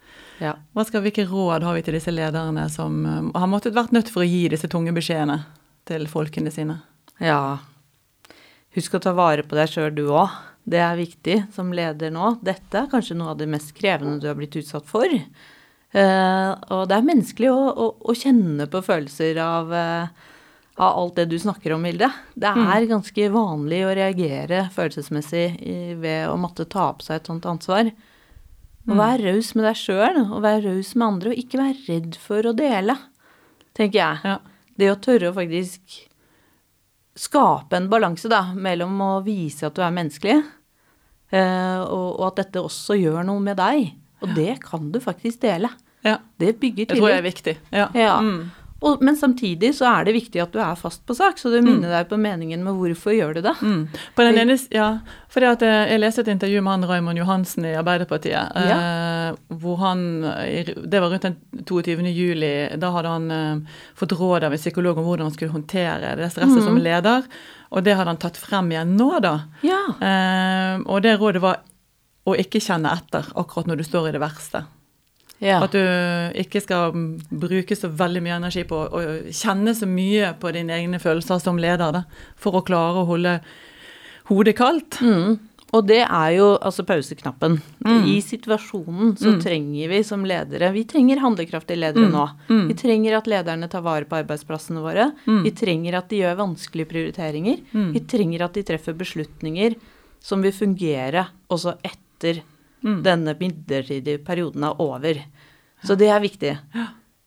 Ja. 0.40 0.54
Skal, 0.84 1.00
hvilke 1.04 1.24
råd 1.28 1.62
har 1.64 1.76
vi 1.76 1.82
til 1.84 1.94
disse 1.96 2.12
lederne 2.12 2.66
som 2.72 3.04
eh, 3.06 3.40
har 3.40 3.46
måttet 3.52 3.76
vært 3.76 3.92
nødt 3.92 4.08
for 4.12 4.24
å 4.24 4.28
gi 4.28 4.46
disse 4.48 4.68
tunge 4.72 4.92
beskjedene 4.96 5.42
til 5.88 6.08
folkene 6.08 6.50
sine? 6.52 6.80
Ja. 7.20 7.58
Husk 8.76 8.96
å 8.96 9.00
ta 9.04 9.12
vare 9.16 9.44
på 9.44 9.56
deg 9.56 9.68
sjøl, 9.72 9.92
du 9.96 10.06
òg. 10.12 10.32
Det 10.66 10.80
er 10.82 10.98
viktig 10.98 11.36
som 11.54 11.70
leder 11.74 12.10
nå. 12.10 12.32
Dette 12.44 12.80
er 12.80 12.88
kanskje 12.90 13.14
noe 13.18 13.34
av 13.34 13.38
det 13.38 13.46
mest 13.50 13.70
krevende 13.76 14.18
du 14.22 14.26
har 14.26 14.38
blitt 14.38 14.56
utsatt 14.58 14.88
for. 14.88 15.12
Uh, 15.96 16.52
og 16.74 16.88
det 16.90 16.96
er 16.96 17.06
menneskelig 17.06 17.52
å, 17.52 17.60
å, 17.70 17.86
å 18.10 18.14
kjenne 18.18 18.66
på 18.68 18.82
følelser 18.84 19.38
av, 19.40 19.70
uh, 19.70 20.32
av 20.74 20.98
alt 21.04 21.20
det 21.20 21.28
du 21.30 21.36
snakker 21.40 21.76
om, 21.76 21.86
Hilde. 21.86 22.10
Det 22.34 22.50
er 22.50 22.88
ganske 22.90 23.28
vanlig 23.32 23.84
å 23.86 23.94
reagere 23.94 24.66
følelsesmessig 24.74 25.46
i, 25.62 25.78
ved 26.02 26.26
å 26.32 26.34
måtte 26.40 26.66
ta 26.68 26.90
på 26.98 27.06
seg 27.06 27.20
et 27.20 27.30
sånt 27.30 27.46
ansvar. 27.48 27.92
Å 28.86 28.94
vær 28.98 29.22
raus 29.22 29.54
med 29.56 29.66
deg 29.66 29.78
sjøl, 29.78 30.20
og 30.26 30.42
vær 30.44 30.60
raus 30.62 30.92
med 30.94 31.06
andre, 31.06 31.32
og 31.32 31.40
ikke 31.40 31.62
vær 31.62 31.80
redd 31.88 32.18
for 32.22 32.46
å 32.46 32.54
dele, 32.54 32.94
tenker 33.74 33.98
jeg. 34.02 34.20
Ja. 34.26 34.36
Det 34.76 34.90
å 34.92 34.98
tørre 35.00 35.30
å 35.30 35.38
faktisk 35.38 35.96
skape 37.16 37.78
en 37.78 37.88
balanse 37.90 38.28
da, 38.30 38.42
mellom 38.52 39.00
å 39.00 39.10
vise 39.24 39.66
at 39.66 39.78
du 39.78 39.82
er 39.82 39.94
menneskelig, 39.94 40.36
og, 41.32 42.20
og 42.20 42.26
at 42.28 42.44
dette 42.44 42.62
også 42.62 42.94
gjør 43.00 43.24
noe 43.26 43.42
med 43.42 43.58
deg. 43.58 43.90
Og 44.24 44.30
det 44.36 44.60
kan 44.62 44.92
du 44.92 45.00
faktisk 45.02 45.42
dele. 45.42 45.68
ja. 46.06 46.18
Det 46.38 46.56
bygger 46.60 46.86
Det 46.86 46.96
tror 46.96 47.08
jeg 47.10 47.18
er 47.18 47.26
viktig. 47.26 47.56
Ja. 47.72 47.88
Ja. 47.94 48.20
Mm. 48.20 48.50
Og, 48.84 49.00
men 49.00 49.16
samtidig 49.16 49.70
så 49.78 49.86
er 49.88 50.04
det 50.04 50.12
viktig 50.18 50.40
at 50.42 50.52
du 50.52 50.58
er 50.60 50.76
fast 50.76 51.00
på 51.08 51.14
sak, 51.16 51.38
så 51.40 51.48
du 51.48 51.56
minner 51.64 51.88
deg 51.94 52.10
på 52.10 52.18
meningen 52.20 52.60
med 52.64 52.76
hvorfor 52.76 53.14
gjør 53.16 53.38
du 53.38 53.40
det. 53.46 53.54
Mm. 53.64 53.86
På 54.14 54.26
den 54.26 54.36
ene, 54.42 54.56
ja, 54.74 54.88
for 55.32 55.40
det 55.40 55.54
at 55.54 55.64
eh, 55.64 55.92
Jeg 55.94 56.02
leste 56.02 56.20
et 56.26 56.28
intervju 56.34 56.60
med 56.60 56.74
han 56.74 56.88
Raymond 56.90 57.18
Johansen 57.18 57.64
i 57.64 57.72
Arbeiderpartiet. 57.78 58.52
Eh, 58.52 59.56
hvor 59.62 59.80
han, 59.80 60.04
Det 60.84 61.00
var 61.00 61.08
rundt 61.08 61.24
den 61.24 61.38
22. 61.64 62.04
juli. 62.12 62.52
Da 62.76 62.92
hadde 62.92 63.14
han 63.16 63.30
eh, 63.30 63.80
fått 63.96 64.12
råd 64.12 64.44
av 64.44 64.52
en 64.52 64.60
psykolog 64.60 65.00
om 65.00 65.08
hvordan 65.08 65.30
han 65.30 65.34
skulle 65.38 65.56
håndtere 65.56 66.12
det 66.20 66.30
stresset 66.36 66.68
som 66.68 66.76
leder. 66.76 67.24
Og 67.74 67.82
det 67.86 67.96
hadde 67.98 68.12
han 68.12 68.20
tatt 68.22 68.38
frem 68.38 68.70
igjen 68.72 68.94
nå, 68.98 69.10
da. 69.24 69.34
Ja. 69.66 69.82
Eh, 69.98 70.78
og 70.86 71.02
det 71.02 71.16
rådet 71.18 71.42
var 71.42 71.62
å 72.26 72.34
ikke 72.38 72.62
kjenne 72.62 72.92
etter 72.94 73.26
akkurat 73.38 73.68
når 73.70 73.80
du 73.80 73.86
står 73.86 74.08
i 74.08 74.16
det 74.16 74.22
verste. 74.22 74.64
ja. 75.38 75.60
At 75.62 75.74
du 75.74 75.82
ikke 76.42 76.62
skal 76.64 76.94
bruke 77.30 77.76
så 77.76 77.90
veldig 77.92 78.22
mye 78.24 78.38
energi 78.40 78.64
på 78.68 78.78
å 78.86 79.02
kjenne 79.30 79.74
så 79.76 79.88
mye 79.90 80.32
på 80.40 80.52
dine 80.56 80.78
egne 80.78 81.00
følelser 81.02 81.42
som 81.42 81.60
leder, 81.60 81.92
da, 81.92 82.04
for 82.40 82.58
å 82.58 82.64
klare 82.66 83.02
å 83.02 83.10
holde 83.10 83.36
hodet 84.30 84.56
kaldt. 84.58 84.98
Mm. 85.02 85.36
Og 85.76 85.84
det 85.86 86.00
er 86.06 86.30
jo 86.38 86.48
altså 86.56 86.86
pauseknappen. 86.88 87.58
Mm. 87.84 88.06
I 88.08 88.16
situasjonen 88.24 89.12
så 89.20 89.34
trenger 89.42 89.92
vi 89.92 90.00
som 90.06 90.24
ledere 90.24 90.72
Vi 90.72 90.86
trenger 90.88 91.20
handlekraftige 91.20 91.82
ledere 91.82 92.08
nå. 92.10 92.24
Mm. 92.48 92.64
Vi 92.70 92.78
trenger 92.80 93.18
at 93.18 93.28
lederne 93.30 93.68
tar 93.68 93.84
vare 93.84 94.08
på 94.08 94.16
arbeidsplassene 94.22 94.80
våre. 94.80 95.10
Vi 95.44 95.52
trenger 95.52 96.00
at 96.00 96.08
de 96.10 96.22
gjør 96.24 96.40
vanskelige 96.40 96.88
prioriteringer. 96.94 97.60
Mm. 97.76 97.90
Vi 97.92 98.04
trenger 98.08 98.46
at 98.48 98.56
de 98.56 98.64
treffer 98.72 98.96
beslutninger 98.96 99.76
som 100.24 100.40
vil 100.42 100.56
fungere 100.56 101.28
også 101.52 101.76
etter 101.84 102.42
Mm. 102.84 103.02
denne 103.02 103.32
midlertidige 103.40 104.20
perioden 104.22 104.64
er 104.68 104.80
over. 104.80 105.18
Så 105.82 105.96
det 105.98 106.08
er 106.12 106.20
viktig. 106.22 106.52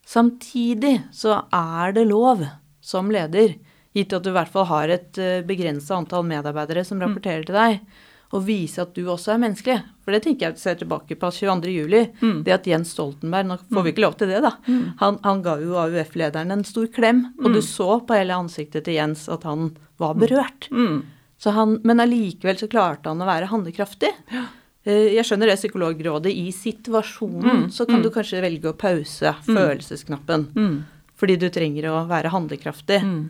Samtidig 0.05 1.01
så 1.11 1.43
er 1.51 1.91
det 1.93 2.07
lov 2.07 2.45
som 2.81 3.11
leder, 3.11 3.55
gitt 3.93 4.13
at 4.13 4.23
du 4.23 4.29
i 4.31 4.35
hvert 4.37 4.51
fall 4.53 4.65
har 4.69 4.93
et 4.93 5.19
begrensa 5.45 5.97
antall 5.97 6.23
medarbeidere 6.29 6.85
som 6.85 7.01
rapporterer 7.01 7.45
til 7.45 7.57
deg, 7.57 7.81
å 8.29 8.39
vise 8.45 8.83
at 8.83 8.91
du 8.93 9.07
også 9.09 9.33
er 9.33 9.39
menneskelig. 9.41 9.77
For 10.05 10.13
det 10.13 10.21
tenker 10.25 10.49
jeg 10.49 10.61
ser 10.61 10.77
tilbake 10.79 11.17
på 11.17 11.31
22. 11.33 11.71
juli. 11.73 12.01
Det 12.45 12.53
at 12.53 12.67
Jens 12.69 12.93
Stoltenberg 12.93 13.47
Nå 13.49 13.57
får 13.71 13.85
vi 13.87 13.93
ikke 13.93 14.03
lov 14.05 14.17
til 14.19 14.29
det, 14.29 14.41
da. 14.45 14.51
Han, 15.01 15.17
han 15.23 15.41
ga 15.45 15.55
jo 15.63 15.79
AUF-lederen 15.81 16.53
en 16.53 16.65
stor 16.67 16.85
klem, 16.93 17.23
og 17.41 17.55
du 17.55 17.61
så 17.65 17.97
på 18.05 18.17
hele 18.17 18.37
ansiktet 18.37 18.85
til 18.85 18.99
Jens 18.99 19.25
at 19.33 19.47
han 19.49 19.71
var 20.01 20.13
berørt. 20.19 20.69
Mm. 20.69 21.01
Så 21.39 21.55
han, 21.55 21.79
men 21.87 22.03
allikevel 22.03 22.59
så 22.59 22.69
klarte 22.69 23.09
han 23.09 23.21
å 23.23 23.27
være 23.29 23.49
handlekraftig. 23.49 24.11
Ja. 24.33 24.45
Jeg 24.89 25.25
skjønner 25.27 25.51
det 25.51 25.57
psykologrådet. 25.59 26.31
I 26.31 26.51
situasjonen 26.55 27.49
Mm, 27.49 27.65
så 27.71 27.85
kan 27.85 27.99
mm. 27.99 28.03
du 28.03 28.09
kanskje 28.13 28.41
velge 28.43 28.71
å 28.71 28.77
pause 28.77 29.33
følelsesknappen. 29.45 30.47
Mm. 30.55 30.77
Fordi 31.19 31.35
du 31.35 31.49
trenger 31.51 31.89
å 31.91 32.05
være 32.09 32.31
handlekraftig. 32.31 33.01
Mm. 33.03 33.21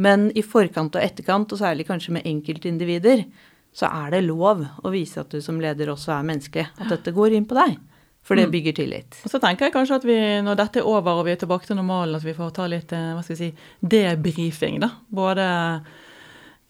Men 0.00 0.30
i 0.32 0.42
forkant 0.42 0.96
og 0.96 1.02
etterkant, 1.02 1.52
og 1.52 1.60
særlig 1.60 1.86
kanskje 1.88 2.14
med 2.16 2.26
enkeltindivider, 2.28 3.24
så 3.72 3.86
er 4.06 4.10
det 4.10 4.24
lov 4.26 4.64
å 4.84 4.90
vise 4.90 5.20
at 5.20 5.30
du 5.30 5.40
som 5.40 5.60
leder 5.60 5.86
også 5.92 6.12
er 6.18 6.24
menneskelig. 6.26 6.66
At 6.80 6.88
dette 6.88 7.12
går 7.14 7.32
inn 7.36 7.44
på 7.46 7.54
deg. 7.54 7.78
For 8.22 8.36
det 8.36 8.48
Mm. 8.48 8.52
bygger 8.52 8.72
tillit. 8.76 9.16
Og 9.24 9.30
så 9.30 9.38
tenker 9.40 9.64
jeg 9.66 9.72
kanskje 9.72 9.94
at 9.96 10.04
vi, 10.04 10.16
når 10.44 10.56
dette 10.56 10.76
er 10.80 10.84
over 10.84 11.20
og 11.20 11.24
vi 11.24 11.32
er 11.32 11.36
tilbake 11.40 11.66
til 11.66 11.76
normalen, 11.76 12.14
at 12.16 12.22
vi 12.22 12.34
får 12.34 12.50
ta 12.52 12.66
litt 12.66 12.92
eh, 12.92 13.14
hva 13.16 13.22
skal 13.24 13.36
vi 13.36 13.46
si, 13.46 13.54
debrifing. 13.80 14.80
da. 14.80 14.90
Både 15.10 15.46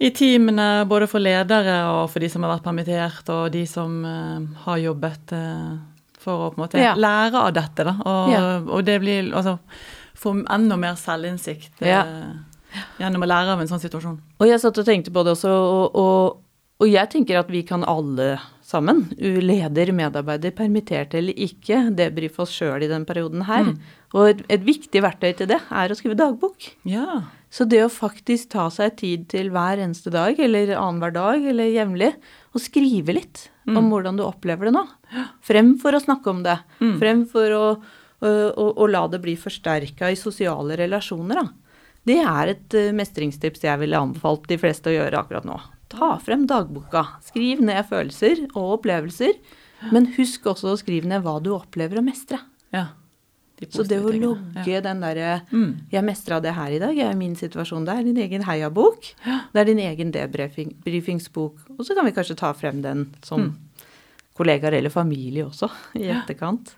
i 0.00 0.10
teamene, 0.10 0.86
både 0.88 1.08
for 1.10 1.18
ledere 1.20 1.74
og 1.90 2.08
for 2.10 2.20
de 2.20 2.28
som 2.32 2.42
har 2.46 2.54
vært 2.56 2.64
permittert, 2.64 3.28
og 3.34 3.50
de 3.52 3.66
som 3.68 3.98
uh, 4.04 4.40
har 4.64 4.78
jobbet 4.80 5.32
uh, 5.36 5.74
for 6.20 6.46
å 6.46 6.52
på 6.54 6.60
en 6.60 6.64
måte 6.68 6.78
Ja. 6.80 6.94
lære 6.94 7.34
av 7.36 7.52
dette. 7.52 7.84
da. 7.84 7.96
Og, 8.06 8.30
Ja. 8.32 8.58
og 8.60 8.84
det 8.84 9.00
blir 9.02 9.32
altså 9.34 9.58
Få 10.20 10.34
enda 10.52 10.76
mer 10.76 10.94
selvinnsikt 11.00 11.80
uh, 11.82 11.86
Ja. 11.88 12.04
gjennom 13.00 13.22
å 13.24 13.26
lære 13.26 13.52
av 13.54 13.60
en 13.60 13.66
sånn 13.68 13.80
situasjon. 13.80 14.18
Og 14.38 14.46
jeg 14.46 14.60
satt 14.60 14.76
og 14.78 14.84
tenkte 14.86 15.10
på 15.10 15.24
det 15.24 15.32
også, 15.32 15.48
og, 15.48 15.96
og, 15.96 16.36
og 16.80 16.88
jeg 16.88 17.12
tenker 17.12 17.40
at 17.40 17.50
vi 17.52 17.60
kan 17.68 17.84
alle 17.84 18.38
sammen, 18.64 19.02
leder, 19.18 19.90
medarbeider, 19.92 20.54
permittert 20.56 21.14
eller 21.18 21.36
ikke, 21.36 21.82
debrife 21.96 22.44
oss 22.44 22.54
sjøl 22.54 22.86
i 22.86 22.90
den 22.90 23.04
perioden 23.08 23.44
her. 23.48 23.66
Mm. 23.66 23.78
Og 24.14 24.28
et, 24.30 24.42
et 24.56 24.64
viktig 24.64 25.02
verktøy 25.04 25.32
til 25.36 25.50
det 25.50 25.58
er 25.58 25.92
å 25.92 25.98
skrive 25.98 26.18
dagbok. 26.18 26.70
Ja. 26.88 27.24
Så 27.50 27.66
det 27.68 27.82
å 27.82 27.90
faktisk 27.92 28.52
ta 28.54 28.68
seg 28.72 28.94
tid 29.00 29.26
til 29.32 29.50
hver 29.52 29.82
eneste 29.82 30.12
dag, 30.14 30.38
eller 30.38 30.70
annenhver 30.78 31.14
dag, 31.16 31.48
eller 31.52 31.72
jevnlig, 31.72 32.12
og 32.54 32.62
skrive 32.62 33.16
litt 33.18 33.48
om 33.70 33.90
hvordan 33.90 34.16
du 34.18 34.24
opplever 34.24 34.70
det 34.70 34.74
nå. 34.74 34.84
fremfor 35.46 35.94
å 35.94 36.02
snakke 36.02 36.30
om 36.30 36.44
det. 36.46 36.56
mm. 36.80 36.94
fremfor 37.02 37.56
å, 37.56 37.64
å, 38.22 38.30
å, 38.30 38.68
å 38.82 38.86
la 38.90 39.02
det 39.10 39.20
bli 39.22 39.36
forsterka 39.38 40.10
i 40.10 40.18
sosiale 40.18 40.78
relasjoner, 40.80 41.42
da. 41.42 41.76
Det 42.06 42.16
er 42.24 42.54
et 42.54 42.74
mestringstips 42.96 43.66
jeg 43.66 43.82
ville 43.82 43.98
anbefalt 43.98 44.46
de 44.48 44.56
fleste 44.58 44.88
å 44.88 44.94
gjøre 44.94 45.20
akkurat 45.20 45.44
nå. 45.44 45.58
Ta 45.90 46.14
frem 46.22 46.46
dagboka. 46.46 47.02
Skriv 47.26 47.60
ned 47.66 47.84
følelser 47.90 48.46
og 48.54 48.78
opplevelser. 48.78 49.34
Men 49.92 50.06
husk 50.16 50.44
også 50.50 50.74
å 50.74 50.78
skrive 50.78 51.08
ned 51.10 51.22
hva 51.24 51.38
du 51.42 51.50
opplever 51.56 51.98
å 52.00 52.04
mestre. 52.06 52.40
ja. 52.72 52.88
De 53.60 53.66
Så 53.68 53.84
det 53.86 53.98
å 54.00 54.08
logge 54.08 54.64
ja. 54.72 54.80
den 54.80 55.00
derre 55.02 55.42
Mm. 55.52 55.80
'Jeg 55.92 56.02
mestra 56.04 56.40
det 56.40 56.54
her 56.54 56.70
i 56.72 56.78
dag', 56.78 56.96
Jeg 56.96 57.10
er 57.12 57.14
min 57.14 57.34
situasjon. 57.36 57.84
Det 57.84 57.92
er 57.94 58.02
din 58.04 58.16
egen 58.16 58.42
heiabok. 58.42 59.02
Det 59.52 59.60
er 59.60 59.64
din 59.66 59.78
egen 59.78 60.10
debrifingsbok. 60.10 61.58
Og 61.78 61.84
så 61.84 61.94
kan 61.94 62.06
vi 62.06 62.12
kanskje 62.12 62.36
ta 62.38 62.54
frem 62.54 62.80
den 62.80 63.14
som 63.22 63.40
Mm. 63.40 63.56
kollegaer 64.34 64.72
eller 64.78 64.88
familie 64.88 65.44
også, 65.44 65.70
i 65.94 66.06
Ja. 66.06 66.22
etterkant. 66.22 66.74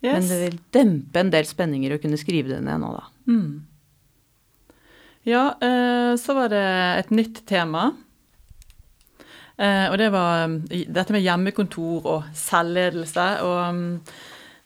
Yes. 0.00 0.12
Men 0.12 0.22
det 0.28 0.50
vil 0.52 0.60
dempe 0.72 1.16
en 1.16 1.30
del 1.30 1.44
spenninger 1.44 1.90
å 1.90 2.00
kunne 2.00 2.16
skrive 2.16 2.48
det 2.50 2.62
ned 2.62 2.80
nå, 2.80 2.92
da. 2.94 3.02
Mm. 3.26 3.60
Ja, 5.26 5.54
eh, 5.60 6.14
så 6.16 6.34
var 6.34 6.48
det 6.50 6.98
et 7.04 7.10
nytt 7.10 7.44
tema. 7.46 7.96
Eh, 9.60 9.86
og 9.92 9.98
det 10.00 10.08
var 10.14 10.46
um, 10.48 10.60
dette 10.70 11.12
med 11.12 11.24
hjemmekontor 11.24 12.06
og 12.08 12.28
selvledelse. 12.36 13.26
Og 13.44 13.58
um, 13.68 13.82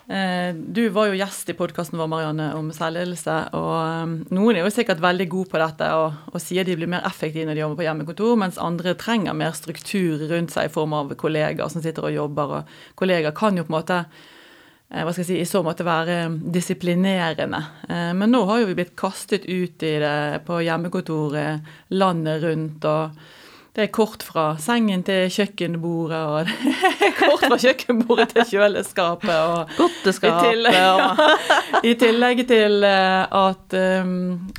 eh, 0.06 0.54
du 0.54 0.84
var 0.94 1.10
jo 1.10 1.18
gjest 1.18 1.50
i 1.50 1.56
podkasten 1.58 1.98
vår, 1.98 2.10
Marianne, 2.12 2.52
om 2.54 2.70
selvledelse. 2.74 3.38
Og 3.58 3.72
um, 3.74 4.14
noen 4.36 4.60
er 4.60 4.62
jo 4.62 4.74
sikkert 4.74 5.02
veldig 5.02 5.26
gode 5.32 5.50
på 5.50 5.62
dette 5.64 5.90
og, 5.98 6.20
og 6.30 6.38
sier 6.42 6.66
de 6.66 6.78
blir 6.78 6.92
mer 6.94 7.06
effektive 7.10 7.48
når 7.48 7.58
de 7.58 7.64
jobber 7.64 7.82
på 7.82 7.88
hjemmekontor, 7.88 8.38
mens 8.44 8.62
andre 8.62 8.94
trenger 9.00 9.34
mer 9.34 9.58
struktur 9.58 10.28
rundt 10.30 10.54
seg 10.54 10.70
i 10.70 10.74
form 10.76 10.94
av 10.94 11.10
kollegaer 11.18 11.74
som 11.74 11.82
sitter 11.82 12.06
og 12.06 12.14
jobber. 12.14 12.56
Og 12.60 12.98
kollegaer 13.02 13.34
kan 13.34 13.58
jo 13.58 13.66
på 13.66 13.74
en 13.74 13.80
måte 13.80 14.00
eh, 14.06 15.02
hva 15.02 15.10
skal 15.10 15.24
jeg 15.24 15.32
si, 15.32 15.42
i 15.42 15.52
så 15.56 15.66
måte 15.66 15.90
være 15.90 16.28
disiplinerende. 16.54 17.66
Men 17.90 18.30
nå 18.30 18.46
har 18.46 18.62
jo 18.62 18.70
vi 18.70 18.78
blitt 18.78 18.94
kastet 18.94 19.50
ut 19.50 19.82
i 19.82 19.96
det 19.98 20.44
på 20.46 20.62
hjemmekontoret 20.62 21.96
landet 21.98 22.46
rundt. 22.46 22.86
og 22.86 23.42
det 23.74 23.82
er 23.82 23.90
kort 23.90 24.22
fra 24.22 24.42
sengen 24.62 25.00
til 25.02 25.24
kjøkkenbordet, 25.34 26.20
og 26.30 26.46
det 26.46 27.08
er 27.08 27.14
kort 27.18 27.42
fra 27.42 27.56
kjøkkenbordet 27.58 28.28
til 28.30 28.44
kjøleskapet. 28.52 29.34
og 29.34 29.72
i 29.74 30.12
tillegg, 30.30 30.76
ja, 30.78 31.30
I 31.90 31.94
tillegg 31.98 32.44
til 32.46 32.86
eh, 32.86 33.24
at 33.40 33.74
um, 34.04 34.12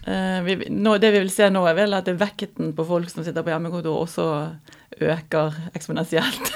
eh, 0.04 0.40
vi, 0.44 0.58
nå, 0.70 0.98
Det 1.00 1.14
vi 1.16 1.22
vil 1.24 1.32
se 1.32 1.48
nå, 1.54 1.64
er 1.72 1.78
vel 1.80 1.96
at 1.96 2.12
vekten 2.20 2.74
på 2.76 2.88
folk 2.90 3.08
som 3.14 3.24
sitter 3.24 3.46
på 3.46 3.54
hjemmekontor, 3.54 4.02
også 4.04 4.28
øker 5.02 5.56
eksponentielt. 5.76 6.52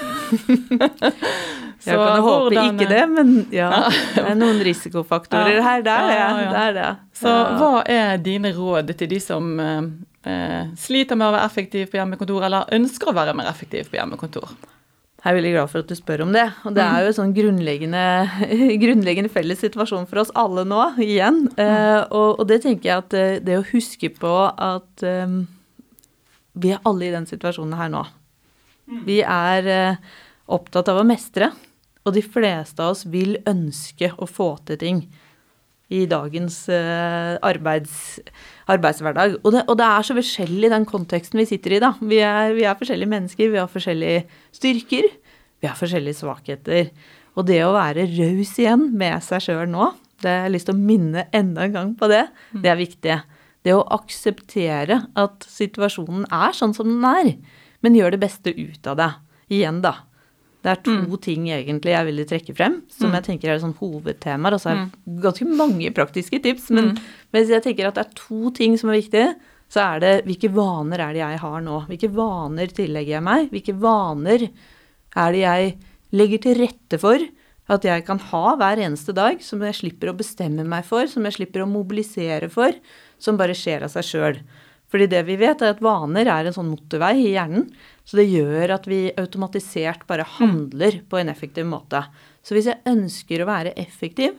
Jeg 1.80 1.96
kan 1.96 2.20
håpe 2.20 2.52
hvordan- 2.52 2.74
ikke 2.76 2.88
det, 2.90 3.04
men 3.08 3.46
ja. 3.52 3.70
Det 4.14 4.20
er 4.20 4.34
noen 4.36 4.60
risikofaktorer 4.64 5.56
Ja. 5.56 5.62
her. 5.64 5.78
Er 5.78 5.82
det. 5.82 5.96
Ja, 6.52 6.66
ja. 6.76 6.90
Så 7.16 7.32
hva 7.56 7.82
er 7.88 8.16
dine 8.20 8.52
råd 8.52 8.92
til 8.98 9.08
de 9.08 9.20
som 9.20 9.48
eh, 10.26 10.72
sliter 10.80 11.18
med 11.18 11.30
å 11.30 11.34
være 11.36 11.46
effektiv 11.46 11.90
på 11.90 12.00
hjemmekontor, 12.00 12.44
eller 12.48 12.76
ønsker 12.76 13.10
å 13.10 13.16
være 13.16 13.36
mer 13.38 13.50
effektiv 13.50 13.90
på 13.90 13.98
hjemmekontor? 14.00 14.52
Jeg 15.20 15.28
er 15.28 15.36
veldig 15.36 15.50
glad 15.52 15.68
for 15.68 15.84
at 15.84 15.90
du 15.90 15.96
spør 15.98 16.22
om 16.24 16.30
det. 16.32 16.46
Og 16.64 16.72
det 16.76 16.80
er 16.80 17.02
jo 17.04 17.10
en 17.10 17.16
sånn 17.18 17.34
grunnleggende, 17.36 18.04
grunnleggende 18.82 19.32
felles 19.32 19.60
situasjon 19.60 20.06
for 20.08 20.22
oss 20.22 20.32
alle 20.38 20.64
nå, 20.64 20.80
igjen. 21.04 21.42
Eh, 21.60 22.00
og, 22.08 22.40
og 22.40 22.46
det 22.48 22.62
tenker 22.64 22.88
jeg 22.88 23.04
at 23.04 23.16
eh, 23.18 23.40
det 23.44 23.58
å 23.58 23.66
huske 23.74 24.08
på 24.16 24.32
at 24.48 25.04
eh, 25.04 25.34
vi 26.56 26.72
er 26.72 26.80
alle 26.88 27.10
i 27.10 27.12
den 27.12 27.28
situasjonen 27.28 27.76
her 27.76 27.92
nå. 27.92 28.06
Vi 29.06 29.20
er 29.22 29.68
eh, 29.70 30.14
opptatt 30.50 30.88
av 30.90 31.02
å 31.02 31.06
mestre, 31.06 31.52
og 32.00 32.16
de 32.16 32.22
fleste 32.24 32.80
av 32.82 32.94
oss 32.94 33.04
vil 33.04 33.36
ønske 33.48 34.14
å 34.16 34.26
få 34.26 34.54
til 34.66 34.80
ting 34.80 35.02
i 35.90 36.04
dagens 36.10 36.62
eh, 36.72 37.34
arbeids, 37.46 38.20
arbeidshverdag. 38.70 39.38
Og 39.42 39.54
det, 39.54 39.64
og 39.66 39.78
det 39.80 39.86
er 39.86 40.06
så 40.06 40.16
forskjellig 40.16 40.70
den 40.72 40.86
konteksten 40.88 41.40
vi 41.42 41.48
sitter 41.50 41.76
i, 41.76 41.80
da. 41.82 41.92
Vi 42.00 42.20
er, 42.24 42.54
vi 42.56 42.66
er 42.68 42.78
forskjellige 42.78 43.12
mennesker, 43.12 43.50
vi 43.52 43.60
har 43.60 43.70
forskjellige 43.70 44.22
styrker, 44.56 45.08
vi 45.60 45.68
har 45.68 45.78
forskjellige 45.78 46.20
svakheter. 46.22 46.90
Og 47.38 47.46
det 47.48 47.60
å 47.64 47.74
være 47.76 48.08
raus 48.10 48.54
igjen 48.58 48.88
med 48.98 49.22
seg 49.24 49.44
sjøl 49.46 49.68
nå, 49.70 49.92
det 50.20 50.28
har 50.28 50.46
jeg 50.48 50.54
lyst 50.56 50.68
til 50.68 50.76
å 50.76 50.88
minne 50.90 51.26
enda 51.36 51.64
en 51.64 51.76
gang 51.76 51.92
på 51.96 52.10
det, 52.10 52.26
det 52.52 52.72
er 52.72 52.80
viktig. 52.80 53.16
Det 53.64 53.76
å 53.76 53.86
akseptere 53.96 55.02
at 55.20 55.48
situasjonen 55.48 56.26
er 56.32 56.56
sånn 56.56 56.74
som 56.76 56.88
den 56.88 57.06
er, 57.08 57.34
men 57.84 57.96
gjør 57.96 58.14
det 58.14 58.22
beste 58.22 58.52
ut 58.56 58.88
av 58.90 58.98
det. 59.00 59.10
Igjen, 59.50 59.80
da. 59.84 59.94
Det 60.60 60.72
er 60.74 60.80
to 60.84 61.16
ting 61.24 61.46
egentlig 61.48 61.94
jeg 61.94 62.06
ville 62.10 62.26
trekke 62.28 62.54
frem, 62.56 62.74
som 62.92 63.14
jeg 63.16 63.24
tenker 63.24 63.52
er 63.52 63.62
sånn 63.62 63.76
hovedtemaer. 63.78 64.56
Og 64.56 64.60
så 64.60 64.72
er 64.72 64.82
det 64.82 65.22
ganske 65.24 65.46
mange 65.48 65.88
praktiske 65.96 66.40
tips, 66.44 66.68
men 66.76 66.92
hvis 67.32 67.52
jeg 67.54 67.64
tenker 67.64 67.88
at 67.88 67.96
det 67.96 68.04
er 68.04 68.18
to 68.18 68.52
ting 68.56 68.76
som 68.80 68.92
er 68.92 69.00
viktige, 69.00 69.30
så 69.70 69.84
er 69.84 70.02
det 70.02 70.14
hvilke 70.26 70.50
vaner 70.52 71.00
er 71.04 71.14
det 71.14 71.22
jeg 71.22 71.42
har 71.44 71.60
nå? 71.62 71.76
Hvilke 71.88 72.10
vaner 72.12 72.72
tillegger 72.74 73.16
jeg 73.16 73.24
meg? 73.24 73.50
Hvilke 73.54 73.76
vaner 73.78 74.48
er 74.50 75.36
det 75.36 75.44
jeg 75.44 75.76
legger 76.18 76.42
til 76.42 76.58
rette 76.58 76.98
for 77.00 77.22
at 77.70 77.86
jeg 77.86 78.02
kan 78.06 78.18
ha 78.32 78.56
hver 78.58 78.80
eneste 78.82 79.14
dag, 79.14 79.38
som 79.46 79.62
jeg 79.62 79.78
slipper 79.78 80.10
å 80.10 80.16
bestemme 80.18 80.64
meg 80.66 80.82
for, 80.88 81.06
som 81.06 81.22
jeg 81.26 81.36
slipper 81.38 81.62
å 81.62 81.70
mobilisere 81.70 82.50
for, 82.50 82.74
som 83.22 83.38
bare 83.38 83.54
skjer 83.54 83.86
av 83.86 83.94
seg 83.94 84.08
sjøl. 84.08 84.40
Fordi 84.90 85.06
det 85.06 85.22
vi 85.28 85.36
vet, 85.38 85.62
er 85.62 85.76
at 85.76 85.82
vaner 85.84 86.26
er 86.26 86.48
en 86.48 86.56
sånn 86.56 86.72
motorvei 86.72 87.14
i 87.20 87.34
hjernen. 87.36 87.68
Så 88.10 88.18
det 88.18 88.26
gjør 88.26 88.72
at 88.74 88.88
vi 88.90 89.12
automatisert 89.20 90.02
bare 90.08 90.26
handler 90.26 90.96
på 91.06 91.20
en 91.20 91.28
effektiv 91.30 91.68
måte. 91.70 92.02
Så 92.42 92.56
hvis 92.56 92.66
jeg 92.66 92.82
ønsker 92.90 93.44
å 93.44 93.46
være 93.46 93.74
effektiv 93.78 94.34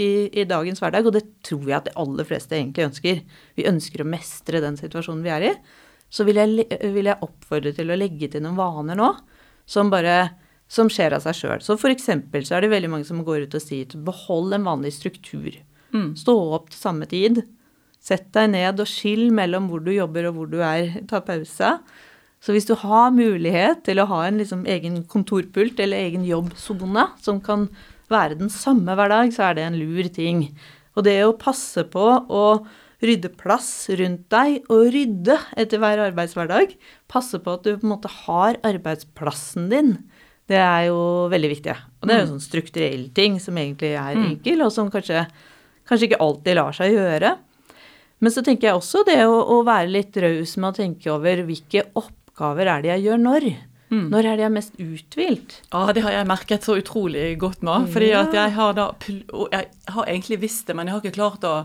i, 0.00 0.30
i 0.32 0.46
dagens 0.48 0.80
hverdag, 0.80 1.04
og 1.04 1.18
det 1.18 1.26
tror 1.44 1.66
jeg 1.66 1.76
at 1.76 1.90
de 1.90 1.96
aller 2.00 2.24
fleste 2.24 2.56
egentlig 2.56 2.86
ønsker, 2.86 3.20
vi 3.58 3.66
ønsker 3.68 4.00
å 4.00 4.08
mestre 4.08 4.62
den 4.64 4.78
situasjonen 4.80 5.26
vi 5.26 5.34
er 5.34 5.44
i, 5.50 5.52
så 6.12 6.24
vil 6.24 6.40
jeg, 6.40 6.64
vil 6.94 7.10
jeg 7.10 7.24
oppfordre 7.24 7.74
til 7.76 7.92
å 7.92 7.98
legge 8.00 8.30
til 8.32 8.44
noen 8.44 8.56
vaner 8.56 8.96
nå 8.96 9.10
som 9.68 9.92
bare 9.92 10.16
som 10.72 10.88
skjer 10.88 11.12
av 11.12 11.24
seg 11.24 11.36
sjøl. 11.36 11.60
Så 11.60 11.76
eksempel 11.90 12.46
så 12.48 12.56
er 12.56 12.64
det 12.64 12.72
veldig 12.72 12.90
mange 12.94 13.08
som 13.08 13.20
går 13.26 13.44
ut 13.44 13.56
og 13.58 13.64
sier 13.64 13.92
behold 14.06 14.56
en 14.56 14.64
vanlig 14.68 14.94
struktur. 14.96 15.52
Stå 16.16 16.36
opp 16.56 16.72
til 16.72 16.80
samme 16.80 17.08
tid. 17.08 17.42
Sett 18.00 18.30
deg 18.32 18.54
ned 18.54 18.80
og 18.80 18.88
skill 18.88 19.28
mellom 19.36 19.68
hvor 19.68 19.84
du 19.84 19.92
jobber 19.92 20.30
og 20.30 20.38
hvor 20.38 20.48
du 20.48 20.58
er. 20.64 21.02
Ta 21.10 21.20
pause. 21.20 21.74
Så 22.42 22.54
hvis 22.54 22.66
du 22.66 22.74
har 22.74 23.14
mulighet 23.14 23.84
til 23.86 24.00
å 24.02 24.08
ha 24.10 24.24
en 24.26 24.40
liksom 24.40 24.64
egen 24.66 25.02
kontorpult 25.10 25.78
eller 25.82 26.08
egen 26.08 26.24
jobbsone 26.26 27.06
som 27.22 27.38
kan 27.44 27.68
være 28.10 28.40
den 28.40 28.50
samme 28.50 28.96
hver 28.98 29.12
dag, 29.12 29.30
så 29.34 29.48
er 29.48 29.58
det 29.58 29.66
en 29.68 29.78
lur 29.78 30.08
ting. 30.10 30.48
Og 30.98 31.06
det 31.06 31.20
å 31.24 31.36
passe 31.38 31.84
på 31.92 32.02
å 32.02 32.46
rydde 33.02 33.30
plass 33.38 33.70
rundt 33.98 34.26
deg 34.30 34.66
og 34.70 34.90
rydde 34.94 35.36
etter 35.58 35.80
hver 35.82 36.02
arbeidshverdag, 36.08 36.74
passe 37.10 37.38
på 37.42 37.54
at 37.56 37.64
du 37.66 37.76
på 37.76 37.86
en 37.86 37.94
måte 37.94 38.10
har 38.24 38.58
arbeidsplassen 38.66 39.70
din, 39.70 39.94
det 40.50 40.58
er 40.58 40.88
jo 40.90 41.30
veldig 41.32 41.50
viktig. 41.54 41.74
Og 42.02 42.08
det 42.08 42.14
er 42.14 42.20
jo 42.20 42.26
en 42.26 42.34
sånn 42.34 42.44
strukturell 42.44 43.06
ting 43.14 43.38
som 43.42 43.58
egentlig 43.58 43.94
er 43.94 44.18
enkel, 44.18 44.64
og 44.66 44.74
som 44.74 44.90
kanskje, 44.92 45.24
kanskje 45.88 46.10
ikke 46.10 46.22
alltid 46.22 46.58
lar 46.58 46.74
seg 46.76 46.94
gjøre. 46.94 47.36
Men 48.22 48.34
så 48.34 48.42
tenker 48.46 48.68
jeg 48.68 48.78
også 48.78 49.02
det 49.06 49.20
å, 49.26 49.38
å 49.54 49.62
være 49.66 49.90
litt 49.90 50.18
raus 50.22 50.56
med 50.58 50.68
å 50.70 50.76
tenke 50.76 51.10
over 51.14 51.42
hvilke 51.46 51.86
oppgaver 51.90 52.21
er 52.42 52.82
det 52.82 52.90
jeg 52.94 53.06
gjør 53.06 53.22
når. 53.22 53.48
Mm. 53.92 54.06
Når 54.08 54.24
er 54.24 54.36
det 54.36 54.44
jeg 54.44 54.48
er 54.48 54.54
mest 54.54 54.78
uthvilt? 54.80 55.56
Ja, 55.72 55.92
det 55.92 56.02
har 56.04 56.14
jeg 56.16 56.28
merket 56.28 56.64
så 56.64 56.78
utrolig 56.80 57.26
godt 57.40 57.64
nå. 57.66 57.74
Fordi 57.92 58.12
at 58.16 58.32
jeg 58.34 58.54
har 58.56 58.76
da 58.78 58.90
Jeg 59.52 59.66
har 59.94 60.06
egentlig 60.06 60.40
visst 60.40 60.66
det, 60.66 60.76
men 60.76 60.88
jeg 60.88 60.94
har 60.94 61.02
ikke 61.04 61.18
klart 61.18 61.44
å 61.44 61.56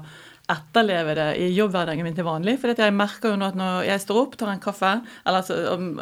etterleve 0.47 1.15
det 1.15 1.27
i 1.43 1.47
jobbhverdagen 1.55 2.03
min 2.07 2.15
til 2.15 2.27
vanlig. 2.27 2.57
For 2.59 2.71
jeg 2.71 2.95
merker 2.95 3.33
jo 3.33 3.39
nå 3.39 3.47
at 3.51 3.59
når 3.59 3.87
jeg 3.87 4.03
står 4.03 4.19
opp, 4.21 4.35
tar 4.39 4.51
en 4.51 4.63
kaffe, 4.63 4.91
eller 5.25 5.41
altså, 5.41 5.55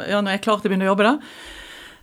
ja, 0.10 0.22
når 0.22 0.36
jeg 0.36 0.42
er 0.42 0.46
klar 0.46 0.60
til 0.60 0.70
å 0.70 0.74
begynne 0.74 0.88
å 0.88 0.92
jobbe, 0.92 1.08
da, 1.08 1.16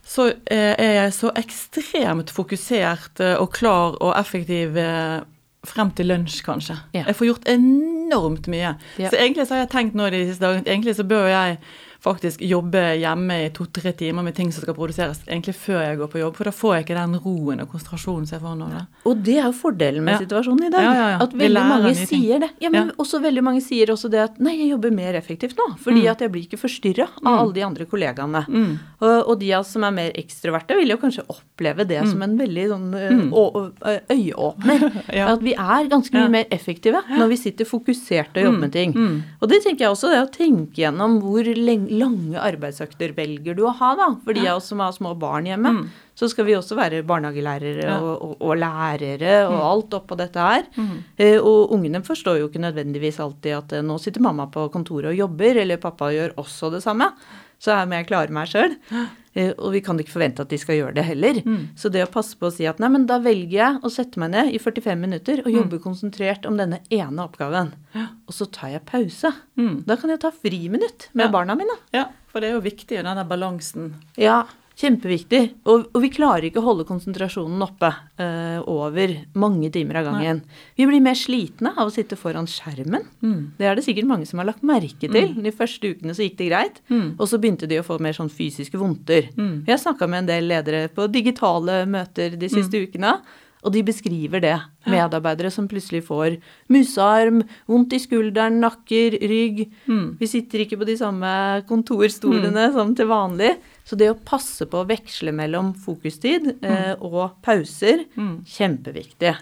så 0.03 0.25
eh, 0.51 0.73
er 0.75 0.97
jeg 0.97 1.13
så 1.15 1.31
ekstremt 1.39 2.33
fokusert 2.35 3.23
eh, 3.23 3.37
og 3.39 3.53
klar 3.55 3.95
og 4.03 4.11
effektiv 4.19 4.75
eh, 4.79 5.21
frem 5.63 5.93
til 5.95 6.11
lunsj, 6.11 6.41
kanskje. 6.43 6.75
Ja. 6.95 7.05
Jeg 7.07 7.15
får 7.15 7.29
gjort 7.29 7.49
enormt 7.53 8.49
mye. 8.51 8.75
Ja. 8.99 9.07
Så 9.07 9.15
egentlig 9.15 9.47
så 9.47 9.55
har 9.55 9.63
jeg 9.63 9.71
tenkt 9.71 9.95
nå 9.95 10.09
de 10.11 10.25
siste 10.27 10.43
dagene 10.43 10.67
egentlig 10.67 10.97
så 10.99 11.07
bør 11.07 11.29
jeg 11.31 11.61
faktisk 12.03 12.41
jobbe 12.43 12.81
hjemme 12.99 13.37
i 13.45 13.49
to-tre 13.55 13.93
timer 13.95 14.23
med 14.27 14.35
ting 14.35 14.51
som 14.51 14.61
skal 14.65 14.75
produseres 14.75 15.21
egentlig 15.27 15.55
før 15.55 15.79
jeg 15.85 15.97
går 16.01 16.09
på 16.11 16.19
jobb, 16.19 16.35
for 16.35 16.43
da 16.49 16.51
får 16.51 16.73
jeg 16.75 16.83
ikke 16.85 16.97
den 16.99 17.13
roen 17.23 17.61
og 17.63 17.69
konsentrasjonen 17.71 18.27
som 18.27 18.35
jeg 18.37 18.43
får 18.43 18.57
nå. 18.59 18.67
da. 18.73 18.81
Og 19.07 19.21
det 19.23 19.37
er 19.39 19.45
jo 19.47 19.53
fordelen 19.55 20.03
med 20.03 20.13
Ja. 20.17 20.19
situasjonen 20.25 20.65
i 20.67 20.69
dag. 20.73 20.83
Ja, 20.83 20.93
ja. 21.13 21.17
At 21.23 21.31
veldig 21.33 21.63
mange 21.69 21.93
sier 21.95 22.39
det. 22.43 22.49
Ja, 22.59 22.69
men 22.69 22.91
også 22.99 23.21
veldig 23.23 23.43
mange 23.43 23.61
sier 23.63 23.87
også 23.87 24.09
det 24.11 24.19
at 24.19 24.39
nei, 24.39 24.57
jeg 24.59 24.69
jobber 24.75 24.91
mer 24.91 25.13
effektivt 25.15 25.55
nå. 25.55 25.77
Fordi 25.79 26.01
Mm. 26.03 26.11
at 26.11 26.19
jeg 26.19 26.31
blir 26.31 26.43
ikke 26.47 26.59
forstyrra 26.59 27.07
av 27.25 27.39
alle 27.39 27.53
de 27.53 27.61
andre 27.63 27.85
kollegaene. 27.85 28.45
Mm. 28.47 28.79
Og, 29.01 29.27
og 29.29 29.39
de 29.39 29.53
av 29.53 29.61
oss 29.61 29.71
som 29.71 29.83
er 29.83 29.91
mer 29.91 30.11
ekstroverte, 30.11 30.75
vil 30.75 30.89
jo 30.89 30.97
kanskje 30.97 31.23
oppleve 31.29 31.87
det 31.87 32.01
som 32.09 32.21
en 32.21 32.37
veldig 32.37 32.67
sånn 32.67 32.93
eh, 32.95 33.31
å- 33.31 33.53
å- 33.53 33.99
øyeåpner. 34.09 34.79
Mm. 35.13 35.27
At 35.29 35.41
vi 35.43 35.53
er 35.53 35.87
ganske 35.89 36.11
mye 36.13 36.29
mer 36.29 36.45
effektive 36.51 36.99
når 37.09 37.27
vi 37.29 37.35
sitter 37.37 37.65
fokusert 37.65 38.35
og 38.35 38.43
jobber 38.43 38.59
med 38.59 38.71
ting. 38.73 38.93
mm. 38.93 39.21
Og 39.41 39.49
det 39.49 39.61
tenker 39.63 39.85
jeg 39.85 39.91
også, 39.93 40.09
det 40.09 40.21
å 40.23 40.31
tenke 40.31 40.73
gjennom 40.81 41.19
hvor 41.21 41.43
leng- 41.43 41.89
lange 41.99 42.39
arbeidsøkter 42.41 43.13
velger 43.17 43.55
du 43.57 43.63
å 43.67 43.73
ha, 43.79 43.91
da. 43.99 44.07
For 44.25 44.33
de 44.37 44.47
av 44.47 44.57
oss 44.59 44.67
som 44.71 44.79
har 44.83 44.91
små 44.95 45.13
barn 45.19 45.45
hjemme, 45.49 45.71
så 46.15 46.29
skal 46.29 46.45
vi 46.45 46.55
også 46.57 46.75
være 46.77 47.03
barnehagelærere 47.09 47.83
Mm. 47.83 47.89
Ja. 47.89 47.99
og, 48.01 48.21
og, 48.21 48.35
og 48.41 48.57
lærere 48.61 49.35
og 49.49 49.61
alt 49.69 49.95
oppå 50.01 50.17
dette 50.17 50.39
her. 50.39 50.67
Eh, 51.17 51.37
og 51.39 51.71
ungene 51.73 52.03
forstår 52.05 52.39
jo 52.41 52.49
ikke 52.49 52.61
nødvendigvis 52.63 53.19
alltid 53.23 53.57
at 53.57 53.73
eh, 53.79 53.81
nå 53.85 53.97
sitter 53.99 54.21
mamma 54.21 54.45
på 54.51 54.67
kontoret 54.73 55.11
og 55.13 55.17
jobber, 55.17 55.61
eller 55.63 55.77
pappa 55.77 56.11
gjør 56.13 56.35
også 56.37 56.71
det 56.75 56.83
samme. 56.85 57.11
Så 57.63 57.71
her 57.71 57.85
må 57.87 57.95
jeg 58.01 58.09
klare 58.11 58.33
meg 58.35 58.49
sjøl. 58.51 58.77
Eh, 59.33 59.49
og 59.57 59.71
vi 59.73 59.79
kan 59.81 59.97
ikke 59.97 60.11
forvente 60.13 60.43
at 60.45 60.51
de 60.53 60.59
skal 60.61 60.75
gjøre 60.77 60.93
det 60.93 61.03
heller. 61.07 61.39
Så 61.73 61.89
det 61.89 62.03
å 62.05 62.09
passe 62.13 62.35
på 62.37 62.51
å 62.51 62.53
si 62.53 62.67
at 62.69 62.77
nei, 62.77 62.85
men 62.93 63.07
da 63.09 63.15
velger 63.17 63.55
jeg 63.57 63.79
å 63.81 63.89
sette 63.89 64.19
meg 64.21 64.29
ned 64.29 64.51
i 64.53 64.59
45 64.61 64.99
minutter 65.01 65.39
og 65.41 65.49
jobbe 65.49 65.79
konsentrert 65.81 66.45
om 66.45 66.59
denne 66.59 66.83
ene 66.93 67.23
oppgaven. 67.25 67.71
Og 68.29 68.35
så 68.37 68.45
tar 68.53 68.75
jeg 68.75 68.83
pause. 68.85 69.31
Mm. 69.57 69.79
Da 69.89 69.97
kan 69.97 70.13
jeg 70.13 70.21
ta 70.21 70.29
friminutt 70.29 71.07
med 71.17 71.25
Ja. 71.25 71.31
barna 71.33 71.55
mine. 71.57 71.79
Ja, 71.97 72.03
for 72.29 72.45
det 72.45 72.51
er 72.51 72.59
jo 72.59 72.61
viktig, 72.61 73.01
den 73.01 73.09
der 73.09 73.25
balansen. 73.25 73.95
Ja, 74.21 74.43
kjempeviktig. 74.83 75.41
Og, 75.71 75.87
og 75.95 76.03
vi 76.03 76.11
klarer 76.13 76.49
ikke 76.49 76.59
å 76.61 76.65
holde 76.67 76.85
konsentrasjonen 76.89 77.63
oppe 77.65 77.89
uh, 78.19 78.59
over 78.69 79.15
mange 79.39 79.71
timer 79.73 80.01
av 80.01 80.09
gangen. 80.11 80.41
Vi 80.77 80.87
blir 80.89 81.03
mer 81.03 81.17
slitne 81.17 81.71
av 81.73 81.89
å 81.89 81.93
sitte 81.95 82.17
foran 82.19 82.49
skjermen. 82.49 83.07
Det 83.57 83.69
er 83.69 83.79
det 83.79 83.85
sikkert 83.87 84.09
mange 84.09 84.27
som 84.29 84.41
har 84.43 84.49
lagt 84.51 84.65
merke 84.67 85.09
til. 85.09 85.31
De 85.43 85.55
første 85.55 85.93
ukene 85.95 86.13
så 86.17 86.27
gikk 86.27 86.37
det 86.41 86.49
greit, 86.51 86.83
og 87.17 87.23
så 87.31 87.39
begynte 87.39 87.69
de 87.71 87.79
å 87.79 87.85
få 87.87 87.97
mer 88.03 88.13
sånn 88.17 88.31
fysiske 88.33 88.77
vondter. 88.79 89.31
Jeg 89.63 89.71
har 89.73 89.81
snakka 89.81 90.07
med 90.11 90.23
en 90.25 90.29
del 90.33 90.51
ledere 90.51 90.85
på 90.93 91.07
digitale 91.11 91.83
møter 91.89 92.35
de 92.39 92.51
siste 92.51 92.83
ukene. 92.83 93.17
Og 93.63 93.71
de 93.71 93.79
beskriver 93.87 94.41
det. 94.43 94.57
Medarbeidere 94.91 95.47
som 95.53 95.69
plutselig 95.71 96.01
får 96.03 96.33
musearm, 96.67 97.45
vondt 97.71 97.93
i 97.95 97.99
skulderen, 98.03 98.57
nakker, 98.59 99.15
rygg. 99.23 99.61
Vi 100.19 100.27
sitter 100.27 100.65
ikke 100.65 100.81
på 100.81 100.87
de 100.89 100.97
samme 100.99 101.31
kontorstolene 101.69 102.65
som 102.75 102.91
til 102.99 103.07
vanlig. 103.07 103.53
Så 103.83 103.97
det 103.99 104.09
å 104.13 104.19
passe 104.19 104.65
på 104.69 104.81
å 104.81 104.87
veksle 104.87 105.33
mellom 105.35 105.73
fokustid 105.75 106.53
eh, 106.63 106.93
og 107.03 107.39
pauser, 107.43 108.05
kjempeviktig. 108.47 109.33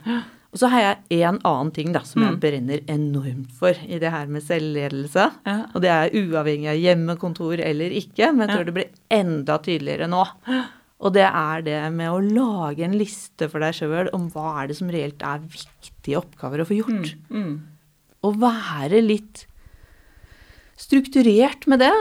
Og 0.52 0.60
så 0.60 0.68
har 0.74 0.82
jeg 0.84 1.22
en 1.24 1.38
annen 1.48 1.70
ting 1.72 1.94
da, 1.96 2.02
som 2.04 2.26
jeg 2.26 2.40
brenner 2.44 2.82
enormt 2.92 3.54
for 3.56 3.78
i 3.88 4.00
det 4.02 4.10
her 4.12 4.28
med 4.32 4.44
selvledelse. 4.44 5.28
Ja. 5.48 5.58
Og 5.72 5.84
det 5.86 5.92
er 5.94 6.16
uavhengig 6.18 6.68
av 6.74 6.82
hjemmekontor 6.82 7.62
eller 7.64 7.96
ikke, 8.02 8.34
men 8.34 8.44
jeg 8.48 8.58
tror 8.58 8.68
det 8.68 8.76
blir 8.76 8.90
enda 9.22 9.58
tydeligere 9.64 10.10
nå. 10.12 10.26
Og 11.02 11.16
det 11.16 11.26
er 11.26 11.64
det 11.66 11.78
med 11.96 12.12
å 12.12 12.20
lage 12.22 12.84
en 12.86 12.98
liste 13.00 13.48
for 13.50 13.64
deg 13.64 13.78
sjøl 13.78 14.12
om 14.18 14.28
hva 14.34 14.58
er 14.62 14.70
det 14.70 14.78
som 14.82 14.92
reelt 14.94 15.24
er 15.26 15.42
viktige 15.42 16.20
oppgaver 16.20 16.62
å 16.62 16.68
få 16.68 16.82
gjort. 16.82 17.16
Mm. 17.32 17.56
Og 18.28 18.38
være 18.44 19.02
litt 19.06 19.46
strukturert 20.82 21.68
med 21.70 21.84
det. 21.84 21.92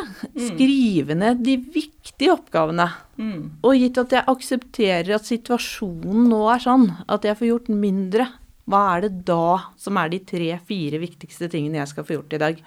Skrive 0.48 1.16
ned 1.18 1.42
de 1.44 1.56
viktige 1.60 2.32
oppgavene. 2.32 2.86
Mm. 3.20 3.42
Og 3.66 3.76
gitt 3.76 3.98
at 4.00 4.14
jeg 4.16 4.28
aksepterer 4.32 5.12
at 5.18 5.28
situasjonen 5.28 6.28
nå 6.32 6.40
er 6.54 6.62
sånn 6.64 6.86
at 7.06 7.26
jeg 7.28 7.36
får 7.40 7.50
gjort 7.50 7.68
mindre, 7.74 8.28
hva 8.70 8.80
er 8.96 9.06
det 9.08 9.24
da 9.28 9.58
som 9.80 9.98
er 10.00 10.12
de 10.12 10.20
tre-fire 10.24 11.00
viktigste 11.02 11.48
tingene 11.52 11.80
jeg 11.82 11.90
skal 11.92 12.06
få 12.06 12.16
gjort 12.18 12.36
i 12.36 12.42
dag? 12.42 12.60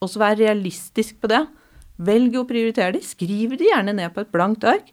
Og 0.00 0.08
så 0.08 0.20
være 0.22 0.44
realistisk 0.46 1.18
på 1.20 1.28
det. 1.32 1.42
Velg 2.00 2.36
å 2.40 2.46
prioritere 2.48 2.94
de. 2.96 3.02
Skriv 3.04 3.58
de 3.60 3.66
gjerne 3.68 3.92
ned 3.98 4.14
på 4.14 4.22
et 4.22 4.30
blankt 4.32 4.64
ark. 4.64 4.86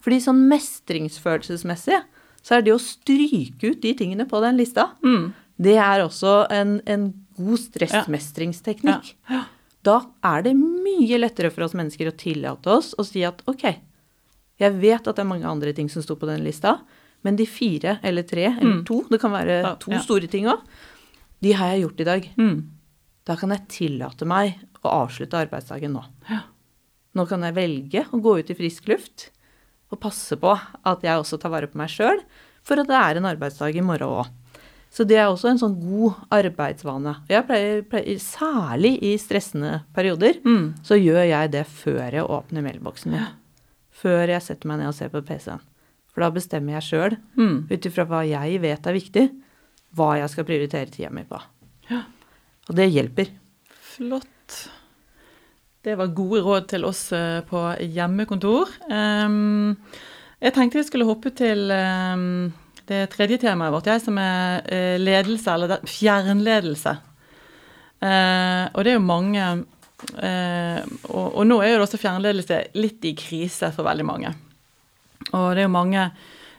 Fordi 0.00 0.20
sånn 0.24 0.44
mestringsfølelsesmessig 0.48 1.98
så 2.44 2.56
er 2.58 2.64
det 2.64 2.72
å 2.74 2.80
stryke 2.80 3.72
ut 3.74 3.82
de 3.82 3.92
tingene 3.96 4.24
på 4.28 4.40
den 4.44 4.56
lista, 4.60 4.90
Mm. 5.04 5.32
det 5.60 5.76
er 5.80 6.00
også 6.04 6.46
en, 6.52 6.80
en 6.86 7.04
god 7.36 7.58
stressmestringsteknikk. 7.58 9.14
Da 9.84 9.98
er 10.24 10.44
det 10.46 10.54
mye 10.56 11.18
lettere 11.20 11.50
for 11.52 11.66
oss 11.66 11.74
mennesker 11.76 12.08
å 12.08 12.16
tillate 12.16 12.72
oss 12.72 12.92
å 12.98 13.04
si 13.06 13.24
at 13.26 13.42
ok, 13.50 13.66
jeg 14.62 14.76
vet 14.80 15.02
at 15.02 15.16
det 15.16 15.24
er 15.24 15.28
mange 15.28 15.50
andre 15.50 15.74
ting 15.76 15.90
som 15.92 16.04
står 16.04 16.20
på 16.20 16.28
den 16.30 16.44
lista, 16.46 16.78
men 17.26 17.36
de 17.36 17.46
fire 17.48 17.98
eller 18.04 18.26
tre 18.28 18.46
eller 18.52 18.82
to, 18.86 19.00
det 19.10 19.18
kan 19.20 19.32
være 19.34 19.58
Ja, 19.60 19.74
to 19.80 19.92
ja. 19.92 20.00
store 20.04 20.28
ting 20.30 20.46
òg, 20.48 20.62
de 21.44 21.52
har 21.56 21.74
jeg 21.74 21.84
gjort 21.84 22.00
i 22.00 22.08
dag. 22.08 22.28
Mm. 22.40 22.56
Da 23.24 23.36
kan 23.40 23.52
jeg 23.52 23.68
tillate 23.72 24.28
meg 24.28 24.60
å 24.84 24.92
avslutte 25.04 25.40
arbeidsdagen 25.40 25.96
nå. 25.96 26.04
Nå 27.14 27.26
kan 27.30 27.44
jeg 27.46 27.56
velge 27.56 28.04
å 28.12 28.20
gå 28.20 28.38
ut 28.40 28.50
i 28.52 28.56
frisk 28.58 28.88
luft 28.90 29.28
og 29.92 30.00
passe 30.02 30.36
på 30.40 30.52
at 30.52 31.04
jeg 31.04 31.20
også 31.20 31.38
tar 31.40 31.52
vare 31.52 31.68
på 31.70 31.78
meg 31.78 31.92
sjøl, 31.92 32.20
for 32.64 32.80
at 32.80 32.88
det 32.88 32.96
er 32.98 33.20
en 33.20 33.28
arbeidsdag 33.28 33.76
i 33.76 33.84
morgen 33.84 34.24
òg. 34.24 34.32
Så 34.94 35.02
det 35.10 35.16
er 35.18 35.26
også 35.26 35.48
en 35.50 35.58
sånn 35.58 35.74
god 35.82 36.20
arbeidsvane. 36.30 37.16
Jeg 37.28 37.46
pleier, 37.48 37.80
pleier, 37.90 38.18
særlig 38.22 38.92
i 39.02 39.16
stressende 39.18 39.80
perioder, 39.94 40.38
Mm. 40.44 40.74
så 40.86 40.94
gjør 40.94 41.24
jeg 41.28 41.50
det 41.50 41.64
før 41.66 42.12
jeg 42.12 42.22
åpner 42.30 42.62
mailboksen 42.62 43.10
min. 43.10 43.26
Før 43.90 44.28
jeg 44.28 44.42
setter 44.42 44.68
meg 44.70 44.78
ned 44.78 44.88
og 44.92 44.94
ser 44.94 45.08
på 45.10 45.22
PC-en. 45.26 45.58
For 46.14 46.20
da 46.22 46.30
bestemmer 46.30 46.78
jeg 46.78 46.86
sjøl, 46.86 47.16
Mm. 47.36 47.66
ut 47.70 47.86
ifra 47.90 48.06
hva 48.06 48.22
jeg 48.28 48.60
vet 48.62 48.86
er 48.86 48.92
viktig, 48.94 49.30
hva 49.96 50.12
jeg 50.20 50.30
skal 50.30 50.44
prioritere 50.44 50.90
tida 50.90 51.10
mi 51.10 51.24
på. 51.24 51.40
Og 52.70 52.74
det 52.76 52.92
hjelper. 52.94 53.28
Flott. 53.68 54.68
Det 55.82 55.98
var 55.98 56.06
gode 56.16 56.40
råd 56.40 56.68
til 56.68 56.84
oss 56.84 57.12
eh, 57.12 57.40
på 57.42 57.60
hjemmekontor. 57.92 58.68
Um, 58.90 59.76
jeg 60.40 60.54
tenkte 60.54 60.78
vi 60.80 60.84
skulle 60.86 61.04
hoppe 61.04 61.30
til 61.36 61.68
ehm, 61.70 62.52
det 62.90 63.06
tredje 63.14 63.40
temaet 63.42 63.72
vårt, 63.74 63.88
jeg, 63.88 64.02
som 64.04 64.18
er 64.20 64.64
eh, 64.72 64.96
ledelse, 65.00 65.54
eller 65.54 65.84
fjernledelse. 65.88 66.94
Eh, 68.04 68.64
og 68.72 68.84
det 68.84 68.92
er 68.92 68.98
jo 68.98 69.04
mange 69.06 69.44
eh, 70.20 70.80
og, 71.08 71.28
og 71.38 71.44
nå 71.48 71.60
er 71.62 71.72
jo 71.72 71.78
det 71.78 71.86
også 71.86 72.00
fjernledelse 72.02 72.60
litt 72.76 73.06
i 73.08 73.14
krise 73.16 73.70
for 73.74 73.86
veldig 73.86 74.08
mange. 74.08 74.34
Og 75.32 75.54
det 75.54 75.64
er 75.64 75.68
jo 75.68 75.76
mange 75.76 76.08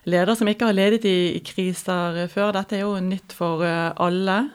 ledere 0.06 0.36
som 0.38 0.50
ikke 0.50 0.70
har 0.70 0.78
ledet 0.78 1.06
i, 1.10 1.36
i 1.38 1.42
kriser 1.46 2.26
før. 2.32 2.54
Dette 2.56 2.78
er 2.78 2.86
jo 2.86 2.96
nytt 3.04 3.36
for 3.38 3.66
eh, 3.66 3.92
alle. 4.02 4.46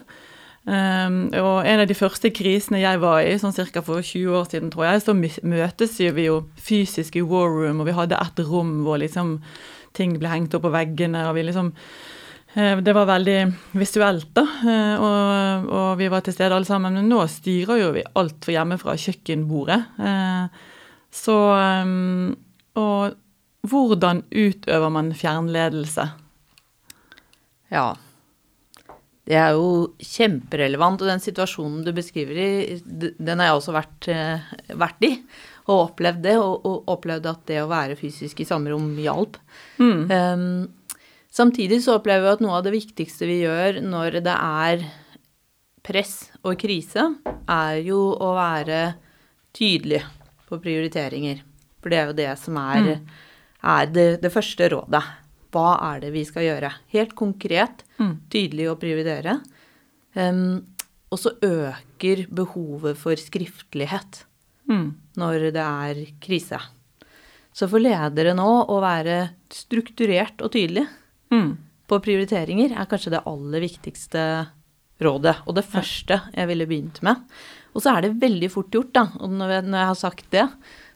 Um, 0.61 1.31
og 1.41 1.65
en 1.65 1.81
av 1.81 1.87
de 1.89 1.97
første 1.97 2.29
krisene 2.37 2.83
jeg 2.83 3.01
var 3.01 3.23
i, 3.25 3.33
sånn 3.41 3.55
ca. 3.57 3.81
for 3.83 4.05
20 4.05 4.35
år 4.37 4.51
siden, 4.51 4.69
tror 4.71 4.85
jeg, 4.87 5.03
så 5.03 5.15
møtes 5.17 5.97
vi 5.99 6.27
jo 6.27 6.43
fysisk 6.61 7.17
i 7.17 7.25
war 7.25 7.49
room, 7.49 7.81
og 7.81 7.89
vi 7.89 7.97
hadde 7.97 8.19
et 8.21 8.43
rom 8.45 8.83
hvor 8.85 9.01
liksom 9.01 9.39
ting 9.97 10.17
ble 10.21 10.31
hengt 10.31 10.55
opp 10.57 10.65
på 10.67 10.73
veggene, 10.75 11.27
og 11.29 11.37
vi 11.37 11.45
liksom 11.47 11.71
eh, 12.55 12.81
Det 12.85 12.95
var 12.97 13.09
veldig 13.11 13.39
visuelt, 13.79 14.31
da, 14.37 14.45
eh, 14.75 14.95
og, 14.97 15.71
og 15.71 15.89
vi 16.01 16.11
var 16.13 16.25
til 16.27 16.37
stede 16.37 16.57
alle 16.57 16.69
sammen. 16.69 16.99
Men 16.99 17.11
nå 17.11 17.25
styrer 17.31 17.83
jo 17.83 17.95
vi 17.97 18.07
alt 18.21 18.39
for 18.47 18.55
hjemme 18.55 18.79
fra 18.81 18.97
kjøkkenbordet. 18.99 19.81
Eh, 19.99 20.69
så 21.11 21.39
Og 22.79 23.17
hvordan 23.67 24.23
utøver 24.31 24.93
man 24.95 25.11
fjernledelse? 25.13 26.05
Ja. 27.75 27.89
Det 29.27 29.37
er 29.37 29.57
jo 29.59 29.91
kjemperelevant, 29.99 31.03
og 31.03 31.11
den 31.11 31.23
situasjonen 31.23 31.83
du 31.87 31.91
beskriver 31.95 32.39
i, 32.39 32.79
den 32.87 33.43
har 33.43 33.51
jeg 33.51 33.59
også 33.59 33.75
vært, 33.75 34.09
vært 34.81 35.05
i. 35.07 35.11
Og 35.71 35.85
opplevd 35.87 36.25
det, 36.25 36.37
og, 36.43 36.67
og 36.67 36.91
opplevd 36.91 37.29
at 37.31 37.43
det 37.51 37.61
å 37.63 37.71
være 37.71 37.99
fysisk 37.99 38.43
i 38.43 38.49
samme 38.49 38.73
rom 38.73 38.89
hjalp. 38.99 39.39
Um, 40.11 40.67
samtidig 41.31 41.79
så 41.85 41.99
opplever 42.01 42.27
vi 42.27 42.33
at 42.35 42.43
noe 42.45 42.57
av 42.59 42.67
det 42.67 42.75
viktigste 42.75 43.29
vi 43.29 43.43
gjør 43.45 43.79
når 43.85 44.19
det 44.27 44.35
er 44.35 44.89
press 45.87 46.15
og 46.45 46.59
krise 46.61 47.07
er 47.51 47.79
jo 47.87 48.01
å 48.13 48.35
være 48.37 48.81
tydelig 49.57 50.03
på 50.51 50.59
prioriteringer. 50.63 51.45
For 51.81 51.93
det 51.93 51.99
er 52.01 52.11
jo 52.11 52.19
det 52.19 52.31
som 52.43 52.59
er, 52.61 52.91
er 53.63 53.93
det, 53.95 54.09
det 54.25 54.33
første 54.35 54.69
rådet. 54.75 55.03
Hva 55.51 55.71
er 55.93 56.03
det 56.05 56.11
vi 56.15 56.25
skal 56.27 56.47
gjøre? 56.47 56.71
Helt 56.93 57.15
konkret, 57.19 57.87
tydelig 58.31 58.69
å 58.71 58.79
prioritere. 58.79 59.39
Um, 60.15 60.61
og 61.11 61.19
så 61.19 61.33
øker 61.43 62.27
behovet 62.31 62.99
for 62.99 63.19
skriftlighet 63.19 64.25
Mm. 64.71 64.95
når 65.19 65.51
det 65.53 65.65
er 65.65 66.05
krise. 66.23 66.61
Så 67.53 67.67
for 67.69 67.83
ledere 67.83 68.33
nå 68.39 68.49
å 68.71 68.77
være 68.83 69.33
strukturert 69.51 70.41
og 70.45 70.53
tydelig 70.55 70.87
Mm. 71.31 71.57
på 71.87 71.99
prioriteringer 72.03 72.73
er 72.73 72.87
kanskje 72.87 73.11
det 73.11 73.25
aller 73.27 73.61
viktigste 73.63 74.23
rådet, 75.01 75.37
og 75.47 75.55
det 75.57 75.65
første 75.65 76.21
jeg 76.35 76.47
ville 76.51 76.67
begynt 76.67 77.03
med. 77.03 77.17
Og 77.75 77.83
så 77.83 77.97
er 77.97 78.03
det 78.03 78.21
veldig 78.21 78.51
fort 78.51 78.71
gjort, 78.71 78.93
da, 78.93 79.05
og 79.21 79.31
når 79.31 79.51
jeg, 79.55 79.65
når 79.71 79.79
jeg 79.79 79.91
har 79.91 79.99
sagt 79.99 80.31
det, 80.31 80.47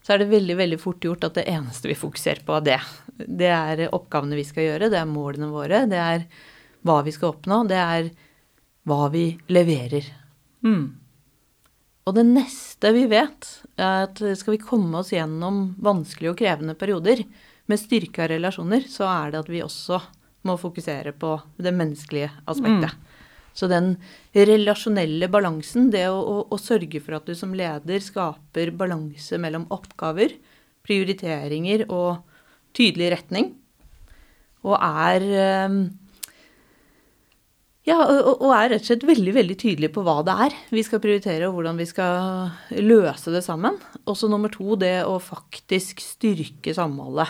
så 0.04 0.14
er 0.14 0.18
det 0.18 0.30
veldig, 0.32 0.56
veldig 0.58 0.80
fort 0.82 1.00
gjort 1.00 1.24
at 1.24 1.38
det 1.38 1.46
eneste 1.48 1.88
vi 1.88 1.96
fokuserer 1.96 2.42
på, 2.44 2.58
er 2.58 2.66
det. 2.66 2.80
Det 3.24 3.48
er 3.48 3.84
oppgavene 3.94 4.37
vi 4.37 4.44
skal 4.44 4.66
gjøre, 4.66 4.90
det 4.90 4.98
er 5.00 5.08
målene 5.08 5.48
våre, 5.52 5.84
det 5.88 6.00
er 6.02 6.26
hva 6.84 6.98
vi 7.06 7.14
skal 7.14 7.32
oppnå, 7.32 7.62
det 7.70 7.78
er 7.80 8.10
hva 8.84 9.08
vi 9.14 9.38
leverer. 9.48 10.10
Mm. 10.66 10.84
Og 12.04 12.18
det 12.18 12.26
neste 12.28 12.92
vi 12.92 13.06
vet, 13.08 13.48
at 13.80 14.20
skal 14.38 14.54
vi 14.54 14.62
komme 14.62 15.00
oss 15.00 15.10
gjennom 15.14 15.74
vanskelige 15.82 16.34
og 16.34 16.38
krevende 16.38 16.76
perioder 16.78 17.24
med 17.70 17.80
styrka 17.80 18.28
relasjoner, 18.30 18.84
så 18.90 19.08
er 19.08 19.32
det 19.32 19.40
at 19.42 19.50
vi 19.50 19.64
også 19.64 19.98
må 20.44 20.56
fokusere 20.60 21.14
på 21.16 21.32
det 21.56 21.72
menneskelige 21.74 22.30
aspektet. 22.50 22.92
Så 23.54 23.68
den 23.70 23.94
relasjonelle 24.34 25.28
balansen, 25.30 25.88
det 25.94 26.08
å, 26.10 26.18
å, 26.18 26.37
å 26.50 26.58
sørge 26.58 27.00
for 27.00 27.16
at 27.18 27.28
du 27.28 27.37
som 27.38 27.54
leder 27.54 28.02
skaper 28.02 28.72
balanse 28.74 29.38
mellom 29.40 29.68
oppgaver, 29.74 30.34
prioriteringer 30.84 31.87
og 31.87 32.24
tydelig 32.76 33.12
retning, 33.14 33.52
og 34.64 34.74
er 34.80 35.26
eh, 35.38 35.78
ja, 37.85 37.99
og, 38.01 38.40
og 38.40 38.53
er 38.57 38.70
rett 38.75 38.85
og 38.85 38.88
slett 38.88 39.07
veldig 39.09 39.35
veldig 39.37 39.57
tydelig 39.61 39.90
på 39.92 40.05
hva 40.07 40.18
det 40.25 40.35
er 40.47 40.55
vi 40.73 40.83
skal 40.87 41.03
prioritere, 41.05 41.49
og 41.51 41.59
hvordan 41.59 41.77
vi 41.81 41.87
skal 41.90 42.51
løse 42.81 43.33
det 43.35 43.44
sammen. 43.44 43.77
Og 44.09 44.16
så 44.16 44.29
nummer 44.33 44.49
to, 44.53 44.75
det 44.81 45.03
å 45.05 45.18
faktisk 45.20 46.01
styrke 46.01 46.73
samholdet. 46.77 47.29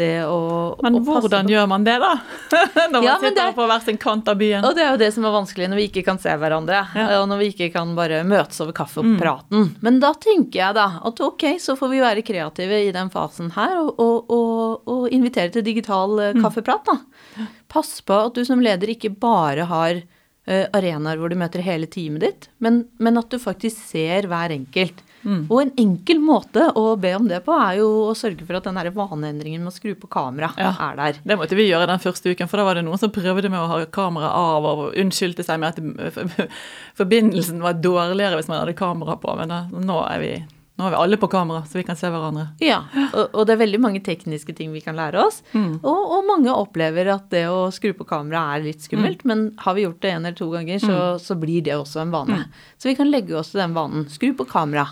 Det 0.00 0.22
å, 0.24 0.76
Men 0.80 0.94
å 0.96 1.00
hvordan 1.04 1.44
på- 1.48 1.50
gjør 1.52 1.66
man 1.68 1.82
det, 1.84 1.96
da? 2.00 2.12
Når 2.92 2.92
man 2.94 3.02
Ja, 3.04 3.16
men 3.20 3.32
sitter 3.34 3.48
er... 3.50 3.56
på 3.56 3.66
hver 3.68 3.82
sin 3.84 3.98
kant 4.00 4.28
av 4.30 4.38
byen. 4.40 4.64
Og 4.64 4.76
det 4.78 4.84
er 4.86 4.92
jo 4.94 5.00
det 5.02 5.08
som 5.12 5.26
er 5.28 5.34
vanskelig 5.34 5.66
når 5.68 5.80
vi 5.80 5.86
ikke 5.90 6.04
kan 6.06 6.20
se 6.22 6.32
hverandre, 6.40 6.78
Ja. 6.96 7.06
og 7.18 7.26
når 7.28 7.40
vi 7.42 7.48
ikke 7.52 7.68
kan 7.74 7.90
bare 7.98 8.22
møtes 8.24 8.62
over 8.64 8.72
kaffe 8.78 9.02
og 9.02 9.16
praten. 9.20 9.72
Men 9.84 9.98
da 10.00 10.12
tenker 10.16 10.60
jeg 10.62 10.76
da 10.78 10.86
at 11.10 11.20
ok, 11.26 11.44
så 11.60 11.74
får 11.76 11.92
vi 11.92 12.00
være 12.04 12.24
kreative 12.24 12.80
i 12.86 12.92
den 12.96 13.10
fasen 13.12 13.50
her, 13.58 13.74
og, 13.82 14.30
og, 14.30 14.86
og, 14.88 15.08
invitere 15.12 15.52
til 15.58 15.66
digital 15.66 16.16
eh, 16.30 16.38
kaffeprat, 16.38 16.86
da. 16.88 17.48
Pass 17.70 18.00
på 18.02 18.16
at 18.26 18.34
du 18.34 18.44
som 18.46 18.62
leder 18.62 18.90
ikke 18.92 19.12
bare 19.22 19.68
har 19.70 20.00
eh, 20.00 20.66
arenaer 20.74 21.20
hvor 21.20 21.30
du 21.30 21.38
møter 21.38 21.62
hele 21.64 21.86
teamet 21.90 22.24
ditt, 22.24 22.48
men, 22.58 22.84
men 22.98 23.20
at 23.20 23.30
du 23.30 23.38
faktisk 23.40 23.78
ser 23.92 24.28
hver 24.30 24.54
enkelt. 24.56 25.04
Og 25.20 25.58
en 25.60 25.70
enkel 25.76 26.20
måte 26.22 26.62
å 26.80 26.94
be 27.00 27.10
om 27.12 27.26
det 27.28 27.42
på, 27.44 27.52
er 27.52 27.80
jo 27.82 27.88
å 28.08 28.14
sørge 28.16 28.46
for 28.48 28.56
at 28.56 28.64
den 28.64 28.78
vaneendringen 28.96 29.60
med 29.60 29.68
å 29.68 29.74
skru 29.74 29.92
på 29.94 30.08
kamera 30.08 30.48
Ja. 30.56 30.70
er 30.80 30.96
der. 30.96 31.18
Det 31.24 31.36
måtte 31.36 31.58
vi 31.58 31.68
gjøre 31.68 31.86
den 31.90 32.00
første 32.00 32.32
uken, 32.32 32.48
for 32.48 32.56
da 32.56 32.64
var 32.64 32.78
det 32.78 32.86
noen 32.86 32.98
som 32.98 33.12
prøvde 33.12 33.50
med 33.52 33.60
å 33.60 33.66
ha 33.68 33.84
kamera 33.92 34.30
av 34.32 34.64
og 34.64 34.96
unnskyldte 34.96 35.44
seg 35.44 35.60
med 35.60 35.76
at 35.76 36.48
forbindelsen 37.00 37.60
var 37.60 37.76
dårligere 37.76 38.40
hvis 38.40 38.48
man 38.48 38.62
hadde 38.62 38.76
kamera 38.78 39.18
på. 39.20 39.36
Men 39.36 39.52
da, 39.52 39.60
nå, 39.70 39.98
er 40.08 40.24
vi, 40.24 40.32
nå 40.78 40.86
er 40.86 40.94
vi 40.94 40.98
alle 41.02 41.16
på 41.20 41.28
kamera, 41.28 41.64
så 41.68 41.76
vi 41.76 41.82
kan 41.84 41.96
se 41.98 42.08
hverandre. 42.08 42.46
Ja, 42.64 42.78
og, 43.12 43.34
og 43.36 43.42
det 43.46 43.52
er 43.56 43.60
veldig 43.66 43.80
mange 43.84 44.00
tekniske 44.06 44.54
ting 44.56 44.70
vi 44.72 44.80
kan 44.80 44.96
lære 44.96 45.20
oss. 45.26 45.42
Og, 45.52 45.84
og 46.16 46.24
mange 46.28 46.54
opplever 46.54 47.10
at 47.12 47.26
det 47.34 47.42
å 47.52 47.66
skru 47.74 47.92
på 47.98 48.06
kamera 48.08 48.54
er 48.56 48.64
litt 48.64 48.80
skummelt, 48.86 49.24
men 49.28 49.50
har 49.60 49.74
vi 49.76 49.84
gjort 49.84 50.00
det 50.00 50.14
en 50.14 50.24
eller 50.24 50.38
to 50.38 50.48
ganger, 50.54 50.78
så, 50.80 50.96
så 51.20 51.36
blir 51.36 51.60
det 51.66 51.74
også 51.76 52.00
en 52.06 52.14
vane. 52.14 52.38
Så 52.80 52.88
vi 52.88 52.96
kan 52.96 53.10
legge 53.12 53.36
oss 53.36 53.52
til 53.52 53.60
den 53.60 53.76
vanen. 53.76 54.06
Skru 54.08 54.32
på 54.38 54.46
kamera. 54.48 54.86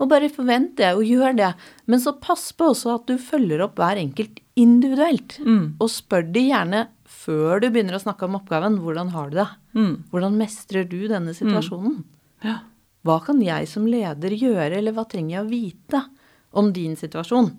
Og 0.00 0.08
bare 0.10 0.26
forvent 0.32 0.72
det, 0.80 0.94
og 0.96 1.04
gjør 1.06 1.36
det. 1.38 1.52
Men 1.86 2.00
så 2.02 2.16
pass 2.18 2.48
på 2.56 2.72
også 2.72 2.94
at 2.96 3.04
du 3.06 3.18
følger 3.20 3.60
opp 3.62 3.76
hver 3.78 4.00
enkelt 4.00 4.40
individuelt. 4.58 5.36
Og 5.78 5.90
spør 5.92 6.24
de 6.34 6.48
gjerne 6.48 6.86
før 7.04 7.60
du 7.62 7.68
begynner 7.70 7.94
å 7.98 8.02
snakke 8.02 8.24
om 8.26 8.34
oppgaven, 8.40 8.80
hvordan 8.82 9.12
har 9.14 9.28
du 9.30 9.36
det? 9.42 9.46
Hvordan 10.10 10.34
mestrer 10.40 10.88
du 10.88 11.04
denne 11.08 11.32
situasjonen? 11.36 12.00
Ja. 12.44 12.58
Hva 13.04 13.18
kan 13.24 13.40
jeg 13.44 13.68
som 13.68 13.86
leder 13.90 14.32
gjøre, 14.32 14.78
eller 14.78 14.94
hva 14.96 15.04
trenger 15.08 15.36
jeg 15.36 15.44
å 15.44 15.50
vite 15.50 16.02
om 16.56 16.70
din 16.72 16.94
situasjon? 16.96 17.50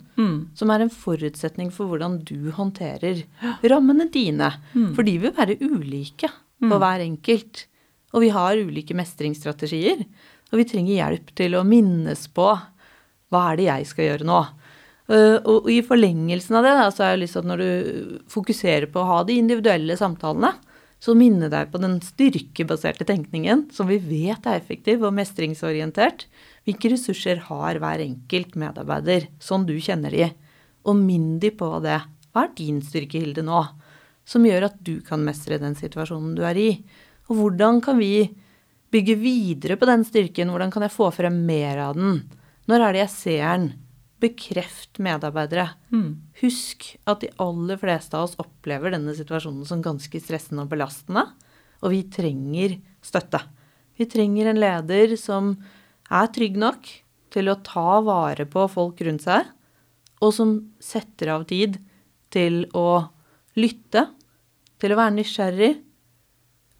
Som 0.57 0.71
er 0.73 0.85
en 0.85 0.93
forutsetning 0.93 1.69
for 1.73 1.91
hvordan 1.91 2.19
du 2.25 2.49
håndterer 2.55 3.21
rammene 3.69 4.09
dine. 4.11 4.49
For 4.95 5.05
de 5.05 5.17
vil 5.21 5.35
være 5.37 5.59
ulike 5.61 6.31
for 6.57 6.81
hver 6.81 7.03
enkelt. 7.05 7.67
Og 8.15 8.23
vi 8.23 8.31
har 8.33 8.57
ulike 8.57 8.95
mestringsstrategier. 8.97 10.05
Og 10.51 10.61
vi 10.61 10.67
trenger 10.69 10.95
hjelp 10.95 11.33
til 11.35 11.57
å 11.59 11.65
minnes 11.67 12.27
på 12.31 12.47
hva 13.33 13.41
er 13.51 13.59
det 13.59 13.67
jeg 13.67 13.89
skal 13.89 14.09
gjøre 14.09 14.29
nå. 14.29 14.43
Uh, 15.05 15.37
og 15.45 15.67
i 15.69 15.81
forlengelsen 15.85 16.55
av 16.57 16.65
det, 16.65 16.73
da, 16.79 16.85
så 16.89 17.03
har 17.03 17.11
jeg 17.13 17.25
lyst 17.25 17.35
til 17.37 17.43
at 17.43 17.49
når 17.51 17.61
du 17.61 18.21
fokuserer 18.31 18.87
på 18.89 19.03
å 19.03 19.09
ha 19.11 19.19
de 19.27 19.35
individuelle 19.37 19.97
samtalene, 19.99 20.55
så 21.05 21.13
minne 21.13 21.51
deg 21.53 21.69
på 21.69 21.77
den 21.81 21.99
styrkebaserte 22.01 23.05
tenkningen 23.05 23.67
som 23.75 23.85
vi 23.91 23.99
vet 24.01 24.47
er 24.49 24.57
effektiv 24.57 25.03
og 25.05 25.13
mestringsorientert. 25.13 26.25
Hvilke 26.65 26.89
ressurser 26.95 27.43
har 27.45 27.77
hver 27.81 28.01
enkelt 28.01 28.55
medarbeider, 28.57 29.27
sånn 29.37 29.67
du 29.69 29.75
kjenner 29.77 30.15
de? 30.15 30.31
Og 30.89 30.97
minn 30.97 31.35
de 31.41 31.51
på 31.53 31.69
det. 31.85 31.99
Hva 32.33 32.47
er 32.47 32.55
din 32.57 32.81
styrkehilde 32.81 33.45
nå? 33.45 33.61
Som 34.25 34.47
gjør 34.49 34.71
at 34.71 34.81
du 34.81 34.97
kan 35.05 35.21
mestre 35.21 35.61
den 35.61 35.77
situasjonen 35.77 36.33
du 36.37 36.41
er 36.47 36.57
i. 36.57 36.71
Og 37.29 37.37
hvordan 37.37 37.83
kan 37.85 38.01
vi 38.01 38.25
bygge 38.93 39.19
videre 39.21 39.77
på 39.77 39.85
den 39.85 40.07
styrken? 40.09 40.49
Hvordan 40.49 40.73
kan 40.73 40.87
jeg 40.87 40.95
få 40.95 41.11
frem 41.13 41.37
mer 41.45 41.83
av 41.85 41.99
den? 41.99 42.23
Når 42.65 42.81
er 42.81 42.95
det 42.95 43.05
jeg 43.05 43.13
ser 43.13 43.45
den? 43.45 43.69
Bekreft 44.23 44.99
medarbeidere. 45.03 45.69
Husk 46.41 46.85
at 47.05 47.21
de 47.21 47.31
aller 47.41 47.77
fleste 47.77 48.15
av 48.17 48.29
oss 48.29 48.37
opplever 48.41 48.95
denne 48.95 49.15
situasjonen 49.17 49.65
som 49.67 49.83
ganske 49.83 50.21
stressende 50.23 50.63
og 50.63 50.71
belastende, 50.71 51.27
og 51.83 51.91
vi 51.91 52.03
trenger 52.09 52.77
støtte. 53.03 53.41
Vi 53.95 54.07
trenger 54.11 54.51
en 54.51 54.61
leder 54.61 55.15
som 55.19 55.55
er 56.11 56.31
trygg 56.31 56.57
nok 56.59 56.87
til 57.35 57.51
å 57.51 57.59
ta 57.65 57.99
vare 58.05 58.45
på 58.47 58.67
folk 58.71 59.01
rundt 59.03 59.25
seg, 59.25 59.47
og 60.23 60.31
som 60.33 60.55
setter 60.79 61.33
av 61.35 61.43
tid 61.49 61.77
til 62.31 62.63
å 62.75 63.05
lytte, 63.59 64.07
til 64.79 64.93
å 64.93 64.99
være 64.99 65.15
nysgjerrig, 65.17 65.73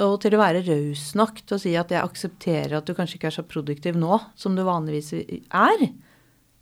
og 0.04 0.18
til 0.24 0.36
å 0.36 0.42
være 0.42 0.64
raus 0.66 1.14
nok 1.16 1.38
til 1.44 1.56
å 1.56 1.62
si 1.62 1.72
at 1.80 1.92
jeg 1.94 2.04
aksepterer 2.04 2.76
at 2.76 2.88
du 2.88 2.96
kanskje 2.98 3.16
ikke 3.20 3.30
er 3.30 3.38
så 3.38 3.46
produktiv 3.48 3.96
nå 4.00 4.18
som 4.36 4.58
du 4.58 4.64
vanligvis 4.68 5.14
er. 5.16 5.86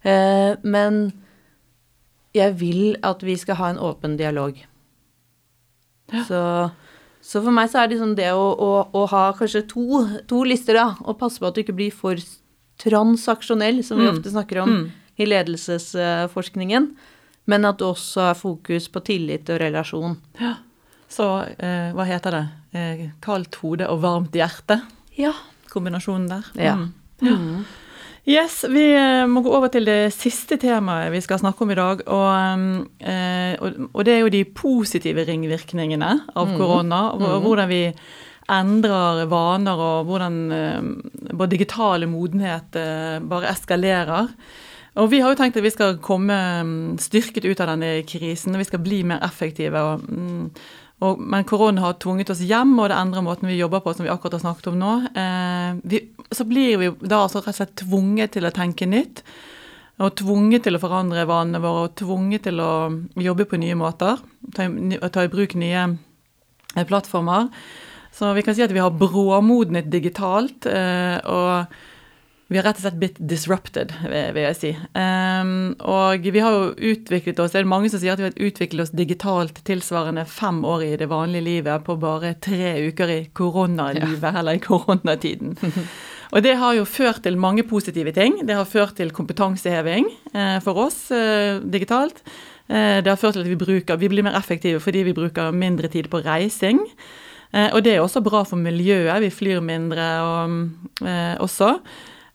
Eh, 0.03 0.53
men 0.63 1.03
jeg 2.35 2.55
vil 2.59 2.95
at 3.05 3.23
vi 3.23 3.35
skal 3.39 3.59
ha 3.59 3.71
en 3.71 3.81
åpen 3.81 4.17
dialog. 4.19 4.57
Så, 6.27 6.41
så 7.23 7.41
for 7.41 7.53
meg 7.55 7.71
så 7.71 7.81
er 7.81 7.87
det 7.87 7.95
liksom 7.95 8.15
det 8.17 8.29
å, 8.35 8.43
å, 8.53 8.71
å 8.93 9.05
ha 9.09 9.23
kanskje 9.37 9.63
to, 9.69 10.03
to 10.29 10.43
lister, 10.45 10.77
da, 10.77 10.91
og 11.01 11.17
passe 11.21 11.41
på 11.41 11.49
at 11.49 11.55
du 11.55 11.63
ikke 11.63 11.77
blir 11.77 11.93
for 11.95 12.19
transaksjonell, 12.83 13.81
som 13.85 14.01
vi 14.01 14.09
ofte 14.09 14.33
snakker 14.33 14.63
om 14.63 14.75
i 15.15 15.27
ledelsesforskningen, 15.29 16.89
men 17.49 17.67
at 17.69 17.79
du 17.79 17.85
også 17.87 18.29
har 18.29 18.37
fokus 18.39 18.89
på 18.91 19.01
tillit 19.05 19.49
og 19.53 19.61
relasjon. 19.61 20.17
Ja. 20.41 20.55
Så 21.13 21.27
eh, 21.61 21.91
hva 21.93 22.05
heter 22.09 22.33
det? 22.33 22.43
Eh, 22.73 23.01
kaldt 23.21 23.59
hode 23.61 23.87
og 23.91 24.01
varmt 24.01 24.35
hjerte. 24.35 24.79
Ja. 25.19 25.33
Kombinasjonen 25.69 26.29
der. 26.31 26.49
Ja. 26.57 26.75
Mm. 27.21 27.65
Yes, 28.23 28.61
vi 28.71 28.85
eh, 28.95 29.25
må 29.27 29.41
gå 29.43 29.51
over 29.51 29.67
til 29.67 29.83
det 29.83 30.13
siste 30.15 30.55
temaet 30.55 31.11
vi 31.11 31.19
skal 31.23 31.41
snakke 31.41 31.65
om 31.65 31.71
i 31.73 31.75
dag. 31.75 32.03
Og, 32.07 32.75
eh, 33.03 33.55
og, 33.59 34.03
det 34.07 34.13
er 34.13 34.21
jo 34.21 34.31
de 34.31 34.45
positive 34.47 35.25
ringvirkningene 35.27 36.11
av 36.31 36.53
korona. 36.55 37.01
og 37.17 37.43
Hvordan 37.43 37.67
vi 37.67 37.83
endrer 38.53 39.25
vaner, 39.31 39.75
og 39.89 40.07
hvordan 40.07 40.37
eh, 40.55 40.85
vår 41.35 41.51
digitale 41.51 42.07
modenhet 42.07 42.79
bare 43.27 43.51
eskalerer. 43.51 44.31
Og 45.01 45.09
vi 45.11 45.19
har 45.19 45.33
jo 45.33 45.39
tenkt 45.41 45.57
at 45.57 45.65
vi 45.65 45.73
skal 45.73 45.97
komme 46.03 46.37
mm, 46.63 46.99
styrket 47.01 47.47
ut 47.49 47.59
av 47.59 47.73
denne 47.73 48.05
krisen, 48.07 48.53
og 48.53 48.61
vi 48.61 48.69
skal 48.69 48.83
bli 48.85 49.01
mer 49.09 49.23
effektive. 49.25 49.81
og 49.81 50.07
mm, 50.07 50.47
og, 51.03 51.19
men 51.19 51.45
korona 51.47 51.83
har 51.83 51.97
tvunget 52.01 52.31
oss 52.33 52.43
hjem, 52.43 52.75
og 52.79 52.89
det 52.91 52.97
endrer 52.97 53.25
måten 53.25 53.49
vi 53.49 53.57
jobber 53.59 53.83
på, 53.83 53.93
som 53.95 54.05
vi 54.05 54.11
akkurat 54.13 54.37
har 54.37 54.43
snakket 54.45 54.69
om 54.71 54.77
nå. 54.79 54.93
Eh, 55.19 55.81
vi, 55.91 56.01
så 56.31 56.45
blir 56.47 56.79
vi 56.79 56.91
da 57.01 57.23
altså 57.25 57.41
rett 57.41 57.53
og 57.53 57.59
slett 57.59 57.75
tvunget 57.83 58.35
til 58.37 58.47
å 58.47 58.53
tenke 58.55 58.87
nytt. 58.89 59.23
Og 60.01 60.15
tvunget 60.17 60.65
til 60.65 60.77
å 60.77 60.81
forandre 60.81 61.27
vanene 61.29 61.61
våre, 61.61 61.87
og 61.87 61.97
tvunget 61.99 62.47
til 62.47 62.61
å 62.63 62.73
jobbe 63.19 63.47
på 63.49 63.59
nye 63.61 63.77
måter. 63.77 64.21
Ta, 64.55 64.69
ta 65.13 65.25
i 65.25 65.33
bruk 65.33 65.57
nye 65.59 65.83
eh, 65.83 66.85
plattformer. 66.87 67.51
Så 68.13 68.29
vi 68.37 68.43
kan 68.45 68.55
si 68.55 68.63
at 68.65 68.73
vi 68.73 68.81
har 68.81 68.93
bråmodnet 68.93 69.89
digitalt. 69.93 70.67
Eh, 70.69 71.17
og 71.25 71.92
vi 72.53 72.59
har 72.59 72.67
rett 72.67 72.77
og 72.77 72.85
slett 72.85 72.99
blitt 73.01 73.17
disrupted, 73.17 73.91
vil 74.05 74.43
jeg 74.43 74.57
si. 74.59 74.71
Um, 74.93 75.73
og 75.89 76.25
vi 76.29 76.43
har 76.43 76.53
jo 76.53 76.91
utviklet 76.93 77.41
oss, 77.41 77.55
det 77.55 77.63
er 77.63 77.69
mange 77.69 77.89
som 77.89 78.01
sier 78.01 78.13
at 78.13 78.21
vi 78.21 78.27
har 78.29 78.47
utviklet 78.47 78.85
oss 78.85 78.93
digitalt 78.93 79.63
tilsvarende 79.65 80.27
fem 80.29 80.61
år 80.69 80.85
i 80.85 80.91
det 81.01 81.09
vanlige 81.11 81.47
livet 81.47 81.85
på 81.87 81.97
bare 82.01 82.35
tre 82.43 82.75
uker 82.85 83.13
i 83.15 83.19
koronalivet, 83.33 84.21
ja. 84.21 84.35
eller 84.39 84.59
i 84.59 84.63
koronatiden. 84.63 85.57
og 86.33 86.45
det 86.45 86.55
har 86.61 86.77
jo 86.77 86.85
ført 86.85 87.23
til 87.25 87.41
mange 87.41 87.65
positive 87.65 88.13
ting. 88.13 88.39
Det 88.45 88.57
har 88.59 88.69
ført 88.69 88.95
til 89.01 89.13
kompetanseheving 89.15 90.11
eh, 90.33 90.57
for 90.65 90.85
oss 90.85 91.07
eh, 91.15 91.57
digitalt. 91.65 92.21
Eh, 92.69 93.01
det 93.01 93.09
har 93.09 93.19
ført 93.19 93.37
til 93.39 93.43
at 93.43 93.51
vi, 93.51 93.59
bruker, 93.59 93.99
vi 93.99 94.13
blir 94.13 94.25
mer 94.25 94.37
effektive 94.39 94.81
fordi 94.83 95.03
vi 95.09 95.17
bruker 95.17 95.51
mindre 95.51 95.89
tid 95.91 96.13
på 96.13 96.21
reising. 96.25 96.85
Eh, 97.53 97.69
og 97.69 97.83
det 97.85 97.95
er 97.95 98.01
også 98.01 98.23
bra 98.25 98.41
for 98.47 98.57
miljøet. 98.57 99.21
Vi 99.21 99.29
flyr 99.33 99.61
mindre 99.61 100.07
og, 100.25 100.57
eh, 101.05 101.35
også. 101.37 101.77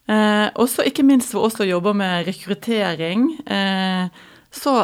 Eh, 0.08 0.46
også 0.56 0.86
ikke 0.88 1.04
minst 1.04 1.34
for 1.34 1.44
oss 1.44 1.58
som 1.58 1.68
jobber 1.68 1.96
med 1.96 2.28
rekruttering, 2.30 3.28
eh, 3.44 4.08
så 4.48 4.78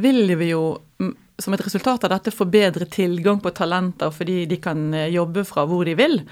vil 0.00 0.32
vi 0.40 0.54
jo 0.54 0.78
mm, 1.02 1.12
som 1.40 1.56
et 1.56 1.64
resultat 1.66 2.06
av 2.06 2.14
dette 2.14 2.32
få 2.32 2.46
bedre 2.48 2.86
tilgang 2.88 3.42
på 3.44 3.52
talenter 3.56 4.12
fordi 4.14 4.46
de 4.48 4.56
kan 4.62 4.88
eh, 4.96 5.10
jobbe 5.12 5.44
fra 5.48 5.66
hvor 5.68 5.84
de 5.84 5.98
vil. 5.98 6.22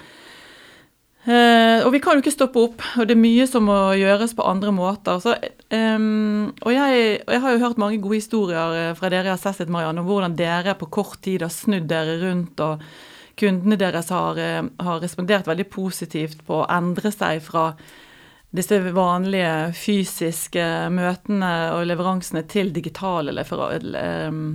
Eh, 1.29 1.85
og 1.85 1.93
vi 1.93 2.01
kan 2.01 2.17
jo 2.17 2.23
ikke 2.23 2.33
stoppe 2.33 2.63
opp, 2.63 2.83
og 2.97 3.09
det 3.09 3.13
er 3.13 3.21
mye 3.21 3.45
som 3.51 3.67
må 3.69 3.77
gjøres 4.01 4.33
på 4.39 4.47
andre 4.49 4.73
måter. 4.73 5.21
Så, 5.21 5.35
eh, 5.37 6.01
og, 6.01 6.73
jeg, 6.73 7.21
og, 7.27 7.35
jeg, 7.35 7.43
har 7.45 7.53
jo 7.53 7.63
hørt 7.67 7.85
mange 7.85 8.01
gode 8.01 8.23
historier 8.23 8.81
eh, 8.81 8.97
fra 8.97 9.13
dere 9.13 9.29
i 9.29 9.35
Assessit, 9.35 9.69
Marianne, 9.69 10.01
om 10.01 10.09
hvordan 10.09 10.39
dere 10.39 10.79
på 10.79 10.89
kort 10.89 11.21
tid 11.27 11.45
har 11.45 11.53
snudd 11.53 11.91
dere 11.91 12.17
rundt, 12.25 12.65
og 12.65 12.81
kundene 13.39 13.77
deres 13.79 14.09
har, 14.11 14.41
har 14.41 15.03
respondert 15.05 15.47
veldig 15.47 15.69
positivt 15.71 16.41
på 16.49 16.63
å 16.63 16.69
endre 16.75 17.13
seg 17.15 17.45
fra 17.45 17.75
disse 18.55 18.79
vanlige 18.97 19.73
fysiske 19.77 20.65
møtene 20.95 21.53
og 21.75 21.85
leveransene 21.89 22.45
til 22.49 22.73
digitale, 22.73 23.35
ehm, 23.37 24.47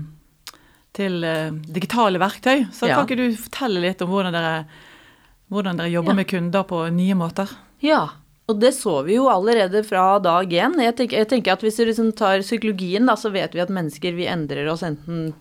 til 0.93 1.23
eh, 1.23 1.51
digitale 1.77 2.21
verktøy. 2.21 2.65
Så 2.73 2.89
ja. 2.89 2.97
kan 2.97 3.05
ikke 3.05 3.19
du 3.21 3.37
fortelle 3.37 3.83
litt 3.83 4.01
om 4.01 4.09
hvordan 4.09 4.33
dere, 4.33 4.55
hvordan 5.53 5.77
dere 5.81 5.93
jobber 5.93 6.15
ja. 6.15 6.19
med 6.21 6.29
kunder 6.29 6.65
på 6.69 6.81
nye 6.95 7.17
måter? 7.19 7.53
Ja, 7.85 8.07
og 8.49 8.59
det 8.59 8.73
så 8.75 8.97
vi 9.05 9.19
jo 9.19 9.29
allerede 9.31 9.83
fra 9.85 10.17
dag 10.19 10.49
én. 10.51 10.75
Jeg 10.81 11.11
jeg 11.13 11.29
tenker 11.29 11.53
at 11.53 11.61
hvis 11.63 11.77
du 11.77 11.85
liksom 11.85 12.11
tar 12.17 12.41
psykologien, 12.41 13.05
da, 13.05 13.15
så 13.15 13.29
vet 13.29 13.53
vi 13.53 13.61
at 13.61 13.71
mennesker 13.71 14.17
vi 14.17 14.27
endrer 14.27 14.67
oss 14.71 14.83
enten 14.83 15.35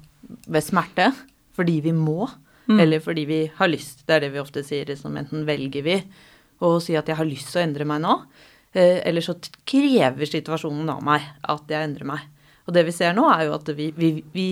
ved 0.46 0.64
smerte, 0.64 1.10
fordi 1.56 1.80
vi 1.88 1.92
må, 1.92 2.28
mm. 2.68 2.78
eller 2.78 3.00
fordi 3.00 3.24
vi 3.26 3.40
har 3.56 3.72
lyst. 3.72 4.04
Det 4.06 4.14
er 4.16 4.26
det 4.26 4.32
vi 4.36 4.44
ofte 4.44 4.62
sier, 4.64 4.86
liksom, 4.86 5.16
enten 5.16 5.48
velger 5.48 5.82
vi 5.88 5.96
og 6.62 6.78
si 6.82 6.94
at 6.98 7.08
jeg 7.10 7.18
har 7.18 7.26
lyst 7.26 7.50
til 7.50 7.60
å 7.60 7.64
endre 7.66 7.86
meg 7.88 8.02
nå. 8.04 8.16
Eh, 8.72 9.00
eller 9.08 9.24
så 9.24 9.34
krever 9.68 10.28
situasjonen 10.28 10.88
av 10.92 11.02
meg 11.04 11.26
at 11.52 11.72
jeg 11.72 11.88
endrer 11.88 12.08
meg. 12.08 12.28
Og 12.66 12.76
det 12.76 12.86
vi 12.86 12.94
ser 12.94 13.16
nå, 13.16 13.26
er 13.28 13.48
jo 13.48 13.56
at 13.56 13.68
vi, 13.76 13.90
vi, 13.96 14.12
vi, 14.32 14.46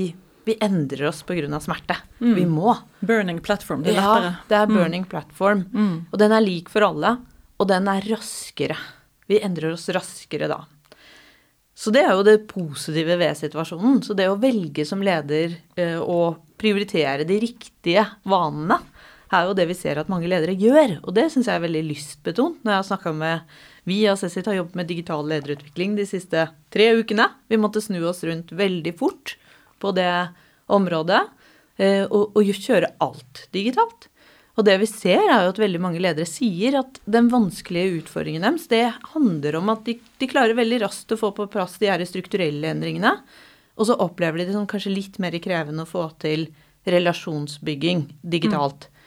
vi 0.47 0.57
endrer 0.61 1.09
oss 1.09 1.23
pga. 1.27 1.61
smerte. 1.61 1.97
Mm. 2.21 2.35
Vi 2.37 2.47
må. 2.47 2.75
Burning 3.01 3.41
platform. 3.41 3.85
Det 3.87 3.95
er 3.95 4.01
lettere. 4.01 4.33
Ja, 4.35 4.49
det 4.49 4.59
er 4.59 4.67
mm. 4.67 4.77
burning 4.77 5.07
mm. 5.07 5.11
platform. 5.11 5.65
Mm. 5.73 5.95
Og 6.11 6.19
den 6.19 6.35
er 6.37 6.45
lik 6.45 6.69
for 6.73 6.89
alle. 6.91 7.17
Og 7.61 7.69
den 7.69 7.89
er 7.89 8.05
raskere. 8.11 8.77
Vi 9.31 9.41
endrer 9.41 9.73
oss 9.77 9.89
raskere 9.95 10.51
da. 10.51 10.65
Så 11.81 11.93
det 11.95 12.03
er 12.05 12.13
jo 12.13 12.25
det 12.27 12.43
positive 12.51 13.17
ved 13.17 13.39
situasjonen. 13.39 14.03
Så 14.05 14.13
det 14.19 14.27
å 14.29 14.37
velge 14.41 14.85
som 14.85 15.01
leder 15.05 15.55
eh, 15.81 15.97
å 15.97 16.35
prioritere 16.61 17.25
de 17.25 17.39
riktige 17.41 18.05
vanene, 18.29 18.77
er 19.31 19.47
jo 19.47 19.55
det 19.57 19.69
vi 19.71 19.77
ser 19.79 20.01
at 20.01 20.11
mange 20.11 20.29
ledere 20.29 20.57
gjør. 20.59 20.99
Og 21.07 21.15
det 21.17 21.31
syns 21.33 21.49
jeg 21.49 21.57
er 21.57 21.65
veldig 21.65 21.85
lystbetont 21.87 22.65
når 22.65 22.75
jeg 22.75 22.83
har 22.83 22.89
snakka 22.91 23.13
med 23.17 23.55
Vi 23.89 24.03
i 24.03 24.09
Assessit 24.11 24.47
har 24.47 24.59
jobbet 24.59 24.77
med 24.79 24.91
digital 24.91 25.27
lederutvikling 25.29 25.97
de 25.97 26.07
siste 26.09 26.47
tre 26.73 26.91
ukene. 26.99 27.29
Vi 27.49 27.59
måtte 27.61 27.83
snu 27.83 28.03
oss 28.09 28.23
rundt 28.27 28.53
veldig 28.53 28.95
fort 28.99 29.37
på 29.81 29.93
det 29.97 30.13
området 30.71 31.23
eh, 31.81 32.05
og, 32.05 32.37
og 32.37 32.55
kjøre 32.55 32.93
alt 33.03 33.47
digitalt. 33.57 34.11
Og 34.59 34.67
det 34.67 34.77
vi 34.83 34.89
ser, 34.91 35.23
er 35.25 35.47
jo 35.47 35.53
at 35.55 35.61
veldig 35.63 35.81
mange 35.81 36.01
ledere 36.03 36.29
sier 36.29 36.81
at 36.83 36.99
den 37.09 37.31
vanskelige 37.33 38.03
utfordringen 38.03 38.45
deres, 38.45 38.67
det 38.69 38.83
handler 39.15 39.57
om 39.61 39.71
at 39.73 39.87
de, 39.87 39.97
de 40.21 40.29
klarer 40.29 40.59
veldig 40.59 40.83
raskt 40.83 41.15
å 41.15 41.21
få 41.21 41.31
på 41.37 41.49
plass 41.53 41.79
de 41.81 41.89
her 41.89 42.03
strukturelle 42.09 42.75
endringene. 42.75 43.15
Og 43.81 43.89
så 43.89 43.97
opplever 44.03 44.43
de 44.43 44.51
det 44.51 44.57
som 44.57 44.69
kanskje 44.69 44.93
litt 44.93 45.17
mer 45.23 45.39
krevende 45.41 45.87
å 45.87 45.89
få 45.89 46.11
til 46.21 46.51
relasjonsbygging 46.85 48.05
digitalt. 48.21 48.89
Mm. 48.91 49.00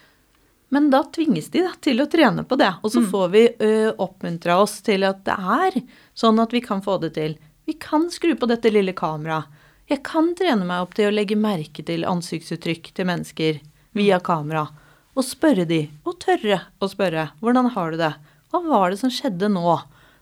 Men 0.74 0.88
da 0.89 1.03
tvinges 1.13 1.51
de 1.53 1.61
da, 1.67 1.71
til 1.86 2.01
å 2.01 2.07
trene 2.09 2.41
på 2.49 2.57
det. 2.57 2.71
Og 2.82 2.89
så 2.89 3.03
mm. 3.03 3.09
får 3.11 3.28
vi 3.30 3.41
ø, 3.61 3.74
oppmuntra 4.01 4.55
oss 4.57 4.80
til 4.82 5.05
at 5.05 5.19
det 5.28 5.36
er 5.38 5.76
sånn 6.17 6.41
at 6.41 6.55
vi 6.55 6.63
kan 6.65 6.82
få 6.82 6.95
det 7.03 7.11
til. 7.13 7.36
Vi 7.69 7.76
kan 7.78 8.07
skru 8.09 8.32
på 8.34 8.49
dette 8.49 8.71
lille 8.74 8.95
kameraet. 8.97 9.61
Jeg 9.91 10.01
kan 10.07 10.32
trene 10.34 10.65
meg 10.65 10.82
opp 10.82 10.95
til 10.97 11.11
å 11.11 11.13
legge 11.13 11.38
merke 11.38 11.86
til 11.86 12.07
ansiktsuttrykk 12.09 12.89
til 12.97 13.05
mennesker 13.05 13.59
via 13.93 14.17
kamera. 14.24 14.65
Og 15.13 15.28
spørre 15.28 15.67
de, 15.69 15.84
og 16.09 16.17
tørre 16.24 16.63
å 16.82 16.89
spørre, 16.89 17.28
hvordan 17.43 17.69
har 17.76 17.93
du 17.93 18.01
det? 18.01 18.13
Hva 18.49 18.65
var 18.65 18.89
det 18.89 19.01
som 19.03 19.13
skjedde 19.13 19.51
nå? 19.53 19.78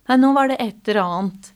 Nei, 0.09 0.19
nå 0.19 0.33
var 0.35 0.51
det 0.51 0.59
et 0.59 0.91
eller 0.91 1.05
annet 1.05 1.51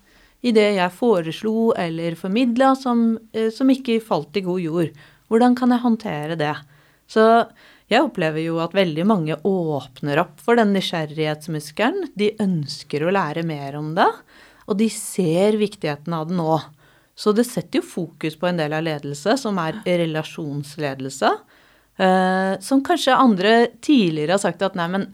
i 0.45 0.55
det 0.55 0.69
jeg 0.77 0.95
foreslo 0.95 1.73
eller 1.75 2.15
formidla 2.15 2.71
som, 2.79 3.09
uh, 3.35 3.49
som 3.51 3.75
ikke 3.75 3.99
falt 4.07 4.39
i 4.39 4.45
god 4.45 4.63
jord. 4.63 4.95
Hvordan 5.27 5.59
kan 5.59 5.75
jeg 5.75 5.83
håndtere 5.83 6.39
det? 6.39 6.55
Så 7.11 7.25
jeg 7.91 8.01
opplever 8.01 8.41
jo 8.41 8.57
at 8.63 8.73
veldig 8.73 9.03
mange 9.05 9.36
åpner 9.45 10.23
opp 10.23 10.39
for 10.41 10.57
den 10.57 10.71
nysgjerrighetsmuskelen. 10.73 12.09
De 12.17 12.31
ønsker 12.41 13.05
å 13.05 13.13
lære 13.13 13.43
mer 13.45 13.77
om 13.77 13.91
det, 13.97 14.07
og 14.65 14.79
de 14.79 14.88
ser 14.89 15.59
viktigheten 15.61 16.15
av 16.17 16.31
det 16.31 16.38
nå. 16.39 16.57
Så 17.15 17.31
det 17.38 17.45
setter 17.47 17.79
jo 17.79 17.88
fokus 17.88 18.36
på 18.41 18.49
en 18.49 18.57
del 18.59 18.73
av 18.75 18.83
ledelse 18.88 19.38
som 19.39 19.59
er 19.61 19.77
relasjonsledelse. 19.86 21.29
Eh, 21.95 22.53
som 22.59 22.81
kanskje 22.83 23.15
andre 23.15 23.53
tidligere 23.86 24.36
har 24.36 24.41
sagt 24.43 24.65
at 24.65 24.75
nei, 24.75 24.89
men 24.91 25.05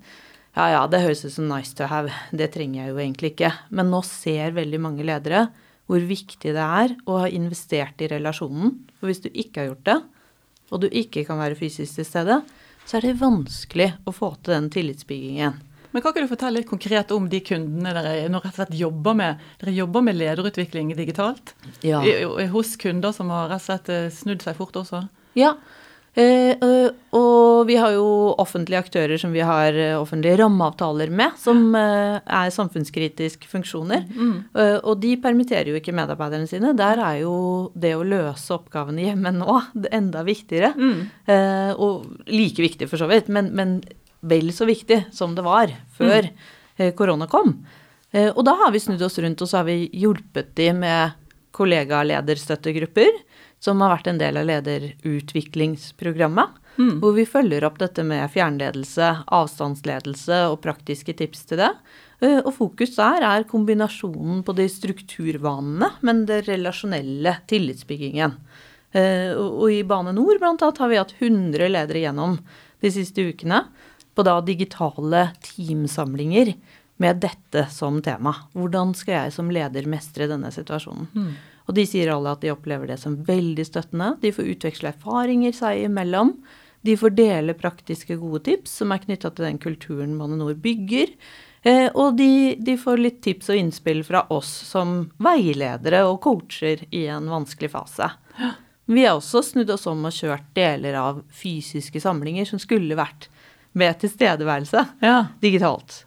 ja 0.55 0.69
ja, 0.71 0.79
det 0.89 1.03
høres 1.03 1.25
ut 1.27 1.35
som 1.35 1.51
nice 1.51 1.75
to 1.77 1.85
have, 1.91 2.11
det 2.31 2.49
trenger 2.55 2.81
jeg 2.85 2.93
jo 2.93 3.03
egentlig 3.03 3.33
ikke. 3.35 3.51
Men 3.75 3.91
nå 3.91 4.01
ser 4.07 4.55
veldig 4.55 4.79
mange 4.81 5.05
ledere 5.07 5.49
hvor 5.91 6.01
viktig 6.07 6.55
det 6.55 6.63
er 6.63 6.95
å 7.03 7.19
ha 7.25 7.27
investert 7.27 7.99
i 7.99 8.09
relasjonen. 8.11 8.77
For 8.95 9.11
hvis 9.11 9.23
du 9.27 9.29
ikke 9.29 9.61
har 9.61 9.71
gjort 9.73 9.87
det, 9.91 9.99
og 10.71 10.83
du 10.83 10.87
ikke 10.87 11.25
kan 11.27 11.39
være 11.41 11.59
fysisk 11.59 11.99
til 11.99 12.07
stede, 12.07 12.39
så 12.91 12.97
er 12.99 13.05
det 13.07 13.19
vanskelig 13.21 13.93
å 14.03 14.11
få 14.11 14.33
til 14.43 14.51
den 14.51 14.65
tillitsbyggingen. 14.73 15.59
Men 15.91 16.03
Kan 16.03 16.11
ikke 16.11 16.23
du 16.25 16.31
fortelle 16.31 16.59
litt 16.59 16.67
konkret 16.67 17.11
om 17.15 17.29
de 17.31 17.39
kundene 17.43 17.93
dere 17.95 18.27
nå 18.31 18.39
rett 18.43 18.51
og 18.51 18.57
slett 18.57 18.75
jobber 18.79 19.15
med? 19.15 19.45
Dere 19.61 19.75
jobber 19.75 20.03
med 20.03 20.17
lederutvikling 20.19 20.91
digitalt 20.97 21.53
ja. 21.87 22.01
hos 22.51 22.73
kunder 22.79 23.15
som 23.15 23.31
har 23.31 23.47
rett 23.51 23.63
og 23.63 23.65
slett 23.69 23.91
eh, 23.95 24.09
snudd 24.11 24.43
seg 24.43 24.59
fort 24.59 24.75
også? 24.83 25.05
Ja, 25.39 25.53
og 26.11 27.67
vi 27.69 27.77
har 27.79 27.93
jo 27.95 28.33
offentlige 28.41 28.81
aktører 28.81 29.19
som 29.19 29.31
vi 29.31 29.43
har 29.45 29.75
eh, 29.79 29.95
offentlige 29.95 30.41
rammeavtaler 30.41 31.11
med, 31.13 31.37
som 31.39 31.71
eh, 31.77 32.17
er 32.19 32.51
samfunnskritiske 32.51 33.47
funksjoner. 33.47 34.03
Mm. 34.11 34.33
Eh, 34.51 34.77
og 34.83 34.99
de 35.03 35.13
permitterer 35.23 35.71
jo 35.71 35.79
ikke 35.79 35.95
medarbeiderne 35.95 36.49
sine. 36.51 36.73
Der 36.75 36.99
er 36.99 37.21
jo 37.21 37.35
det 37.79 37.93
å 37.95 38.03
løse 38.03 38.57
oppgavene 38.57 39.07
hjemme 39.07 39.31
nå 39.37 39.59
enda 39.91 40.25
viktigere. 40.27 40.73
Mm. 40.75 40.97
Eh, 41.31 41.71
og 41.79 42.27
like 42.27 42.63
viktig 42.63 42.91
for 42.91 42.99
så 42.99 43.07
vidt, 43.11 43.31
men, 43.31 43.53
men, 43.55 43.79
vel 44.21 44.51
så 44.53 44.67
viktig 44.69 45.07
som 45.15 45.31
det 45.33 45.45
var 45.47 45.71
før 45.97 46.27
mm. 46.27 46.49
Eh, 46.81 46.93
korona 46.95 47.25
kom. 47.27 47.49
og 48.15 48.39
da 48.47 48.53
har 48.57 48.71
vi 48.73 48.79
snudd 48.79 49.01
oss 49.05 49.19
rundt 49.21 49.41
og 49.43 49.49
så 49.49 49.59
har 49.59 49.65
vi 49.67 49.89
hjulpet 49.91 50.53
de 50.55 50.69
med 50.73 51.17
kollegalederstøttegrupper 51.55 53.19
som 53.61 53.81
har 53.83 53.93
vært 53.93 54.09
en 54.09 54.21
del 54.21 54.39
av 54.41 54.47
lederutviklingsprogrammet. 54.49 56.57
Mm. 56.79 57.01
Hvor 57.03 57.13
vi 57.13 57.25
følger 57.27 57.65
opp 57.67 57.77
dette 57.81 58.03
med 58.07 58.31
fjernledelse, 58.33 59.07
avstandsledelse 59.27 60.37
og 60.49 60.61
praktiske 60.63 61.13
tips 61.19 61.43
til 61.49 61.57
det. 61.61 61.71
Eh, 62.23 62.39
og 62.39 62.53
fokus 62.55 62.95
der 62.95 63.21
er 63.27 63.49
kombinasjonen 63.49 64.39
på 64.47 64.51
de 64.57 64.65
strukturvanene, 64.71 65.89
men 66.01 66.25
det 66.29 66.45
relasjonelle 66.47 67.33
tillitsbyggingen. 67.51 68.31
Eh, 68.91 69.31
og 69.35 69.71
i 69.71 69.83
Bane 69.87 70.13
Nor 70.15 70.39
blant 70.41 70.63
annet 70.63 70.81
har 70.81 70.91
vi 70.91 71.01
hatt 71.01 71.15
100 71.19 71.71
ledere 71.71 72.05
gjennom 72.05 72.37
de 72.81 72.89
siste 72.91 73.23
ukene 73.29 73.65
på 74.15 74.25
da 74.27 74.39
digitale 74.43 75.29
teamsamlinger 75.45 76.53
med 77.01 77.21
dette 77.23 77.65
som 77.73 78.01
tema. 78.03 78.33
Hvordan 78.53 78.93
skal 78.97 79.25
jeg 79.25 79.35
som 79.37 79.51
leder 79.53 79.87
mestre 79.89 80.27
denne 80.29 80.51
situasjonen? 80.53 81.07
Mm. 81.15 81.31
Og 81.71 81.77
de 81.77 81.85
sier 81.87 82.09
alle 82.11 82.33
at 82.35 82.41
de 82.43 82.51
opplever 82.51 82.89
det 82.91 82.97
som 82.99 83.13
veldig 83.23 83.63
støttende. 83.63 84.09
De 84.19 84.33
får 84.35 84.49
utveksle 84.57 84.89
erfaringer 84.91 85.55
seg 85.55 85.85
imellom. 85.85 86.33
De 86.83 86.97
får 86.99 87.13
dele 87.15 87.55
praktiske, 87.55 88.17
gode 88.19 88.41
tips 88.49 88.73
som 88.81 88.91
er 88.91 88.99
knytta 89.05 89.31
til 89.31 89.47
den 89.47 89.59
kulturen 89.61 90.17
Bane 90.19 90.35
NOR 90.35 90.57
bygger. 90.59 91.13
Eh, 91.63 91.87
og 91.93 92.17
de, 92.17 92.57
de, 92.59 92.75
får 92.81 92.99
litt 92.99 93.21
tips 93.23 93.53
og 93.53 93.61
innspill 93.61 94.01
fra 94.03 94.25
oss 94.35 94.49
som 94.67 95.05
veiledere 95.21 96.01
og 96.09 96.19
coacher 96.25 96.83
i 96.89 97.05
en 97.13 97.31
vanskelig 97.31 97.71
fase. 97.71 98.09
Vi 98.91 99.05
har 99.05 99.15
også 99.15 99.45
snudd 99.45 99.71
oss 99.71 99.87
om 99.87 100.03
og 100.09 100.17
kjørt 100.17 100.51
deler 100.57 100.99
av 100.99 101.23
fysiske 101.31 102.03
samlinger 102.03 102.49
som 102.49 102.59
skulle 102.59 102.99
vært 102.99 103.29
med 103.71 103.95
tilstedeværelse 104.01 104.87
Ja. 104.99 105.29
digitalt. 105.39 106.01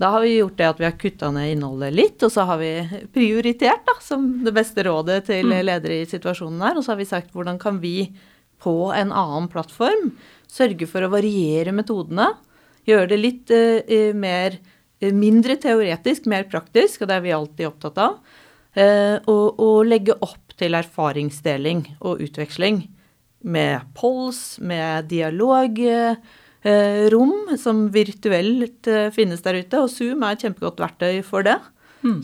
Da 0.00 0.10
har 0.10 0.24
vi 0.24 0.36
gjort 0.36 0.56
det 0.58 0.66
at 0.66 0.80
vi 0.80 0.86
har 0.88 0.96
kutta 0.98 1.30
ned 1.30 1.52
innholdet 1.52 1.94
litt, 1.94 2.22
og 2.26 2.32
så 2.34 2.46
har 2.48 2.58
vi 2.58 2.70
prioritert, 3.14 3.84
da, 3.86 3.94
som 4.02 4.26
det 4.44 4.54
beste 4.56 4.82
rådet 4.86 5.20
til 5.28 5.52
ledere 5.54 6.00
i 6.02 6.08
situasjonen 6.10 6.64
her. 6.66 6.78
Og 6.78 6.86
så 6.86 6.94
har 6.94 7.00
vi 7.00 7.08
sagt 7.08 7.34
hvordan 7.34 7.60
kan 7.62 7.78
vi 7.82 8.08
på 8.62 8.74
en 8.96 9.12
annen 9.14 9.46
plattform 9.52 10.10
sørge 10.50 10.88
for 10.90 11.04
å 11.04 11.12
variere 11.12 11.74
metodene, 11.74 12.32
gjøre 12.88 13.12
det 13.14 13.20
litt 13.20 13.52
uh, 13.54 14.10
mer 14.18 14.58
eh, 15.00 15.14
mindre 15.14 15.56
teoretisk, 15.60 16.26
mer 16.30 16.48
praktisk, 16.50 17.02
og 17.02 17.10
det 17.10 17.16
er 17.16 17.24
vi 17.24 17.36
alltid 17.36 17.70
opptatt 17.70 18.00
av. 18.02 18.18
Uh, 18.74 19.22
og, 19.30 19.62
og 19.62 19.78
legge 19.86 20.16
opp 20.26 20.56
til 20.58 20.74
erfaringsdeling 20.76 21.86
og 22.02 22.22
utveksling 22.24 22.82
med 23.44 23.80
pols, 23.94 24.58
med 24.58 25.10
dialog. 25.10 25.78
Eh, 25.78 26.16
rom 27.12 27.56
som 27.60 27.88
virtuelt 27.92 28.86
eh, 28.88 29.10
finnes 29.14 29.42
der 29.44 29.58
ute, 29.60 29.80
og 29.84 29.90
Zoom 29.92 30.22
er 30.24 30.32
et 30.36 30.44
kjempegodt 30.46 30.80
verktøy 30.80 31.22
for 31.26 31.42
det. 31.46 31.58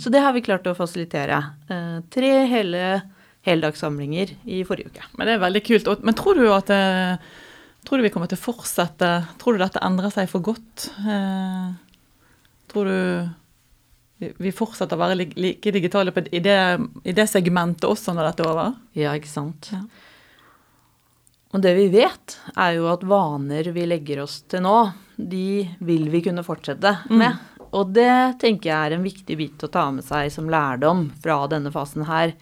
Så 0.01 0.11
det 0.13 0.21
har 0.21 0.35
vi 0.37 0.43
klart 0.45 0.67
å 0.69 0.75
fasilitere. 0.77 1.39
Eh, 1.73 2.01
tre 2.13 2.33
hele 2.51 3.03
heldagssamlinger 3.49 4.35
i 4.53 4.59
forrige 4.69 4.91
uke. 4.93 5.05
Men 5.17 5.27
det 5.31 5.35
er 5.39 5.45
veldig 5.47 5.63
kult. 5.65 5.89
Men 6.05 6.17
tror 6.19 6.37
du 6.37 6.47
at 6.53 6.69
Tror 7.81 7.97
du 7.97 8.05
vi 8.05 8.11
kommer 8.13 8.29
til 8.29 8.37
å 8.37 8.43
fortsette 8.45 9.09
Tror 9.41 9.57
du 9.57 9.63
dette 9.63 9.81
endrer 9.81 10.13
seg 10.13 10.27
for 10.29 10.43
godt? 10.45 10.91
Eh, 11.01 11.71
tror 12.69 12.85
du 12.91 13.31
vi- 14.21 14.35
vi 14.37 14.53
fortsetter 14.53 14.99
å 14.99 15.01
være 15.01 15.17
like 15.41 15.73
digitale 15.73 16.13
i, 16.31 16.41
det, 16.45 16.59
i 17.09 17.13
det 17.17 17.25
segmentet 17.33 17.89
også 17.89 18.13
når 18.13 18.29
dette 18.29 18.45
er 18.45 18.51
over? 18.53 18.75
Ja, 18.93 19.15
ikke 19.17 19.33
sant. 19.33 19.71
Ja. 19.73 19.81
Og 21.51 21.63
det 21.65 21.73
vi 21.75 21.89
vet, 21.91 22.37
er 22.55 22.77
jo 22.77 22.87
at 22.93 23.03
vaner 23.11 23.67
vi 23.75 23.87
legger 23.91 24.23
oss 24.23 24.41
til 24.51 24.63
nå, 24.63 24.75
de 25.19 25.67
vil 25.83 26.07
vi 26.13 26.21
kunne 26.23 26.45
fortsette 26.47 26.93
med. 27.11 27.41
Og 27.75 27.91
det 27.95 28.39
tenker 28.43 28.71
jeg 28.71 28.79
er 28.91 28.95
en 28.97 29.05
viktig 29.07 29.37
bit 29.39 29.65
å 29.67 29.71
ta 29.71 29.89
med 29.95 30.07
seg 30.07 30.31
som 30.35 30.49
lærdom 30.51 31.09
fra 31.23 31.41
denne 31.51 31.71
fasen 31.75 32.07
her. 32.09 32.33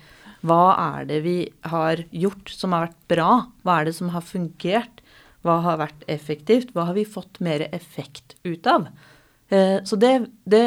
Hva 0.44 0.74
er 0.98 1.09
det 1.09 1.18
vi 1.24 1.38
har 1.72 2.04
gjort 2.14 2.52
som 2.52 2.76
har 2.76 2.86
vært 2.86 3.00
bra? 3.11 3.30
Hva 3.64 3.80
er 3.80 3.88
det 3.88 3.96
som 3.96 4.12
har 4.14 4.24
fungert? 4.24 5.02
Hva 5.44 5.59
har 5.64 5.80
vært 5.80 6.04
effektivt? 6.11 6.72
Hva 6.76 6.86
har 6.90 6.96
vi 6.96 7.04
fått 7.09 7.40
mer 7.44 7.64
effekt 7.72 8.36
ut 8.44 8.66
av? 8.70 8.86
Eh, 9.48 9.80
Så 9.88 9.96
det, 9.96 10.14
det, 10.44 10.62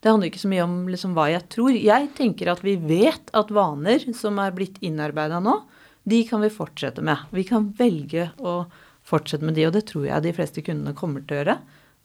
det 0.00 0.10
handler 0.10 0.32
ikke 0.32 0.42
så 0.44 0.50
mye 0.52 0.64
om 0.64 0.76
liksom 0.88 1.14
hva 1.16 1.28
jeg 1.32 1.44
tror. 1.52 1.72
Jeg 1.76 2.10
tenker 2.16 2.52
at 2.52 2.64
vi 2.64 2.76
vet 2.80 3.32
at 3.36 3.52
vaner 3.52 4.04
som 4.16 4.40
er 4.42 4.52
blitt 4.56 4.80
innarbeida 4.80 5.40
nå, 5.44 5.60
de 6.06 6.20
kan 6.28 6.40
vi 6.44 6.50
fortsette 6.54 7.02
med. 7.02 7.18
Vi 7.34 7.42
kan 7.48 7.72
velge 7.78 8.28
å 8.38 8.60
fortsette 9.06 9.42
med 9.46 9.54
de, 9.58 9.64
og 9.66 9.74
det 9.74 9.84
tror 9.90 10.06
jeg 10.06 10.22
de 10.22 10.32
fleste 10.36 10.62
kundene 10.66 10.94
kommer 10.98 11.24
til 11.26 11.34
å 11.36 11.40
gjøre. 11.40 11.56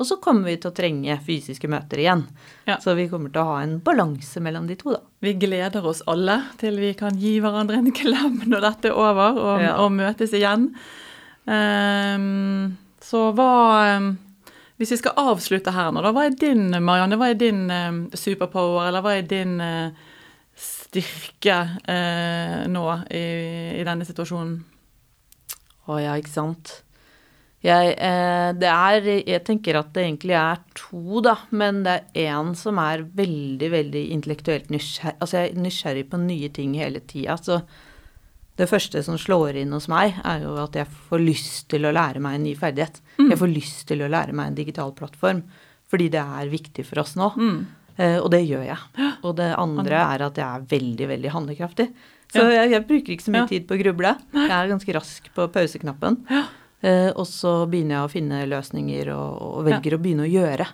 Og 0.01 0.07
så 0.09 0.15
kommer 0.17 0.49
vi 0.49 0.55
til 0.57 0.71
å 0.71 0.73
trenge 0.73 1.13
fysiske 1.21 1.69
møter 1.69 2.01
igjen. 2.01 2.23
Ja. 2.65 2.79
Så 2.81 2.95
vi 2.97 3.05
kommer 3.11 3.29
til 3.29 3.43
å 3.43 3.51
ha 3.51 3.59
en 3.61 3.75
balanse 3.85 4.41
mellom 4.41 4.65
de 4.65 4.77
to, 4.79 4.95
da. 4.95 5.01
Vi 5.21 5.35
gleder 5.37 5.85
oss 5.85 6.01
alle 6.09 6.39
til 6.57 6.79
vi 6.81 6.95
kan 6.97 7.19
gi 7.21 7.35
hverandre 7.43 7.77
en 7.77 7.91
klem 7.93 8.39
når 8.49 8.65
dette 8.65 8.89
er 8.89 8.97
over, 8.97 9.37
og, 9.37 9.61
Ja. 9.61 9.75
og 9.83 9.91
møtes 9.93 10.33
igjen. 10.33 10.71
Um, 11.45 12.77
så 13.01 13.31
hva 13.33 13.97
um, 13.97 14.11
Hvis 14.77 14.91
vi 14.93 14.97
skal 15.01 15.17
avslutte 15.17 15.73
her 15.73 15.91
nå, 15.93 16.01
da, 16.01 16.11
hva 16.15 16.25
er 16.29 16.37
din, 16.37 16.69
Marianne, 16.81 17.17
hva 17.21 17.29
er 17.33 17.37
din 17.37 17.67
um, 17.69 17.99
superpower, 18.17 18.87
eller 18.87 19.05
hva 19.05 19.13
er 19.19 19.27
din 19.29 19.59
eh, 19.61 19.91
styrke 20.91 21.57
eh, 21.87 22.67
nå 22.67 22.85
i, 23.07 23.25
i 23.79 23.83
denne 23.87 24.07
situasjonen? 24.07 24.57
Å 25.87 25.99
ja, 25.99 26.15
ikke 26.19 26.33
sant. 26.33 26.81
Jeg, 27.61 27.93
eh, 28.01 28.51
det 28.57 28.69
er 28.69 29.05
Jeg 29.05 29.43
tenker 29.45 29.77
at 29.77 29.91
det 29.93 30.03
egentlig 30.03 30.35
er 30.37 30.59
to, 30.77 31.21
da. 31.21 31.37
Men 31.53 31.83
det 31.85 31.95
er 32.13 32.33
én 32.33 32.51
som 32.57 32.79
er 32.81 33.05
veldig, 33.05 33.69
veldig 33.71 34.03
intellektuelt 34.17 34.71
nysgjerrig. 34.73 35.17
Altså 35.21 35.37
jeg 35.37 35.51
er 35.51 35.63
nysgjerrig 35.63 36.05
på 36.09 36.21
nye 36.21 36.49
ting 36.49 36.75
hele 36.79 37.03
tida. 37.05 37.37
Så 37.37 37.61
det 38.57 38.69
første 38.69 39.01
som 39.05 39.17
slår 39.17 39.61
inn 39.61 39.73
hos 39.73 39.87
meg, 39.89 40.17
er 40.27 40.43
jo 40.43 40.57
at 40.61 40.75
jeg 40.77 40.89
får 41.09 41.21
lyst 41.23 41.69
til 41.71 41.85
å 41.87 41.93
lære 41.95 42.21
meg 42.21 42.37
en 42.37 42.47
ny 42.49 42.55
ferdighet. 42.57 42.99
Jeg 43.31 43.39
får 43.39 43.53
lyst 43.53 43.85
til 43.89 44.01
å 44.03 44.09
lære 44.11 44.35
meg 44.37 44.51
en 44.51 44.57
digital 44.57 44.91
plattform. 44.97 45.45
Fordi 45.91 46.09
det 46.13 46.21
er 46.21 46.51
viktig 46.51 46.85
for 46.87 47.01
oss 47.03 47.15
nå. 47.19 47.29
Eh, 47.37 47.80
og 48.21 48.29
det 48.33 48.39
gjør 48.47 48.63
jeg. 48.65 48.77
Og 49.23 49.35
det 49.37 49.49
andre 49.59 49.99
er 50.15 50.23
at 50.27 50.37
jeg 50.39 50.47
er 50.47 50.65
veldig, 50.71 51.07
veldig 51.11 51.31
handlekraftig. 51.35 51.87
Så 52.31 52.45
jeg, 52.47 52.69
jeg 52.71 52.85
bruker 52.87 53.11
ikke 53.13 53.25
så 53.25 53.31
mye 53.35 53.47
tid 53.49 53.65
på 53.67 53.75
å 53.75 53.81
gruble. 53.81 54.13
Jeg 54.33 54.55
er 54.55 54.69
ganske 54.71 54.93
rask 54.95 55.25
på 55.35 55.47
pauseknappen. 55.51 56.21
Eh, 56.81 57.09
og 57.11 57.27
så 57.29 57.65
begynner 57.69 57.97
jeg 57.99 58.05
å 58.07 58.11
finne 58.13 58.39
løsninger 58.49 59.11
og, 59.13 59.41
og 59.41 59.65
velger 59.67 59.93
å 59.93 59.99
begynne 60.01 60.23
å 60.25 60.31
gjøre 60.31 60.65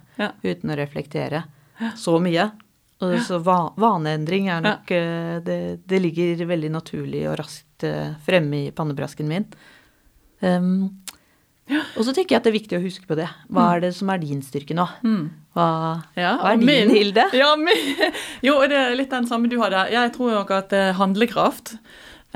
uten 0.45 0.71
å 0.71 0.77
reflektere 0.79 1.43
så 1.99 2.13
mye. 2.23 2.45
Og 3.01 3.17
så 3.27 3.37
va 3.43 3.57
vaneendring 3.77 4.47
er 4.49 4.61
nok 4.63 4.91
eh, 4.95 5.33
det, 5.45 5.57
det 5.85 5.99
ligger 6.01 6.45
veldig 6.49 6.71
naturlig 6.73 7.25
og 7.29 7.35
raskt 7.41 7.83
eh, 7.85 8.13
fremme 8.25 8.67
i 8.67 8.71
pannebrasken 8.71 9.27
min. 9.29 9.45
Um, 10.41 10.93
Og 11.97 12.05
så 12.07 12.13
tenker 12.15 12.35
jeg 12.35 12.39
at 12.39 12.45
det 12.47 12.51
er 12.53 12.59
viktig 12.61 12.77
å 12.77 12.83
huske 12.85 13.05
på 13.09 13.17
det. 13.19 13.27
Hva 13.51 13.73
er 13.75 13.81
det 13.83 13.91
som 13.97 14.07
er 14.13 14.21
din 14.21 14.39
styrke 14.45 14.73
nå? 14.77 14.85
Hva, 15.57 15.67
Ja, 16.13 16.35
hva 16.37 16.51
er 16.53 16.59
din, 16.61 16.67
min- 16.69 16.91
Hilde? 16.93 17.23
Ja, 17.41 17.55
min, 17.57 17.95
jo, 18.45 18.59
det 18.69 18.77
er 18.77 18.93
litt 18.99 19.09
den 19.13 19.25
samme 19.29 19.49
du 19.49 19.57
hadde. 19.63 19.87
Jeg 19.89 20.13
tror 20.13 20.35
nok 20.37 20.51
at 20.53 20.75
eh, 20.77 20.91
handlekraft, 20.99 21.71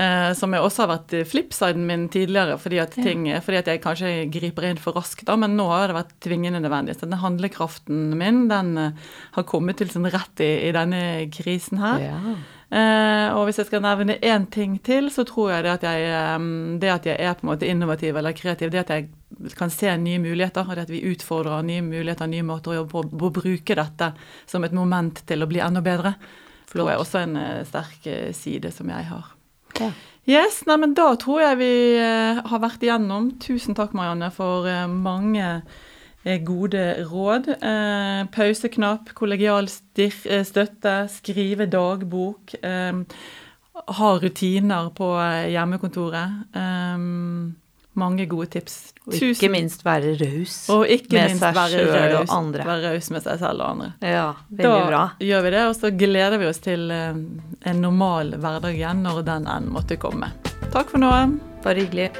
eh, 0.02 0.32
som 0.38 0.56
jeg 0.58 0.66
også 0.66 0.84
har 0.88 0.90
vært 0.96 1.14
eh, 1.20 1.26
flipsiden 1.30 1.86
min 1.86 2.08
tidligere, 2.10 2.58
fordi 2.58 2.80
at, 2.82 2.96
ting, 2.98 3.28
fordi 3.46 3.60
at 3.62 3.70
jeg 3.70 3.84
kanskje 3.84 4.14
griper 4.34 4.66
inn 4.72 4.82
for 4.82 4.98
raskt, 4.98 5.28
da, 5.30 5.36
men 5.38 5.54
nå 5.60 5.68
har 5.70 5.92
det 5.94 6.00
vært 6.00 6.16
tvingende 6.26 6.64
nødvendig. 6.66 6.98
Så 6.98 7.06
den 7.12 7.22
handlekraften 7.22 8.10
min, 8.18 8.48
den 8.50 8.74
eh, 8.88 9.14
har 9.38 9.46
kommet 9.54 9.78
til 9.84 9.94
sin 9.94 10.10
rett 10.10 10.42
i, 10.42 10.52
i 10.70 10.74
denne 10.76 11.04
krisen 11.36 11.78
her. 11.84 12.08
Ja. 12.10 12.36
Eh, 12.72 13.30
og 13.36 13.50
hvis 13.50 13.58
jeg 13.60 13.68
skal 13.68 13.82
nevne 13.84 14.16
én 14.24 14.46
ting 14.48 14.78
til, 14.80 15.10
så 15.12 15.26
tror 15.28 15.50
jeg 15.52 15.66
det 15.66 15.72
at 15.74 15.82
jeg, 15.84 16.44
det 16.80 16.92
at 16.94 17.10
jeg 17.10 17.18
er 17.20 17.34
på 17.36 17.44
en 17.44 17.50
måte 17.52 17.68
innovativ 17.68 18.16
eller 18.16 18.36
kreativ, 18.38 18.72
det 18.72 18.86
at 18.86 18.94
jeg 18.96 19.56
kan 19.60 19.74
se 19.74 19.92
nye 20.00 20.22
muligheter, 20.24 20.64
og 20.64 20.80
det 20.80 20.86
at 20.88 20.94
vi 20.94 21.04
utfordrer 21.12 21.66
nye 21.68 21.84
muligheter, 21.84 22.32
nye 22.32 22.46
måter 22.48 22.72
å 22.72 22.78
jobbe 22.80 22.94
på, 22.94 23.28
å 23.28 23.34
bruke 23.42 23.76
dette 23.76 24.14
som 24.48 24.64
et 24.64 24.76
moment 24.76 25.20
til 25.28 25.44
å 25.44 25.50
bli 25.52 25.60
enda 25.60 25.84
bedre, 25.84 26.16
jeg 26.72 27.04
også 27.04 27.20
er 27.20 27.28
en 27.28 27.38
eh, 27.42 27.62
sterk 27.68 28.08
eh, 28.08 28.32
side 28.32 28.72
som 28.72 28.88
jeg 28.88 29.10
har. 29.12 29.36
Ja. 29.82 29.92
Yes, 30.30 30.62
nei, 30.70 30.78
men 30.80 30.94
da 30.96 31.10
tror 31.20 31.42
jeg 31.42 31.58
vi 31.60 31.74
har 31.98 32.60
vært 32.62 32.84
igjennom. 32.86 33.32
Tusen 33.42 33.76
takk, 33.76 33.96
Marianne, 33.98 34.30
for 34.32 34.68
mange 34.94 35.48
gode 36.46 36.82
råd. 37.10 37.48
Eh, 37.58 38.26
pauseknapp, 38.36 39.14
kollegial 39.18 39.66
eh, 39.98 40.44
støtte, 40.46 40.96
skrive 41.10 41.66
dagbok. 41.72 42.54
Eh, 42.62 43.02
ha 43.98 44.12
rutiner 44.22 44.92
på 44.94 45.08
eh, 45.18 45.48
hjemmekontoret. 45.56 46.44
Eh, 46.54 46.98
mange 48.02 48.26
gode 48.32 48.48
tips. 48.54 48.76
Og 49.10 49.18
ikke 49.18 49.50
minst 49.52 49.82
være 49.84 50.14
raus 50.22 50.54
med 50.70 51.34
minst 51.34 51.44
seg 51.44 51.58
sjøl 51.74 52.14
og 52.22 52.32
andre. 52.38 52.64
være 52.70 52.94
raus 52.94 53.10
med 53.12 53.26
seg 53.26 53.42
selv 53.42 53.66
og 53.66 53.68
andre. 53.74 53.90
Ja, 54.00 54.28
veldig 54.48 54.70
da 54.70 54.86
bra. 54.88 55.02
gjør 55.20 55.44
vi 55.44 55.54
det, 55.58 55.66
og 55.68 55.76
så 55.76 55.92
gleder 55.92 56.40
vi 56.40 56.48
oss 56.54 56.64
til 56.64 56.88
eh, 56.96 57.20
en 57.74 57.82
normal 57.84 58.36
hverdag 58.38 58.78
igjen 58.80 59.04
når 59.04 59.26
den 59.28 59.50
enn 59.58 59.68
måtte 59.76 60.00
komme. 60.00 60.32
Takk 60.72 60.94
for 60.94 61.04
nå. 61.04 61.12
Bare 61.66 61.84
hyggelig. 61.84 62.12